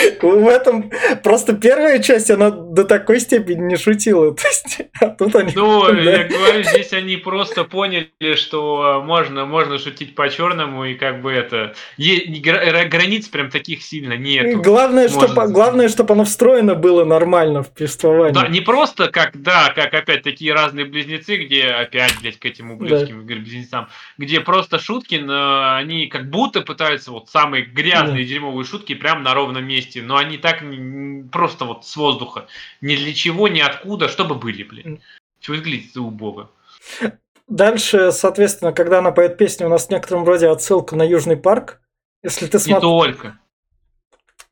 В 0.22 0.48
этом 0.48 0.90
просто 1.22 1.54
первая 1.54 2.00
часть, 2.00 2.30
она 2.30 2.50
до 2.50 2.84
такой 2.84 3.20
степени 3.20 3.62
не 3.62 3.76
шутила. 3.76 4.34
То 4.34 4.48
есть, 4.48 4.80
а 5.00 5.08
тут 5.08 5.34
они... 5.36 5.52
Ну, 5.54 5.86
да. 5.92 5.98
я 5.98 6.24
говорю, 6.24 6.62
здесь 6.62 6.92
они 6.92 7.16
просто 7.16 7.64
поняли, 7.64 8.34
что 8.34 9.02
можно, 9.04 9.46
можно 9.46 9.78
шутить 9.78 10.14
по-черному, 10.14 10.84
и 10.84 10.94
как 10.94 11.22
бы 11.22 11.32
это... 11.32 11.74
Границ 11.98 13.28
прям 13.28 13.50
таких 13.50 13.82
сильно 13.82 14.14
нет. 14.14 14.56
Главное, 14.62 15.08
что, 15.08 15.28
главное, 15.48 15.88
чтобы 15.88 16.14
оно 16.14 16.24
встроено 16.24 16.74
было 16.74 17.04
нормально 17.04 17.62
в 17.62 17.72
повествовании. 17.72 18.34
Да, 18.34 18.48
не 18.48 18.60
просто 18.60 19.08
как, 19.08 19.40
да, 19.40 19.72
как 19.74 19.94
опять 19.94 20.22
такие 20.22 20.52
разные 20.52 20.84
близнецы, 20.86 21.36
где 21.36 21.64
опять, 21.64 22.14
блядь, 22.20 22.38
к 22.38 22.44
этим 22.44 22.70
ублюдским 22.70 23.26
да. 23.26 23.34
близнецам, 23.34 23.88
где 24.18 24.40
просто 24.40 24.78
шутки, 24.78 25.16
но 25.16 25.76
они 25.76 26.06
как 26.06 26.30
будто 26.30 26.60
пытаются 26.60 27.10
вот 27.10 27.28
самые 27.28 27.64
грязные, 27.64 28.24
да. 28.24 28.28
дерьмовые 28.28 28.64
шутки 28.64 28.94
прям 28.94 29.22
на 29.22 29.34
ровном 29.34 29.64
месте 29.64 29.89
но 29.98 30.16
они 30.16 30.38
так 30.38 30.62
просто 31.32 31.64
вот 31.64 31.84
с 31.84 31.96
воздуха. 31.96 32.46
Ни 32.80 32.96
для 32.96 33.12
чего, 33.12 33.48
ни 33.48 33.60
откуда, 33.60 34.08
чтобы 34.08 34.34
были, 34.36 34.62
блин. 34.62 35.00
Чего 35.40 35.56
выглядит 35.56 35.96
убого. 35.96 36.50
Дальше, 37.48 38.12
соответственно, 38.12 38.72
когда 38.72 39.00
она 39.00 39.10
поет 39.10 39.36
песню, 39.36 39.66
у 39.66 39.70
нас 39.70 39.86
в 39.86 39.90
некотором 39.90 40.24
роде 40.24 40.48
отсылка 40.48 40.94
на 40.94 41.02
Южный 41.02 41.36
парк. 41.36 41.80
Если 42.22 42.46
ты 42.46 42.58
смотришь... 42.58 42.76
Не 42.76 42.88
только. 42.88 43.38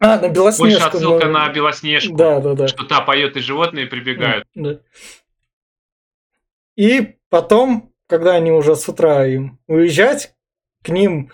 А, 0.01 0.18
на 0.18 0.28
Белоснежку. 0.28 0.62
Больше 0.62 0.97
отсылка 0.97 1.26
но... 1.26 1.32
на 1.32 1.49
Белоснежку. 1.53 2.16
Да, 2.16 2.41
да, 2.41 2.55
да. 2.55 2.68
Что 2.68 2.84
та 2.84 3.01
поет, 3.01 3.36
и 3.36 3.41
животные 3.41 3.86
прибегают. 3.86 4.45
Да. 4.55 4.80
И 6.76 7.16
потом, 7.28 7.93
когда 8.07 8.34
они 8.34 8.51
уже 8.53 8.76
с 8.76 8.89
утра 8.89 9.26
им 9.26 9.59
уезжать, 9.66 10.34
к 10.82 10.89
ним 10.89 11.30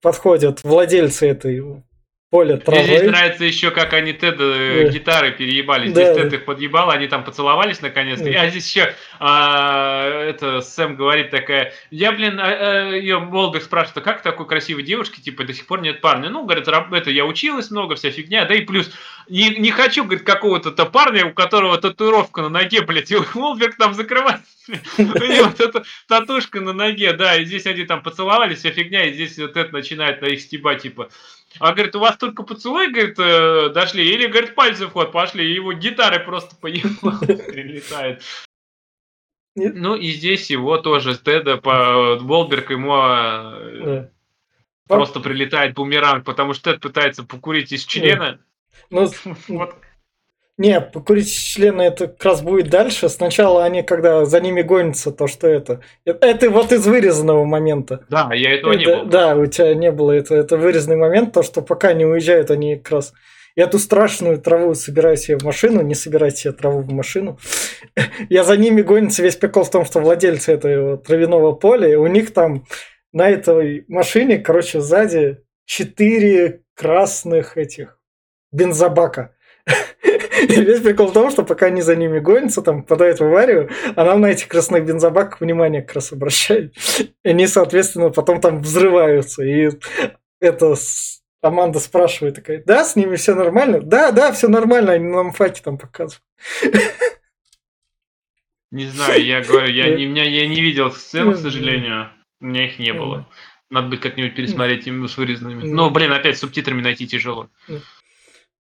подходят 0.00 0.62
владельцы 0.62 1.28
этой 1.28 1.84
поле 2.30 2.56
травы. 2.58 2.82
Мне 2.82 2.96
здесь 2.98 3.10
нравится 3.10 3.44
еще, 3.44 3.70
как 3.70 3.92
они 3.94 4.12
Теда 4.12 4.44
э, 4.44 4.84
да. 4.84 4.90
гитары 4.90 5.32
переебали. 5.32 5.88
Здесь 5.88 6.08
да. 6.08 6.14
Тед 6.14 6.32
их 6.34 6.44
подъебал, 6.44 6.90
они 6.90 7.06
там 7.06 7.24
поцеловались 7.24 7.80
наконец-то. 7.80 8.30
Да. 8.30 8.42
А 8.42 8.50
здесь 8.50 8.68
еще 8.68 8.94
а, 9.18 10.24
это 10.24 10.60
Сэм 10.60 10.96
говорит 10.96 11.30
такая, 11.30 11.72
я, 11.90 12.12
блин, 12.12 12.38
а, 12.38 12.44
а, 12.46 12.90
ее 12.92 13.18
Волга 13.18 13.60
спрашивает, 13.60 13.98
а 13.98 14.00
как 14.02 14.22
такой 14.22 14.46
красивой 14.46 14.82
девушки, 14.82 15.20
типа, 15.20 15.44
до 15.44 15.54
сих 15.54 15.66
пор 15.66 15.80
нет 15.80 16.00
парня? 16.00 16.28
Ну, 16.28 16.44
говорит, 16.44 16.68
это 16.68 17.10
я 17.10 17.24
училась 17.24 17.70
много, 17.70 17.94
вся 17.94 18.10
фигня, 18.10 18.44
да 18.44 18.54
и 18.54 18.60
плюс, 18.60 18.90
не, 19.28 19.50
не 19.50 19.70
хочу, 19.70 20.04
говорит, 20.04 20.24
какого-то 20.24 20.70
парня, 20.84 21.26
у 21.26 21.32
которого 21.32 21.78
татуировка 21.78 22.42
на 22.42 22.48
ноге, 22.48 22.82
блядь, 22.82 23.10
и 23.10 23.16
Волберг 23.34 23.76
там 23.76 23.94
закрывает 23.94 24.40
у 24.98 25.02
него 25.02 25.46
вот 25.46 25.60
эта 25.60 25.84
татушка 26.06 26.60
на 26.60 26.72
ноге, 26.72 27.12
да, 27.12 27.36
и 27.36 27.44
здесь 27.44 27.66
они 27.66 27.84
там 27.84 28.02
поцеловались, 28.02 28.58
вся 28.58 28.70
фигня, 28.70 29.04
и 29.04 29.14
здесь 29.14 29.38
вот 29.38 29.56
это 29.56 29.72
начинает 29.72 30.20
на 30.20 30.26
их 30.26 30.40
стебать, 30.40 30.82
типа, 30.82 31.08
а 31.58 31.72
говорит, 31.72 31.96
у 31.96 32.00
вас 32.00 32.16
только 32.16 32.42
поцелуй, 32.42 32.90
говорит, 32.90 33.18
э, 33.18 33.70
дошли, 33.70 34.08
или, 34.08 34.26
говорит, 34.26 34.54
пальцы 34.54 34.86
в 34.86 34.92
ход 34.92 35.12
пошли, 35.12 35.44
и 35.44 35.54
его 35.54 35.72
гитары 35.72 36.20
просто 36.20 36.56
по 36.56 36.68
прилетает. 36.68 38.22
Ну 39.54 39.96
и 39.96 40.10
здесь 40.10 40.50
его 40.50 40.78
тоже 40.78 41.16
Теда 41.16 41.56
по 41.56 42.16
Волберг 42.16 42.70
ему 42.70 42.94
э, 42.96 44.08
просто 44.86 45.20
прилетает 45.20 45.74
бумеранг, 45.74 46.24
потому 46.24 46.54
что 46.54 46.72
Тед 46.72 46.80
пытается 46.80 47.24
покурить 47.24 47.72
из 47.72 47.84
члена. 47.84 48.40
Ну, 48.90 49.10
вот 49.48 49.74
не, 50.58 50.80
покурить 50.80 51.32
члены 51.32 51.82
это 51.82 52.08
как 52.08 52.24
раз 52.24 52.42
будет 52.42 52.68
дальше. 52.68 53.08
Сначала 53.08 53.64
они, 53.64 53.84
когда 53.84 54.24
за 54.24 54.40
ними 54.40 54.62
гонятся, 54.62 55.12
то 55.12 55.28
что 55.28 55.46
это. 55.46 55.80
Это 56.04 56.50
вот 56.50 56.72
из 56.72 56.84
вырезанного 56.84 57.44
момента. 57.44 58.04
Да, 58.10 58.30
я 58.34 58.54
этого 58.54 58.72
это, 58.72 58.78
не 58.78 58.86
было. 58.86 59.04
Да, 59.04 59.36
у 59.36 59.46
тебя 59.46 59.74
не 59.74 59.92
было. 59.92 60.10
Это, 60.10 60.34
это 60.34 60.56
вырезанный 60.56 60.96
момент, 60.96 61.32
то, 61.32 61.44
что 61.44 61.62
пока 61.62 61.92
не 61.92 62.04
уезжают, 62.04 62.50
они 62.50 62.74
как 62.74 62.90
раз 62.90 63.12
эту 63.54 63.78
страшную 63.78 64.38
траву 64.38 64.74
собираю 64.74 65.16
себе 65.16 65.38
в 65.38 65.44
машину, 65.44 65.80
не 65.82 65.94
собирайте 65.94 66.36
себе 66.38 66.52
траву 66.52 66.80
в 66.80 66.92
машину. 66.92 67.38
Я 68.28 68.42
за 68.42 68.56
ними 68.56 68.82
гонится. 68.82 69.22
Весь 69.22 69.36
прикол 69.36 69.62
в 69.62 69.70
том, 69.70 69.84
что 69.84 70.00
владельцы 70.00 70.52
этого 70.52 70.98
травяного 70.98 71.52
поля, 71.52 72.00
у 72.00 72.08
них 72.08 72.32
там 72.32 72.66
на 73.12 73.28
этой 73.28 73.84
машине, 73.86 74.38
короче, 74.38 74.80
сзади 74.80 75.38
четыре 75.66 76.62
красных 76.74 77.56
этих 77.56 78.00
бензобака. 78.50 79.34
И 80.48 80.60
весь 80.62 80.80
прикол 80.80 81.08
в 81.08 81.12
том, 81.12 81.30
что 81.30 81.44
пока 81.44 81.66
они 81.66 81.82
за 81.82 81.96
ними 81.96 82.18
гонятся, 82.18 82.62
там 82.62 82.82
попадают 82.82 83.20
в 83.20 83.24
аварию, 83.24 83.70
она 83.96 84.16
на 84.16 84.26
этих 84.26 84.48
красных 84.48 84.84
бензобаках 84.84 85.40
внимание 85.40 85.82
как 85.82 85.96
раз 85.96 86.12
обращает. 86.12 86.74
И 87.24 87.28
они, 87.28 87.46
соответственно, 87.46 88.10
потом 88.10 88.40
там 88.40 88.62
взрываются. 88.62 89.42
И 89.42 89.70
это 90.40 90.74
Аманда 91.40 91.80
спрашивает 91.80 92.36
такая, 92.36 92.62
да, 92.64 92.84
с 92.84 92.96
ними 92.96 93.16
все 93.16 93.34
нормально? 93.34 93.80
Да, 93.80 94.12
да, 94.12 94.32
все 94.32 94.48
нормально, 94.48 94.92
они 94.92 95.06
нам 95.06 95.32
факи 95.32 95.60
там 95.62 95.78
показывают. 95.78 96.22
Не 98.70 98.86
знаю, 98.86 99.24
я 99.24 99.40
говорю, 99.42 99.72
я 99.72 99.96
не, 99.96 100.04
меня, 100.04 100.24
я 100.24 100.46
не 100.46 100.60
видел 100.60 100.92
сцен, 100.92 101.32
к 101.32 101.38
сожалению. 101.38 102.10
У 102.38 102.44
меня 102.44 102.66
их 102.66 102.78
не 102.78 102.92
было. 102.92 103.26
Надо 103.70 103.88
будет 103.88 104.00
как-нибудь 104.00 104.34
пересмотреть 104.34 104.86
именно 104.86 105.08
с 105.08 105.16
вырезанными. 105.16 105.66
Ну, 105.66 105.88
блин, 105.88 106.12
опять 106.12 106.36
субтитрами 106.36 106.82
найти 106.82 107.06
тяжело. 107.06 107.48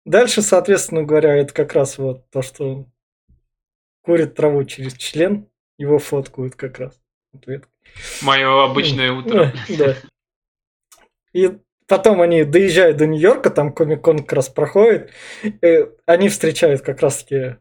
Дальше, 0.06 0.40
соответственно 0.40 1.02
говоря, 1.02 1.34
это 1.34 1.52
как 1.52 1.74
раз 1.74 1.98
вот 1.98 2.30
то, 2.30 2.40
что 2.40 2.86
курит 4.02 4.36
траву 4.36 4.62
через 4.62 4.94
член, 4.94 5.48
его 5.78 5.98
фоткают 5.98 6.54
как 6.54 6.78
раз. 6.78 6.98
Мое 8.22 8.64
обычное 8.64 9.10
утро. 9.10 9.52
Да. 9.76 9.96
И 11.32 11.58
потом 11.88 12.22
они 12.22 12.44
доезжают 12.44 12.98
до 12.98 13.08
Нью-Йорка, 13.08 13.50
там 13.50 13.72
Комик-кон 13.72 14.20
как 14.20 14.32
раз 14.34 14.48
проходит. 14.48 15.10
Они 16.06 16.28
встречают 16.28 16.82
как 16.82 17.02
раз-таки 17.02 17.56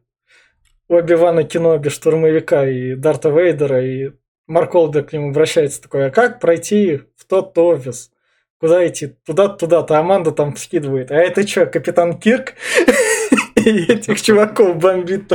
Оби-Вана 0.87 1.45
Кеноби, 1.45 1.89
штурмовика 1.89 2.69
и 2.69 2.93
Дарта 2.93 3.29
Вейдера, 3.29 3.83
и 3.83 4.11
Марк 4.45 4.75
Олдер 4.75 5.03
к 5.03 5.13
нему 5.13 5.31
обращается 5.31 5.81
такой, 5.81 6.05
а 6.05 6.11
как 6.11 6.39
пройти 6.39 7.01
в 7.15 7.25
тот 7.25 7.57
офис? 7.57 8.11
Куда 8.59 8.87
идти? 8.87 9.15
Туда-туда-то. 9.25 9.99
Аманда 9.99 10.31
там 10.31 10.55
скидывает. 10.55 11.11
А 11.11 11.15
это 11.15 11.45
что, 11.47 11.65
капитан 11.65 12.17
Кирк? 12.17 12.53
И 13.55 13.91
этих 13.91 14.21
чуваков 14.21 14.77
бомбит. 14.77 15.27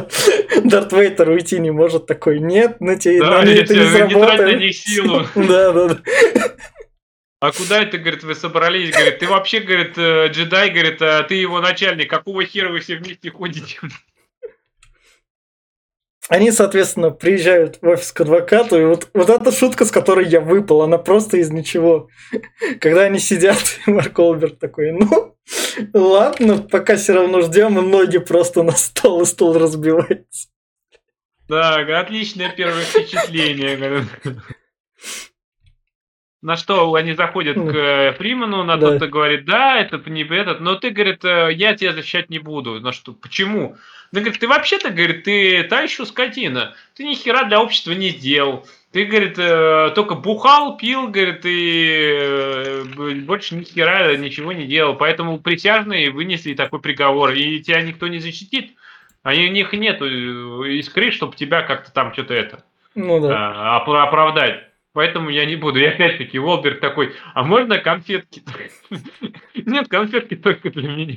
Дарт 0.64 0.92
Вейтер 0.92 1.28
уйти 1.30 1.58
не 1.58 1.70
может 1.70 2.06
такой. 2.06 2.38
Нет, 2.38 2.80
на 2.80 2.96
тебе 2.96 3.20
да, 3.20 3.42
на 3.42 3.48
это 3.48 3.74
не 3.74 3.84
сработает. 3.84 4.60
Не 4.60 4.72
силу. 4.72 5.26
Да, 5.34 5.72
да, 5.72 5.88
да. 5.88 5.98
А 7.40 7.52
куда 7.52 7.82
это, 7.82 7.96
говорит, 7.98 8.22
вы 8.22 8.34
собрались? 8.34 8.90
Говорит, 8.90 9.18
ты 9.18 9.26
вообще, 9.26 9.60
говорит, 9.60 9.96
э, 9.96 10.28
джедай, 10.28 10.70
говорит, 10.70 11.00
а 11.00 11.22
ты 11.22 11.36
его 11.36 11.60
начальник. 11.60 12.10
Какого 12.10 12.44
хера 12.44 12.68
вы 12.68 12.80
все 12.80 12.96
вместе 12.96 13.30
ходите? 13.30 13.78
Они, 16.30 16.52
соответственно, 16.52 17.10
приезжают 17.10 17.78
в 17.82 17.88
офис 17.88 18.12
к 18.12 18.20
адвокату, 18.20 18.80
и 18.80 18.84
вот, 18.84 19.08
вот 19.14 19.28
эта 19.28 19.50
шутка, 19.50 19.84
с 19.84 19.90
которой 19.90 20.28
я 20.28 20.40
выпал, 20.40 20.82
она 20.82 20.96
просто 20.96 21.38
из 21.38 21.50
ничего. 21.50 22.08
Когда 22.80 23.02
они 23.02 23.18
сидят, 23.18 23.58
Марк 23.86 24.16
Олберт 24.16 24.60
такой, 24.60 24.92
ну, 24.92 25.36
ладно, 25.92 26.58
пока 26.58 26.94
все 26.94 27.14
равно 27.14 27.40
ждем, 27.40 27.80
и 27.80 27.82
ноги 27.82 28.18
просто 28.18 28.62
на 28.62 28.70
стол, 28.72 29.22
и 29.22 29.24
стол 29.24 29.58
разбивается. 29.58 30.48
Да, 31.48 31.78
отличное 31.98 32.54
первое 32.56 32.84
впечатление. 32.84 34.06
На 36.42 36.56
что 36.56 36.94
они 36.94 37.12
заходят 37.12 37.56
к 37.56 37.74
э, 37.74 38.12
Фриману, 38.14 38.64
на 38.64 38.78
да. 38.78 38.98
тот 38.98 39.10
говорит, 39.10 39.44
да, 39.44 39.78
это 39.78 39.98
не 40.08 40.22
этот, 40.22 40.60
но 40.60 40.74
ты, 40.74 40.90
говорит, 40.90 41.22
э, 41.22 41.50
я 41.52 41.74
тебя 41.74 41.92
защищать 41.92 42.30
не 42.30 42.38
буду. 42.38 42.80
На 42.80 42.92
что, 42.92 43.12
почему? 43.12 43.76
Ну, 44.12 44.20
говорит, 44.20 44.40
ты 44.40 44.48
вообще-то, 44.48 44.90
говорит, 44.90 45.24
ты 45.24 45.62
та 45.64 45.82
еще 45.82 46.06
скотина. 46.06 46.74
Ты 46.96 47.04
ни 47.04 47.14
хера 47.14 47.44
для 47.44 47.60
общества 47.60 47.92
не 47.92 48.08
сделал. 48.08 48.66
Ты, 48.90 49.04
говорит, 49.04 49.38
э, 49.38 49.92
только 49.94 50.14
бухал, 50.14 50.78
пил, 50.78 51.08
говорит, 51.08 51.42
и 51.44 52.84
больше 53.26 53.56
ни 53.56 53.64
хера 53.64 54.16
ничего 54.16 54.52
не 54.52 54.66
делал. 54.66 54.94
Поэтому 54.94 55.38
присяжные 55.38 56.10
вынесли 56.10 56.54
такой 56.54 56.80
приговор, 56.80 57.32
и 57.32 57.60
тебя 57.60 57.82
никто 57.82 58.08
не 58.08 58.18
защитит. 58.18 58.72
А 59.22 59.32
у 59.32 59.36
них 59.36 59.74
нет 59.74 60.00
искры, 60.00 61.10
чтобы 61.10 61.36
тебя 61.36 61.60
как-то 61.60 61.92
там 61.92 62.14
что-то 62.14 62.32
это 62.32 62.64
ну, 62.94 63.20
да. 63.20 63.76
а, 63.76 63.76
оправдать. 63.76 64.64
Поэтому 64.92 65.30
я 65.30 65.46
не 65.46 65.56
буду. 65.56 65.78
И 65.78 65.84
опять-таки 65.84 66.38
Волберг 66.38 66.80
такой, 66.80 67.14
а 67.34 67.44
можно 67.44 67.78
конфетки? 67.78 68.42
Нет, 69.54 69.88
конфетки 69.88 70.36
только 70.36 70.70
для 70.70 70.88
меня. 70.88 71.16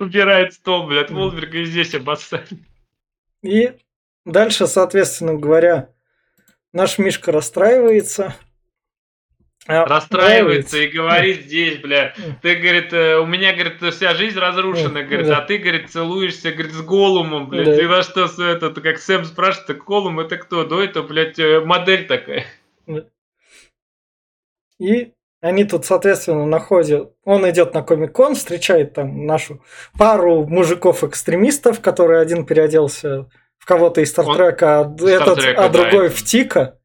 Убирает 0.00 0.54
стол, 0.54 0.86
блядь, 0.86 1.10
Волберга 1.10 1.58
и 1.58 1.64
здесь 1.64 1.94
обоссали. 1.94 2.46
И 3.42 3.72
дальше, 4.24 4.66
соответственно 4.66 5.34
говоря, 5.34 5.90
наш 6.72 6.98
Мишка 6.98 7.32
расстраивается, 7.32 8.34
расстраивается 9.66 10.78
и 10.78 10.88
говорит 10.88 11.42
здесь, 11.42 11.78
бля, 11.78 12.14
ты, 12.42 12.56
говорит, 12.56 12.92
э, 12.92 13.16
у 13.18 13.26
меня, 13.26 13.52
говорит, 13.52 13.82
вся 13.94 14.14
жизнь 14.14 14.38
разрушена, 14.38 15.04
говорит, 15.04 15.28
а 15.28 15.40
ты, 15.42 15.58
говорит, 15.58 15.90
целуешься, 15.90 16.52
говорит, 16.52 16.72
с 16.72 16.82
Голумом, 16.82 17.48
блядь, 17.48 17.66
да. 17.66 17.82
и 17.82 17.86
во 17.86 18.02
что 18.02 18.24
это, 18.24 18.70
как 18.80 18.98
Сэм 18.98 19.24
спрашивает, 19.24 19.78
Голум 19.78 20.20
это 20.20 20.36
кто? 20.36 20.64
Да 20.64 20.82
это, 20.82 21.02
блядь, 21.02 21.38
э, 21.38 21.60
модель 21.60 22.06
такая. 22.06 22.44
И 24.78 25.12
они 25.40 25.64
тут, 25.64 25.84
соответственно, 25.84 26.46
находят... 26.46 27.12
Он 27.24 27.48
идет 27.48 27.74
на 27.74 27.82
Комик-кон, 27.82 28.34
встречает 28.34 28.94
там 28.94 29.26
нашу 29.26 29.62
пару 29.96 30.44
мужиков-экстремистов, 30.46 31.80
которые 31.80 32.20
один 32.20 32.46
переоделся 32.46 33.28
в 33.58 33.66
кого-то 33.66 34.00
из 34.00 34.10
Стартрека, 34.10 34.80
а, 34.80 34.96
этот, 35.04 35.38
а 35.56 35.68
другой 35.68 36.08
в 36.08 36.24
Тика 36.24 36.80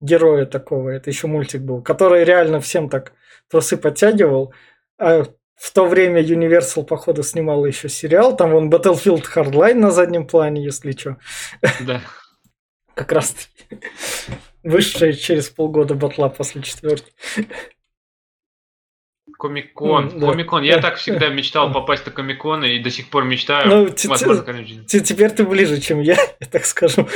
героя 0.00 0.46
такого, 0.46 0.90
это 0.90 1.10
еще 1.10 1.26
мультик 1.26 1.62
был, 1.62 1.82
который 1.82 2.24
реально 2.24 2.60
всем 2.60 2.88
так 2.88 3.12
трусы 3.50 3.76
подтягивал. 3.76 4.54
А 4.98 5.24
в 5.56 5.72
то 5.72 5.86
время 5.86 6.22
Universal, 6.22 6.84
походу, 6.84 7.22
снимал 7.22 7.66
еще 7.66 7.88
сериал. 7.88 8.34
Там 8.34 8.54
он 8.54 8.70
Battlefield 8.70 9.24
Hardline 9.34 9.74
на 9.74 9.90
заднем 9.90 10.26
плане, 10.26 10.64
если 10.64 10.92
что. 10.92 11.18
Да. 11.80 12.00
Как 12.94 13.12
раз 13.12 13.34
высшая 14.62 15.12
через 15.12 15.48
полгода 15.50 15.94
батла 15.94 16.28
после 16.28 16.62
четверки. 16.62 17.12
Комикон. 19.38 20.08
Mm, 20.08 20.20
Комикон. 20.20 20.62
Да. 20.62 20.66
Я 20.66 20.80
так 20.80 20.96
всегда 20.96 21.28
мечтал 21.30 21.72
попасть 21.72 22.06
на 22.06 22.12
Комикон 22.12 22.64
и 22.64 22.78
до 22.78 22.90
сих 22.90 23.08
пор 23.08 23.24
мечтаю. 23.24 23.68
Ну, 23.68 23.88
теперь 25.00 25.30
ты 25.30 25.44
ближе, 25.44 25.80
чем 25.80 26.00
я, 26.00 26.16
я 26.40 26.46
так 26.46 26.64
скажу. 26.64 27.08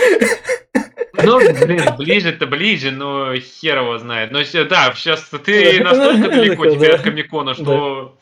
Ну, 1.24 1.38
блин, 1.38 1.82
ближе-то 1.96 2.46
ближе, 2.46 2.90
но 2.90 3.34
хер 3.36 3.78
его 3.78 3.98
знает. 3.98 4.30
Но 4.30 4.38
да, 4.68 4.92
сейчас 4.94 5.28
ты 5.44 5.82
настолько 5.82 6.28
далеко 6.30 6.66
теперь 6.70 6.92
от 6.92 7.02
Комикона, 7.02 7.54
что... 7.54 8.16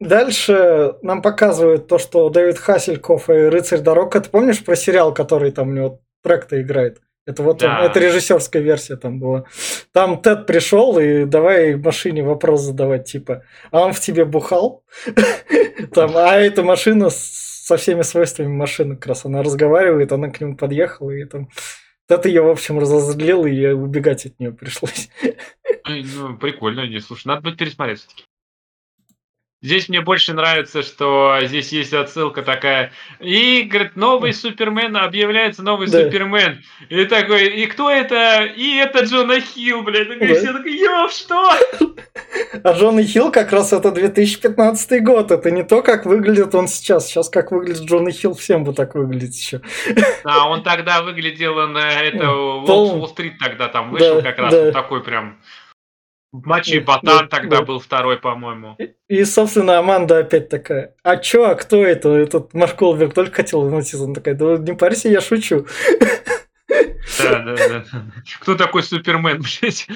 Дальше 0.00 0.94
нам 1.02 1.22
показывают 1.22 1.86
то, 1.86 1.98
что 1.98 2.28
Дэвид 2.28 2.58
Хассельков 2.58 3.30
и 3.30 3.34
Рыцарь 3.34 3.80
дорог. 3.80 4.12
Ты 4.12 4.28
помнишь 4.28 4.64
про 4.64 4.74
сериал, 4.74 5.14
который 5.14 5.52
там 5.52 5.68
у 5.68 5.72
него 5.72 6.00
трек-то 6.24 6.60
играет? 6.60 7.00
Это 7.24 7.44
вот 7.44 7.58
да. 7.58 7.78
он, 7.78 7.86
это 7.86 8.00
режиссерская 8.00 8.62
версия 8.62 8.96
там 8.96 9.20
была. 9.20 9.44
Там 9.92 10.20
Тед 10.20 10.46
пришел 10.46 10.98
и 10.98 11.24
давай 11.24 11.76
машине 11.76 12.24
вопрос 12.24 12.62
задавать, 12.62 13.04
типа, 13.04 13.44
а 13.70 13.82
он 13.82 13.92
в 13.92 14.00
тебе 14.00 14.24
бухал? 14.24 14.82
Там, 15.94 16.16
а 16.16 16.34
эта 16.34 16.64
машина 16.64 17.10
со 17.10 17.76
всеми 17.76 18.02
свойствами 18.02 18.48
машины 18.48 18.96
как 18.96 19.06
раз 19.06 19.24
она 19.24 19.42
разговаривает, 19.42 20.10
она 20.10 20.30
к 20.30 20.40
нему 20.40 20.56
подъехала 20.56 21.10
и 21.10 21.24
там 21.24 21.48
это 22.14 22.28
я, 22.28 22.42
в 22.42 22.48
общем, 22.48 22.78
разозлил, 22.78 23.44
и 23.46 23.66
убегать 23.66 24.26
от 24.26 24.38
нее 24.40 24.52
пришлось. 24.52 25.08
Ну, 25.86 26.36
прикольно, 26.38 26.86
не 26.86 27.00
слушай, 27.00 27.26
надо 27.26 27.42
будет 27.42 27.58
пересмотреть 27.58 28.00
все-таки. 28.00 28.24
Здесь 29.62 29.88
мне 29.88 30.00
больше 30.00 30.32
нравится, 30.32 30.82
что 30.82 31.38
здесь 31.42 31.70
есть 31.70 31.94
отсылка 31.94 32.42
такая. 32.42 32.90
И, 33.20 33.62
говорит, 33.62 33.94
новый 33.94 34.32
Супермен, 34.32 34.96
объявляется 34.96 35.62
новый 35.62 35.86
да. 35.88 36.02
Супермен. 36.02 36.62
И 36.88 37.04
такой, 37.04 37.46
и 37.46 37.66
кто 37.66 37.88
это? 37.88 38.42
И 38.44 38.76
это 38.76 39.04
Джона 39.04 39.40
Хилл, 39.40 39.82
блядь. 39.82 40.08
И 40.08 40.26
да. 40.26 40.34
все 40.34 40.52
такой, 40.52 40.76
ёб, 40.76 41.10
что? 41.12 41.52
А 42.64 42.72
Джона 42.72 43.04
Хилл 43.04 43.30
как 43.30 43.52
раз 43.52 43.72
это 43.72 43.92
2015 43.92 45.02
год. 45.04 45.30
Это 45.30 45.52
не 45.52 45.62
то, 45.62 45.82
как 45.82 46.06
выглядит 46.06 46.54
он 46.56 46.66
сейчас. 46.66 47.06
Сейчас 47.06 47.28
как 47.28 47.52
выглядит 47.52 47.82
Джона 47.82 48.10
Хилл, 48.10 48.34
всем 48.34 48.64
бы 48.64 48.74
так 48.74 48.96
выглядеть 48.96 49.38
еще. 49.38 49.60
А 50.24 50.48
он 50.48 50.64
тогда 50.64 51.02
выглядел 51.02 51.54
на 51.68 52.02
это 52.02 52.30
Уолл-стрит 52.32 53.38
тогда 53.38 53.68
там 53.68 53.90
вышел 53.90 54.16
да, 54.16 54.22
как 54.22 54.38
раз 54.38 54.52
да. 54.52 54.72
такой 54.72 55.02
прям 55.02 55.38
Мачи 56.32 56.78
Батан 56.78 57.28
тогда 57.28 57.60
был 57.60 57.78
второй, 57.78 58.18
по-моему. 58.18 58.76
И, 59.08 59.24
собственно, 59.24 59.78
Аманда 59.78 60.20
опять 60.20 60.48
такая, 60.48 60.96
а 61.02 61.18
чё, 61.18 61.44
а 61.44 61.54
кто 61.54 61.84
это? 61.84 62.08
Этот 62.08 62.54
Марк 62.54 62.76
Колберг 62.76 63.12
только 63.12 63.36
хотел 63.36 63.64
вернуться. 63.64 64.02
Он 64.02 64.14
такая, 64.14 64.34
да 64.34 64.56
не 64.56 64.72
парься, 64.72 65.10
я 65.10 65.20
шучу. 65.20 65.66
Да, 67.18 67.40
да, 67.40 67.54
да. 67.54 67.84
Кто 68.40 68.54
такой 68.54 68.82
Супермен, 68.82 69.42
блядь? 69.60 69.86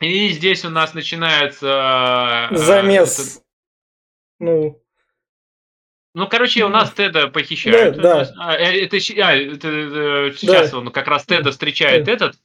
И 0.00 0.28
здесь 0.30 0.64
у 0.64 0.70
нас 0.70 0.94
начинается... 0.94 2.48
Э, 2.50 2.56
Замес. 2.56 3.20
Этот... 3.20 3.44
Ну... 4.40 4.82
Ну, 6.14 6.26
короче, 6.26 6.64
у 6.64 6.68
нас 6.68 6.90
Теда 6.90 7.28
похищают. 7.28 7.96
Да, 7.96 8.24
да. 8.24 8.32
А, 8.38 8.56
э, 8.56 8.84
это, 8.84 8.96
а, 8.96 9.36
это, 9.36 9.68
это 9.68 10.36
сейчас 10.36 10.70
да. 10.70 10.78
он 10.78 10.90
как 10.90 11.06
раз 11.06 11.24
Теда 11.24 11.52
встречает 11.52 12.04
да. 12.04 12.12
этот 12.12 12.34
э, 12.34 12.38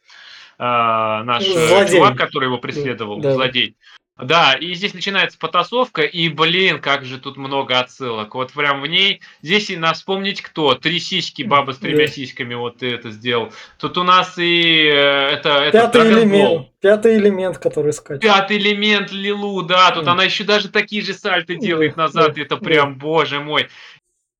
наш 0.57 1.47
э, 1.47 1.67
злодей. 1.67 1.95
чувак, 1.97 2.17
который 2.17 2.45
его 2.45 2.57
преследовал, 2.57 3.19
да. 3.19 3.33
злодей. 3.33 3.75
Да, 4.17 4.53
и 4.53 4.73
здесь 4.75 4.93
начинается 4.93 5.37
потасовка, 5.37 6.03
и, 6.03 6.29
блин, 6.29 6.79
как 6.79 7.03
же 7.03 7.19
тут 7.19 7.35
много 7.35 7.77
отсылок. 7.79 8.33
Вот 8.33 8.53
прям 8.53 8.79
в 8.81 8.87
ней, 8.87 9.19
здесь 9.41 9.69
и 9.69 9.75
нас 9.75 9.97
вспомнить 9.97 10.41
кто. 10.41 10.73
Три 10.73 10.99
сиськи, 10.99 11.43
баба 11.43 11.73
с 11.73 11.79
тремя 11.79 12.05
да. 12.05 12.07
сиськами, 12.07 12.53
вот 12.53 12.77
ты 12.77 12.93
это 12.93 13.11
сделал. 13.11 13.51
Тут 13.77 13.97
у 13.97 14.03
нас 14.03 14.37
и 14.37 14.87
э, 14.87 15.31
это, 15.33 15.69
Пятый 15.69 16.01
это 16.01 16.13
элемент. 16.13 16.67
Пятый 16.79 17.17
элемент, 17.17 17.57
который 17.57 17.91
скачет. 17.91 18.21
Пятый 18.21 18.57
элемент 18.57 19.11
Лилу, 19.11 19.61
да, 19.63 19.91
тут 19.91 20.05
mm. 20.05 20.09
она 20.09 20.23
еще 20.23 20.45
даже 20.45 20.69
такие 20.69 21.01
же 21.01 21.13
сальты 21.13 21.57
делает 21.57 21.97
назад, 21.97 22.35
да. 22.35 22.41
это 22.41 22.55
прям, 22.55 22.93
да. 22.93 22.99
боже 22.99 23.41
мой. 23.41 23.67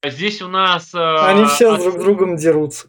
Здесь 0.06 0.42
у 0.42 0.48
нас... 0.48 0.94
Э, 0.94 1.28
Они 1.28 1.46
все 1.48 1.74
от... 1.74 1.82
друг 1.82 1.96
с 1.96 1.98
другом 1.98 2.38
дерутся. 2.38 2.88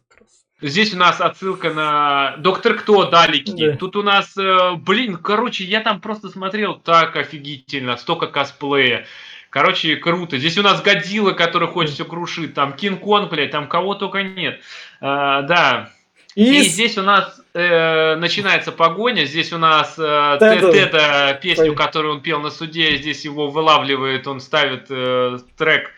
Здесь 0.63 0.95
у 0.95 0.97
нас 0.97 1.21
отсылка 1.21 1.71
на 1.71 2.37
Доктор 2.39 2.75
Кто 2.75 3.05
далекий. 3.05 3.73
Да. 3.73 3.77
Тут 3.77 3.95
у 3.97 4.03
нас, 4.03 4.37
э, 4.39 4.73
блин, 4.77 5.19
короче, 5.19 5.65
я 5.65 5.81
там 5.81 6.01
просто 6.01 6.31
смотрел 6.31 6.75
так 6.75 7.15
офигительно, 7.17 7.97
столько 7.99 8.27
косплея. 8.27 9.07
Короче, 9.51 9.97
круто. 9.97 10.39
Здесь 10.39 10.57
у 10.57 10.63
нас 10.63 10.83
Годзилла, 10.83 11.33
который 11.33 11.69
хочет 11.69 11.95
все 11.95 12.05
крушить. 12.05 12.55
Там 12.55 12.73
Кинг-Конг, 12.73 13.31
блядь, 13.31 13.51
там 13.51 13.69
кого 13.69 13.95
только 13.95 14.23
нет. 14.23 14.61
А, 15.01 15.43
да. 15.43 15.91
И... 16.35 16.61
И 16.61 16.63
здесь 16.63 16.99
у 16.99 17.03
нас 17.03 17.41
э, 17.55 18.17
начинается 18.17 18.73
погоня. 18.73 19.25
Здесь 19.25 19.53
у 19.53 19.59
нас 19.59 19.95
э, 19.99 20.37
Теда, 20.39 21.39
песню, 21.41 21.75
которую 21.75 22.17
он 22.17 22.21
пел 22.21 22.41
на 22.41 22.51
суде, 22.51 22.97
здесь 22.97 23.25
его 23.25 23.49
вылавливает, 23.49 24.27
он 24.27 24.41
ставит 24.41 24.87
э, 24.91 25.39
трек, 25.57 25.91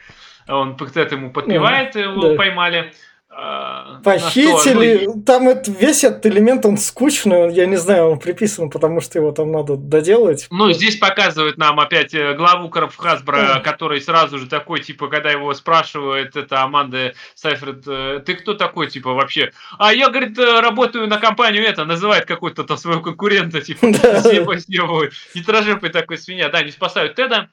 он 0.46 0.76
Тед 0.76 1.10
ему 1.10 1.32
подпевает, 1.32 1.96
его 1.96 2.30
да. 2.30 2.34
поймали. 2.36 2.92
А, 3.40 4.00
Похитили. 4.02 5.04
Ну, 5.06 5.22
там 5.22 5.48
это, 5.48 5.70
весь 5.70 6.02
этот 6.02 6.26
элемент, 6.26 6.66
он 6.66 6.76
скучный, 6.76 7.54
я 7.54 7.66
не 7.66 7.76
знаю, 7.76 8.08
он 8.10 8.18
приписан, 8.18 8.68
потому 8.68 9.00
что 9.00 9.20
его 9.20 9.30
там 9.30 9.52
надо 9.52 9.76
доделать. 9.76 10.48
Ну, 10.50 10.72
здесь 10.72 10.96
показывают 10.96 11.56
нам 11.56 11.78
опять 11.78 12.12
э, 12.14 12.34
главу 12.34 12.68
Хасбро, 12.68 13.60
который 13.62 14.00
сразу 14.00 14.38
же 14.38 14.48
такой, 14.48 14.80
типа, 14.80 15.06
когда 15.06 15.30
его 15.30 15.54
спрашивает, 15.54 16.34
это 16.34 16.62
Аманда 16.62 17.14
Сайфред, 17.36 17.84
э, 17.86 18.22
ты 18.26 18.34
кто 18.34 18.54
такой, 18.54 18.90
типа, 18.90 19.12
вообще? 19.14 19.52
А 19.78 19.92
я, 19.92 20.08
говорит, 20.08 20.36
э, 20.36 20.58
работаю 20.58 21.06
на 21.06 21.18
компанию 21.18 21.64
это, 21.64 21.84
называет 21.84 22.24
какой-то 22.24 22.64
там 22.64 22.76
своего 22.76 23.02
конкурента, 23.02 23.60
типа, 23.60 23.92
съебывает. 24.22 25.12
Хитрожопый 25.32 25.90
такой 25.90 26.18
свинья. 26.18 26.48
Да, 26.48 26.64
не 26.64 26.72
спасают 26.72 27.14
Теда. 27.14 27.50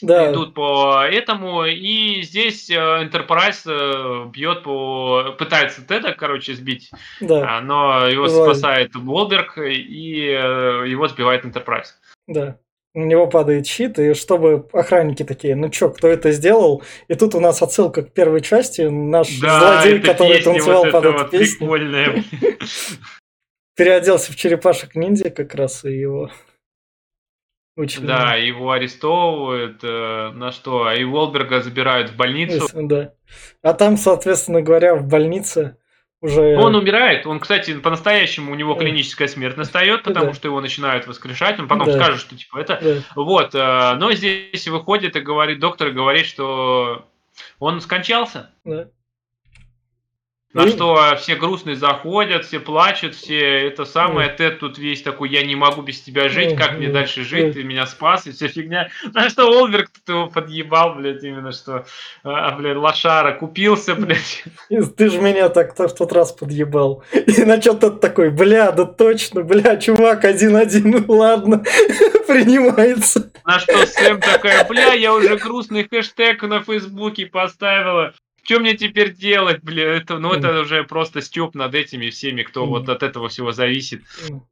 Да. 0.00 0.30
идут 0.30 0.54
по 0.54 1.02
этому, 1.02 1.64
и 1.64 2.22
здесь 2.22 2.70
э, 2.70 2.74
Enterprise 2.74 3.62
э, 3.66 4.28
бьет 4.30 4.62
по... 4.62 5.34
пытается 5.38 5.86
Теда, 5.86 6.12
короче, 6.12 6.54
сбить, 6.54 6.90
да. 7.20 7.58
А, 7.58 7.60
но 7.60 8.06
его 8.06 8.26
Бывает. 8.26 8.56
спасает 8.56 8.94
Волберг, 8.94 9.58
и 9.58 10.28
э, 10.28 10.84
его 10.86 11.08
сбивает 11.08 11.44
Enterprise. 11.44 11.94
Да. 12.26 12.58
У 12.96 13.00
него 13.00 13.26
падает 13.26 13.66
щит, 13.66 13.98
и 13.98 14.14
чтобы 14.14 14.68
охранники 14.72 15.24
такие, 15.24 15.56
ну 15.56 15.68
чё, 15.68 15.90
кто 15.90 16.06
это 16.06 16.30
сделал? 16.30 16.84
И 17.08 17.14
тут 17.16 17.34
у 17.34 17.40
нас 17.40 17.60
отсылка 17.60 18.02
к 18.02 18.12
первой 18.12 18.40
части, 18.40 18.82
наш 18.82 19.40
да, 19.40 19.82
злодей, 19.82 20.00
который 20.00 20.40
танцевал 20.40 20.84
вот 20.84 20.92
под 20.92 21.04
эту 21.04 21.18
вот 21.18 21.30
песню. 21.30 22.24
Переоделся 23.76 24.32
в 24.32 24.36
черепашек 24.36 24.94
ниндзя 24.94 25.30
как 25.30 25.56
раз, 25.56 25.84
и 25.84 25.92
его 25.92 26.30
очень 27.76 28.06
да, 28.06 28.20
много. 28.20 28.38
его 28.38 28.70
арестовывают, 28.70 29.80
э, 29.82 30.30
на 30.34 30.52
что, 30.52 30.92
и 30.92 31.02
Волберга 31.04 31.60
забирают 31.60 32.10
в 32.10 32.16
больницу. 32.16 32.68
Да. 32.72 33.12
А 33.62 33.74
там, 33.74 33.96
соответственно 33.96 34.62
говоря, 34.62 34.94
в 34.94 35.06
больнице 35.06 35.76
уже... 36.20 36.56
Он 36.56 36.76
умирает, 36.76 37.26
он, 37.26 37.40
кстати, 37.40 37.76
по-настоящему 37.78 38.52
у 38.52 38.54
него 38.54 38.74
клиническая 38.74 39.26
смерть 39.26 39.56
настает, 39.56 40.04
потому 40.04 40.26
да. 40.26 40.34
что 40.34 40.48
его 40.48 40.60
начинают 40.60 41.06
воскрешать, 41.06 41.58
он 41.58 41.66
потом 41.66 41.86
да. 41.86 41.92
скажет, 41.94 42.20
что 42.20 42.36
типа 42.36 42.58
это... 42.58 42.78
Да. 42.80 42.94
Вот, 43.16 43.54
э, 43.54 43.94
но 43.96 44.12
здесь 44.12 44.68
выходит 44.68 45.16
и 45.16 45.20
говорит, 45.20 45.58
доктор 45.58 45.90
говорит, 45.90 46.26
что 46.26 47.06
он 47.58 47.80
скончался. 47.80 48.50
Да. 48.64 48.88
На 50.54 50.68
что 50.68 51.16
все 51.18 51.34
грустные 51.34 51.74
заходят, 51.74 52.44
все 52.44 52.60
плачут, 52.60 53.16
все 53.16 53.66
это 53.66 53.84
самое. 53.84 54.28
Тед 54.28 54.60
тут 54.60 54.78
весь 54.78 55.02
такой, 55.02 55.28
я 55.28 55.44
не 55.44 55.56
могу 55.56 55.82
без 55.82 56.00
тебя 56.00 56.28
жить, 56.28 56.56
как 56.56 56.78
мне 56.78 56.88
дальше 56.88 57.24
жить, 57.24 57.54
ты 57.54 57.64
меня 57.64 57.86
спас, 57.86 58.26
и 58.26 58.30
вся 58.30 58.46
фигня. 58.46 58.88
На 59.12 59.28
что 59.28 59.48
Олберг 59.48 59.90
тут 59.90 60.08
его 60.08 60.26
подъебал, 60.28 60.94
блядь, 60.94 61.24
именно 61.24 61.50
что, 61.50 61.86
а, 62.22 62.52
блядь, 62.52 62.76
лошара, 62.76 63.32
купился, 63.32 63.96
блядь. 63.96 64.44
Ты 64.96 65.10
же 65.10 65.20
меня 65.20 65.48
так 65.48 65.76
в 65.76 65.94
тот 65.94 66.12
раз 66.12 66.32
подъебал. 66.32 67.02
И 67.12 67.44
на 67.44 67.60
что 67.60 67.74
тот 67.74 68.00
такой, 68.00 68.30
бля, 68.30 68.70
да 68.70 68.84
точно, 68.84 69.42
бля, 69.42 69.76
чувак, 69.76 70.24
один-один, 70.24 71.04
ладно, 71.08 71.64
принимается. 72.28 73.32
На 73.44 73.58
что 73.58 73.84
Сэм 73.86 74.20
такая, 74.20 74.64
бля, 74.68 74.92
я 74.92 75.12
уже 75.12 75.36
грустный 75.36 75.88
хэштег 75.88 76.42
на 76.44 76.62
Фейсбуке 76.62 77.26
поставила 77.26 78.14
что 78.44 78.60
мне 78.60 78.76
теперь 78.76 79.14
делать, 79.14 79.62
бля, 79.62 79.96
это, 79.96 80.18
ну 80.18 80.32
это 80.32 80.60
уже 80.60 80.84
просто 80.84 81.20
степ 81.22 81.54
над 81.54 81.74
этими 81.74 82.10
всеми, 82.10 82.42
кто 82.42 82.66
вот 82.66 82.88
от 82.88 83.02
этого 83.02 83.28
всего 83.28 83.52
зависит. 83.52 84.02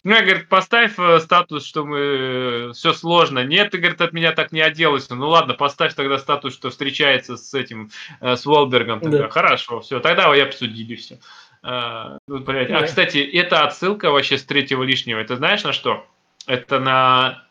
Ну, 0.03 0.15
я, 0.15 0.23
говорит, 0.23 0.49
поставь 0.49 0.99
э, 0.99 1.21
статус, 1.21 1.67
что 1.67 1.85
мы, 1.85 1.99
э, 1.99 2.73
все 2.73 2.93
сложно. 2.93 3.45
Нет, 3.45 3.71
ты, 3.71 3.79
говорит, 3.79 4.01
от 4.01 4.13
меня 4.13 4.33
так 4.33 4.51
не 4.53 4.61
отделаешься. 4.61 5.15
Ну 5.15 5.29
ладно, 5.29 5.55
поставь 5.55 5.95
тогда 5.95 6.19
статус, 6.19 6.55
что 6.55 6.71
встречается 6.71 7.37
с 7.37 7.53
этим, 7.53 7.91
э, 8.21 8.37
с 8.37 8.47
Волбергом. 8.47 9.01
Тогда. 9.01 9.19
Да. 9.19 9.29
Хорошо, 9.29 9.81
все, 9.81 10.01
тогда 10.01 10.35
и 10.35 10.41
обсудили 10.41 10.95
все. 10.95 11.19
А, 11.63 12.19
ну. 12.27 12.39
А, 12.39 12.43
да. 12.43 12.79
а, 12.79 12.83
кстати, 12.85 13.19
эта 13.19 13.65
отсылка 13.65 14.11
вообще 14.11 14.39
с 14.39 14.45
третьего 14.45 14.83
лишнего, 14.83 15.19
это 15.19 15.37
знаешь 15.37 15.63
на 15.63 15.73
что? 15.73 16.07
Это 16.47 16.81
на 16.81 17.45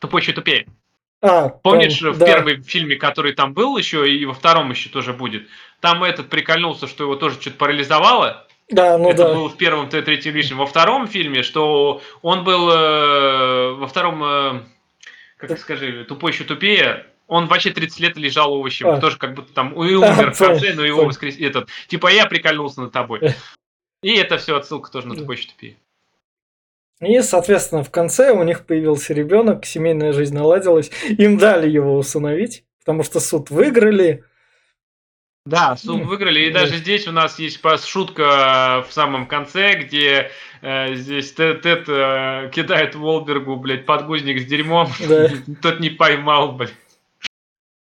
тупой 0.00 0.20
еще 0.20 0.32
тупее. 0.32 0.66
А, 1.26 1.48
Помнишь, 1.48 1.98
там, 1.98 2.12
в 2.12 2.18
да. 2.18 2.26
первом 2.26 2.62
фильме, 2.62 2.96
который 2.96 3.32
там 3.32 3.54
был 3.54 3.76
еще, 3.76 4.10
и 4.10 4.24
во 4.24 4.34
втором 4.34 4.70
еще 4.70 4.88
тоже 4.88 5.12
будет, 5.12 5.48
там 5.80 6.04
этот 6.04 6.28
прикольнулся, 6.28 6.86
что 6.86 7.04
его 7.04 7.16
тоже 7.16 7.40
что-то 7.40 7.56
парализовало. 7.56 8.46
Да, 8.68 8.98
ну 8.98 9.10
Это 9.10 9.24
да. 9.24 9.34
было 9.34 9.48
в 9.48 9.56
первом 9.56 9.88
Т 9.88 10.02
третьем 10.02 10.34
лишнем. 10.34 10.58
Во 10.58 10.66
втором 10.66 11.06
фильме, 11.06 11.42
что 11.42 12.02
он 12.22 12.42
был 12.42 12.68
э, 12.70 13.72
во 13.74 13.86
втором, 13.86 14.24
э, 14.24 14.60
как 15.36 15.50
да. 15.50 15.56
скажи, 15.56 16.04
тупой 16.04 16.32
еще 16.32 16.44
тупее, 16.44 17.06
он 17.28 17.46
вообще 17.46 17.70
30 17.70 18.00
лет 18.00 18.16
лежал 18.16 18.52
овощем, 18.52 18.88
а. 18.88 19.00
тоже 19.00 19.18
как 19.18 19.34
будто 19.34 19.52
там 19.52 19.72
и 19.74 19.94
умер 19.94 20.28
а, 20.28 20.32
в 20.32 20.38
конце, 20.38 20.74
но 20.74 20.84
его 20.84 21.04
воскрес... 21.04 21.36
этот, 21.38 21.68
типа 21.88 22.08
я 22.08 22.26
прикольнулся 22.26 22.80
над 22.80 22.92
тобой. 22.92 23.34
И 24.02 24.14
это 24.14 24.38
все 24.38 24.56
отсылка 24.56 24.90
тоже 24.90 25.08
на 25.08 25.16
тупой 25.16 25.36
еще 25.36 25.48
тупее. 25.48 25.76
И, 27.00 27.20
соответственно, 27.20 27.84
в 27.84 27.90
конце 27.90 28.32
у 28.32 28.42
них 28.42 28.64
появился 28.64 29.12
ребенок, 29.12 29.66
семейная 29.66 30.12
жизнь 30.12 30.34
наладилась. 30.34 30.90
Им 31.08 31.36
дали 31.36 31.68
его 31.68 31.96
усыновить, 31.96 32.64
потому 32.80 33.02
что 33.02 33.20
суд 33.20 33.50
выиграли. 33.50 34.24
Да, 35.44 35.76
суд 35.76 36.04
выиграли. 36.04 36.40
И 36.46 36.50
даже 36.50 36.76
здесь 36.76 37.06
у 37.06 37.12
нас 37.12 37.38
есть 37.38 37.60
шутка 37.86 38.84
в 38.88 38.92
самом 38.92 39.26
конце, 39.26 39.74
где 39.74 40.30
э, 40.62 40.94
здесь 40.94 41.32
Тед, 41.32 41.62
Тед 41.62 41.84
э, 41.88 42.50
кидает 42.52 42.94
Волбергу, 42.94 43.56
блядь, 43.56 43.86
подгузник 43.86 44.40
с 44.40 44.46
дерьмом. 44.46 44.88
Да. 45.06 45.28
Тот 45.62 45.80
не 45.80 45.90
поймал, 45.90 46.52
блядь. 46.52 46.74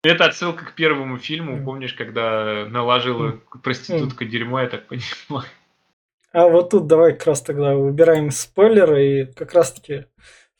Это 0.03 0.27
отсылка 0.27 0.67
к 0.67 0.75
первому 0.75 1.17
фильму, 1.17 1.65
помнишь, 1.65 1.95
когда 1.95 2.67
наложила 2.69 3.41
проститутка 3.62 4.27
дерьмо, 4.27 4.61
я 4.61 4.67
так 4.67 4.87
понимаю. 4.87 5.49
А 6.35 6.49
вот 6.49 6.70
тут 6.70 6.89
давай 6.89 7.12
как 7.12 7.28
раз 7.28 7.43
тогда 7.43 7.76
выбираем 7.76 8.32
спойлеры 8.32 9.07
и 9.07 9.24
как 9.24 9.55
раз 9.55 9.70
таки 9.70 10.07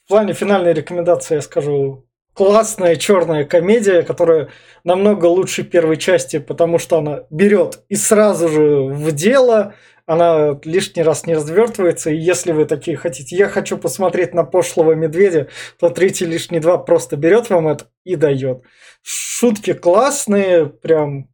в 0.05 0.09
плане 0.09 0.33
финальной 0.33 0.73
рекомендации 0.73 1.35
я 1.35 1.41
скажу 1.41 2.07
классная 2.33 2.95
черная 2.95 3.45
комедия, 3.45 4.03
которая 4.03 4.51
намного 4.85 5.27
лучше 5.27 5.65
первой 5.65 5.97
части, 5.97 6.39
потому 6.39 6.79
что 6.79 6.99
она 6.99 7.25
берет 7.29 7.81
и 7.89 7.97
сразу 7.97 8.49
же 8.49 8.85
в 8.85 9.11
дело, 9.11 9.75
она 10.07 10.61
лишний 10.63 11.03
раз 11.03 11.27
не 11.27 11.35
развертывается, 11.35 12.11
и 12.11 12.19
если 12.19 12.53
вы 12.53 12.67
такие 12.67 12.97
хотите, 12.97 13.35
я 13.35 13.49
хочу 13.49 13.77
посмотреть 13.77 14.33
на 14.33 14.45
пошлого 14.45 14.93
медведя, 14.93 15.49
то 15.81 15.89
третий 15.89 16.25
лишний 16.25 16.61
два 16.61 16.79
просто 16.79 17.17
берет 17.17 17.51
вам 17.51 17.67
это 17.67 17.87
и 18.05 18.15
дает. 18.15 18.63
Шутки 19.03 19.73
классные, 19.73 20.67
прям 20.67 21.31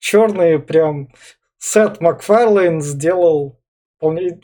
черные, 0.00 0.58
прям 0.58 1.10
Сет 1.58 2.00
Макфарлейн 2.00 2.80
сделал 2.80 3.59
вполне, 4.00 4.40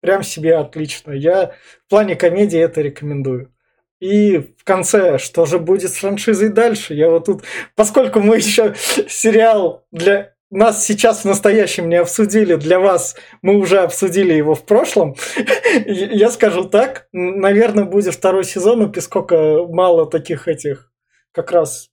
прям 0.00 0.24
себе 0.24 0.56
отлично. 0.56 1.12
Я 1.12 1.54
в 1.86 1.90
плане 1.90 2.16
комедии 2.16 2.58
это 2.58 2.80
рекомендую. 2.80 3.54
И 4.00 4.38
в 4.38 4.64
конце, 4.64 5.18
что 5.18 5.46
же 5.46 5.58
будет 5.58 5.90
с 5.90 5.98
франшизой 5.98 6.50
дальше? 6.50 6.94
Я 6.94 7.10
вот 7.10 7.26
тут, 7.26 7.44
поскольку 7.76 8.20
мы 8.20 8.36
еще 8.38 8.74
сериал 9.08 9.86
для 9.92 10.34
нас 10.50 10.84
сейчас 10.84 11.20
в 11.22 11.24
настоящем 11.26 11.88
не 11.88 11.96
обсудили, 11.96 12.56
для 12.56 12.80
вас 12.80 13.16
мы 13.42 13.56
уже 13.56 13.80
обсудили 13.80 14.32
его 14.32 14.54
в 14.54 14.64
прошлом, 14.64 15.14
я 15.86 16.30
скажу 16.30 16.64
так, 16.64 17.08
наверное, 17.12 17.84
будет 17.84 18.14
второй 18.14 18.44
сезон, 18.44 18.84
и 18.84 18.92
поскольку 18.92 19.68
мало 19.68 20.06
таких 20.06 20.48
этих 20.48 20.90
как 21.32 21.52
раз 21.52 21.90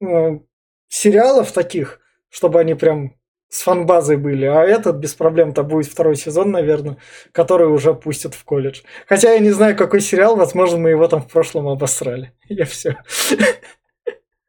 ну, 0.00 0.48
сериалов 0.88 1.52
таких, 1.52 2.00
чтобы 2.30 2.58
они 2.60 2.74
прям 2.74 3.17
с 3.48 3.62
фанбазой 3.62 4.16
были, 4.16 4.44
а 4.44 4.62
этот 4.62 4.96
без 4.96 5.14
проблем-то 5.14 5.62
будет 5.62 5.86
второй 5.86 6.16
сезон, 6.16 6.50
наверное, 6.50 6.98
который 7.32 7.68
уже 7.68 7.94
пустят 7.94 8.34
в 8.34 8.44
колледж. 8.44 8.80
Хотя 9.06 9.32
я 9.32 9.38
не 9.38 9.50
знаю, 9.50 9.76
какой 9.76 10.00
сериал, 10.00 10.36
возможно, 10.36 10.78
мы 10.78 10.90
его 10.90 11.08
там 11.08 11.22
в 11.22 11.28
прошлом 11.28 11.68
обосрали. 11.68 12.32
Я 12.48 12.64
все. 12.66 12.98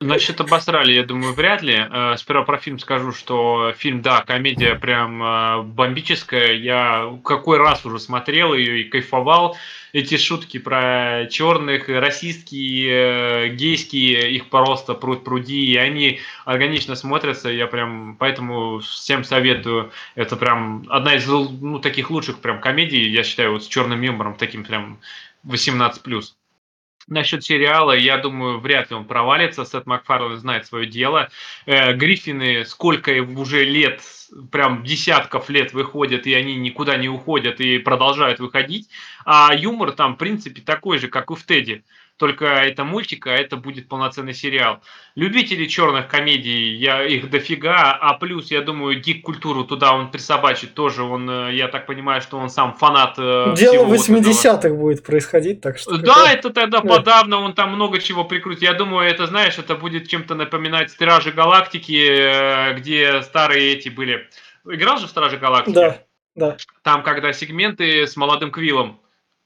Насчет 0.01 0.39
обосрали, 0.39 0.93
я 0.93 1.03
думаю, 1.03 1.33
вряд 1.33 1.61
ли. 1.61 1.75
Э, 1.75 2.15
сперва 2.15 2.43
про 2.43 2.57
фильм 2.57 2.79
скажу, 2.79 3.11
что 3.11 3.73
фильм, 3.75 4.01
да, 4.01 4.21
комедия 4.21 4.75
прям 4.75 5.21
э, 5.21 5.61
бомбическая. 5.63 6.53
Я 6.53 7.19
какой 7.25 7.57
раз 7.57 7.85
уже 7.85 7.99
смотрел 7.99 8.53
ее 8.53 8.79
и 8.79 8.85
кайфовал. 8.85 9.57
Эти 9.93 10.17
шутки 10.17 10.59
про 10.59 11.27
черных, 11.29 11.89
расистские, 11.89 13.47
э, 13.47 13.49
гейские, 13.49 14.31
их 14.33 14.49
просто 14.49 14.93
пруд 14.93 15.23
пруди, 15.23 15.65
и 15.65 15.75
они 15.77 16.19
органично 16.45 16.95
смотрятся. 16.95 17.49
Я 17.49 17.67
прям 17.67 18.15
поэтому 18.17 18.79
всем 18.79 19.23
советую. 19.23 19.91
Это 20.15 20.35
прям 20.35 20.85
одна 20.89 21.15
из 21.15 21.27
ну, 21.27 21.79
таких 21.79 22.11
лучших 22.11 22.39
прям 22.39 22.61
комедий, 22.61 23.09
я 23.09 23.23
считаю, 23.23 23.53
вот 23.53 23.63
с 23.63 23.67
черным 23.67 24.01
юмором, 24.01 24.35
таким 24.35 24.63
прям 24.63 24.99
18+. 25.45 26.33
Насчет 27.09 27.43
сериала, 27.43 27.91
я 27.91 28.19
думаю, 28.19 28.59
вряд 28.59 28.91
ли 28.91 28.95
он 28.95 29.05
провалится. 29.05 29.65
Сет 29.65 29.87
Макфарлен 29.87 30.37
знает 30.37 30.67
свое 30.67 30.85
дело. 30.85 31.29
Э, 31.65 31.93
Гриффины 31.93 32.65
сколько 32.65 33.11
уже 33.23 33.63
лет, 33.63 34.01
прям 34.51 34.83
десятков 34.83 35.49
лет 35.49 35.73
выходят, 35.73 36.27
и 36.27 36.33
они 36.35 36.55
никуда 36.55 36.97
не 36.97 37.09
уходят 37.09 37.59
и 37.59 37.79
продолжают 37.79 38.39
выходить. 38.39 38.89
А 39.25 39.53
юмор 39.55 39.91
там, 39.93 40.15
в 40.15 40.17
принципе, 40.17 40.61
такой 40.61 40.99
же, 40.99 41.07
как 41.07 41.31
и 41.31 41.35
в 41.35 41.43
Теди 41.45 41.83
только 42.19 42.45
это 42.45 42.83
мультик, 42.83 43.25
а 43.27 43.31
это 43.31 43.55
будет 43.55 43.87
полноценный 43.87 44.33
сериал. 44.33 44.81
Любители 45.15 45.65
черных 45.65 46.07
комедий, 46.09 46.75
я 46.75 47.03
их 47.03 47.29
дофига, 47.29 47.97
а 47.99 48.13
плюс, 48.15 48.51
я 48.51 48.61
думаю, 48.61 49.01
гик-культуру 49.01 49.63
туда 49.63 49.93
он 49.93 50.11
присобачит 50.11 50.73
тоже, 50.73 51.03
он, 51.03 51.29
э, 51.29 51.55
я 51.55 51.69
так 51.69 51.85
понимаю, 51.85 52.21
что 52.21 52.37
он 52.37 52.49
сам 52.49 52.75
фанат 52.75 53.15
э, 53.17 53.55
Дело 53.55 53.85
80-х 53.85 54.69
вот 54.69 54.77
будет 54.77 55.03
происходить, 55.03 55.61
так 55.61 55.79
что... 55.79 55.97
Да, 55.97 56.13
какая... 56.13 56.35
это 56.35 56.49
тогда 56.49 56.81
да. 56.81 56.87
подавно, 56.87 57.37
он 57.37 57.53
там 57.53 57.71
много 57.73 57.99
чего 57.99 58.25
прикрутит. 58.25 58.63
Я 58.63 58.73
думаю, 58.73 59.09
это, 59.09 59.25
знаешь, 59.25 59.57
это 59.57 59.75
будет 59.75 60.09
чем-то 60.09 60.35
напоминать 60.35 60.91
Стражи 60.91 61.31
Галактики, 61.31 62.05
э, 62.09 62.73
где 62.73 63.23
старые 63.23 63.73
эти 63.73 63.87
были. 63.87 64.27
Играл 64.65 64.97
же 64.97 65.07
в 65.07 65.09
Стражи 65.09 65.37
Галактики? 65.37 65.73
Да, 65.73 65.99
да. 66.35 66.57
Там, 66.83 67.01
когда 67.03 67.31
сегменты 67.31 68.05
с 68.05 68.17
молодым 68.17 68.51
Квиллом, 68.51 68.99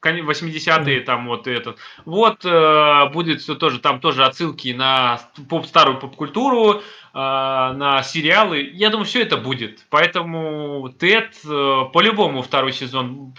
80-е, 0.05 1.01
там 1.01 1.27
вот 1.27 1.47
этот. 1.47 1.77
Вот 2.05 2.45
э, 2.45 3.09
будет 3.11 3.41
все 3.41 3.55
тоже, 3.55 3.79
там 3.79 3.99
тоже 3.99 4.25
отсылки 4.25 4.73
на 4.73 5.19
поп, 5.49 5.65
старую 5.65 5.99
поп-культуру, 5.99 6.79
э, 6.79 6.81
на 7.13 8.03
сериалы. 8.03 8.69
Я 8.73 8.89
думаю, 8.89 9.05
все 9.05 9.21
это 9.21 9.37
будет. 9.37 9.85
Поэтому 9.89 10.89
Тед 10.99 11.33
э, 11.45 11.81
по-любому 11.93 12.41
второй 12.41 12.73
сезон 12.73 13.33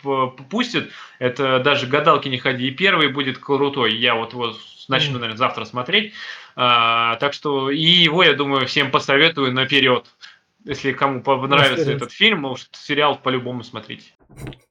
пустит. 0.51 0.91
Это 1.19 1.59
даже 1.61 1.87
гадалки 1.87 2.29
не 2.29 2.39
ходи. 2.39 2.69
И 2.69 2.71
первый 2.71 3.09
будет 3.09 3.39
крутой. 3.39 3.95
Я 3.97 4.15
вот 4.15 4.33
его 4.33 4.55
начну, 4.89 5.15
наверное, 5.15 5.37
завтра 5.37 5.65
смотреть. 5.65 6.13
А, 6.57 7.17
так 7.17 7.33
что 7.33 7.71
и 7.71 7.81
его, 7.81 8.23
я 8.23 8.35
думаю, 8.35 8.67
всем 8.67 8.91
посоветую 8.91 9.53
наперед. 9.53 10.07
Если 10.65 10.93
кому 10.93 11.23
понравится 11.23 11.93
этот 11.93 12.11
фильм, 12.11 12.41
может, 12.41 12.69
сериал 12.73 13.19
по-любому 13.19 13.63
смотреть. 13.63 14.15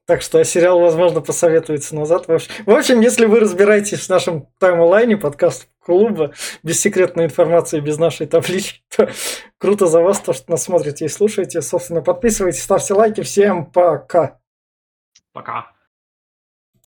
Так 0.06 0.22
что 0.22 0.42
сериал, 0.44 0.80
возможно, 0.80 1.20
посоветуется 1.20 1.94
назад. 1.94 2.26
В 2.26 2.70
общем, 2.70 3.00
если 3.00 3.26
вы 3.26 3.38
разбираетесь 3.38 4.00
в 4.00 4.08
нашем 4.08 4.48
таймлайне 4.58 5.16
подкаст 5.16 5.68
клуба 5.78 6.32
без 6.64 6.80
секретной 6.80 7.26
информации, 7.26 7.78
без 7.78 7.98
нашей 7.98 8.26
таблички, 8.26 8.82
то 8.94 9.08
круто 9.58 9.86
за 9.86 10.00
вас, 10.00 10.20
то, 10.20 10.32
что 10.32 10.50
нас 10.50 10.64
смотрите 10.64 11.04
и 11.04 11.08
слушаете. 11.08 11.62
Собственно, 11.62 12.02
подписывайтесь, 12.02 12.62
ставьте 12.62 12.92
лайки. 12.94 13.22
Всем 13.22 13.66
пока. 13.66 14.40
Пока. 15.32 15.73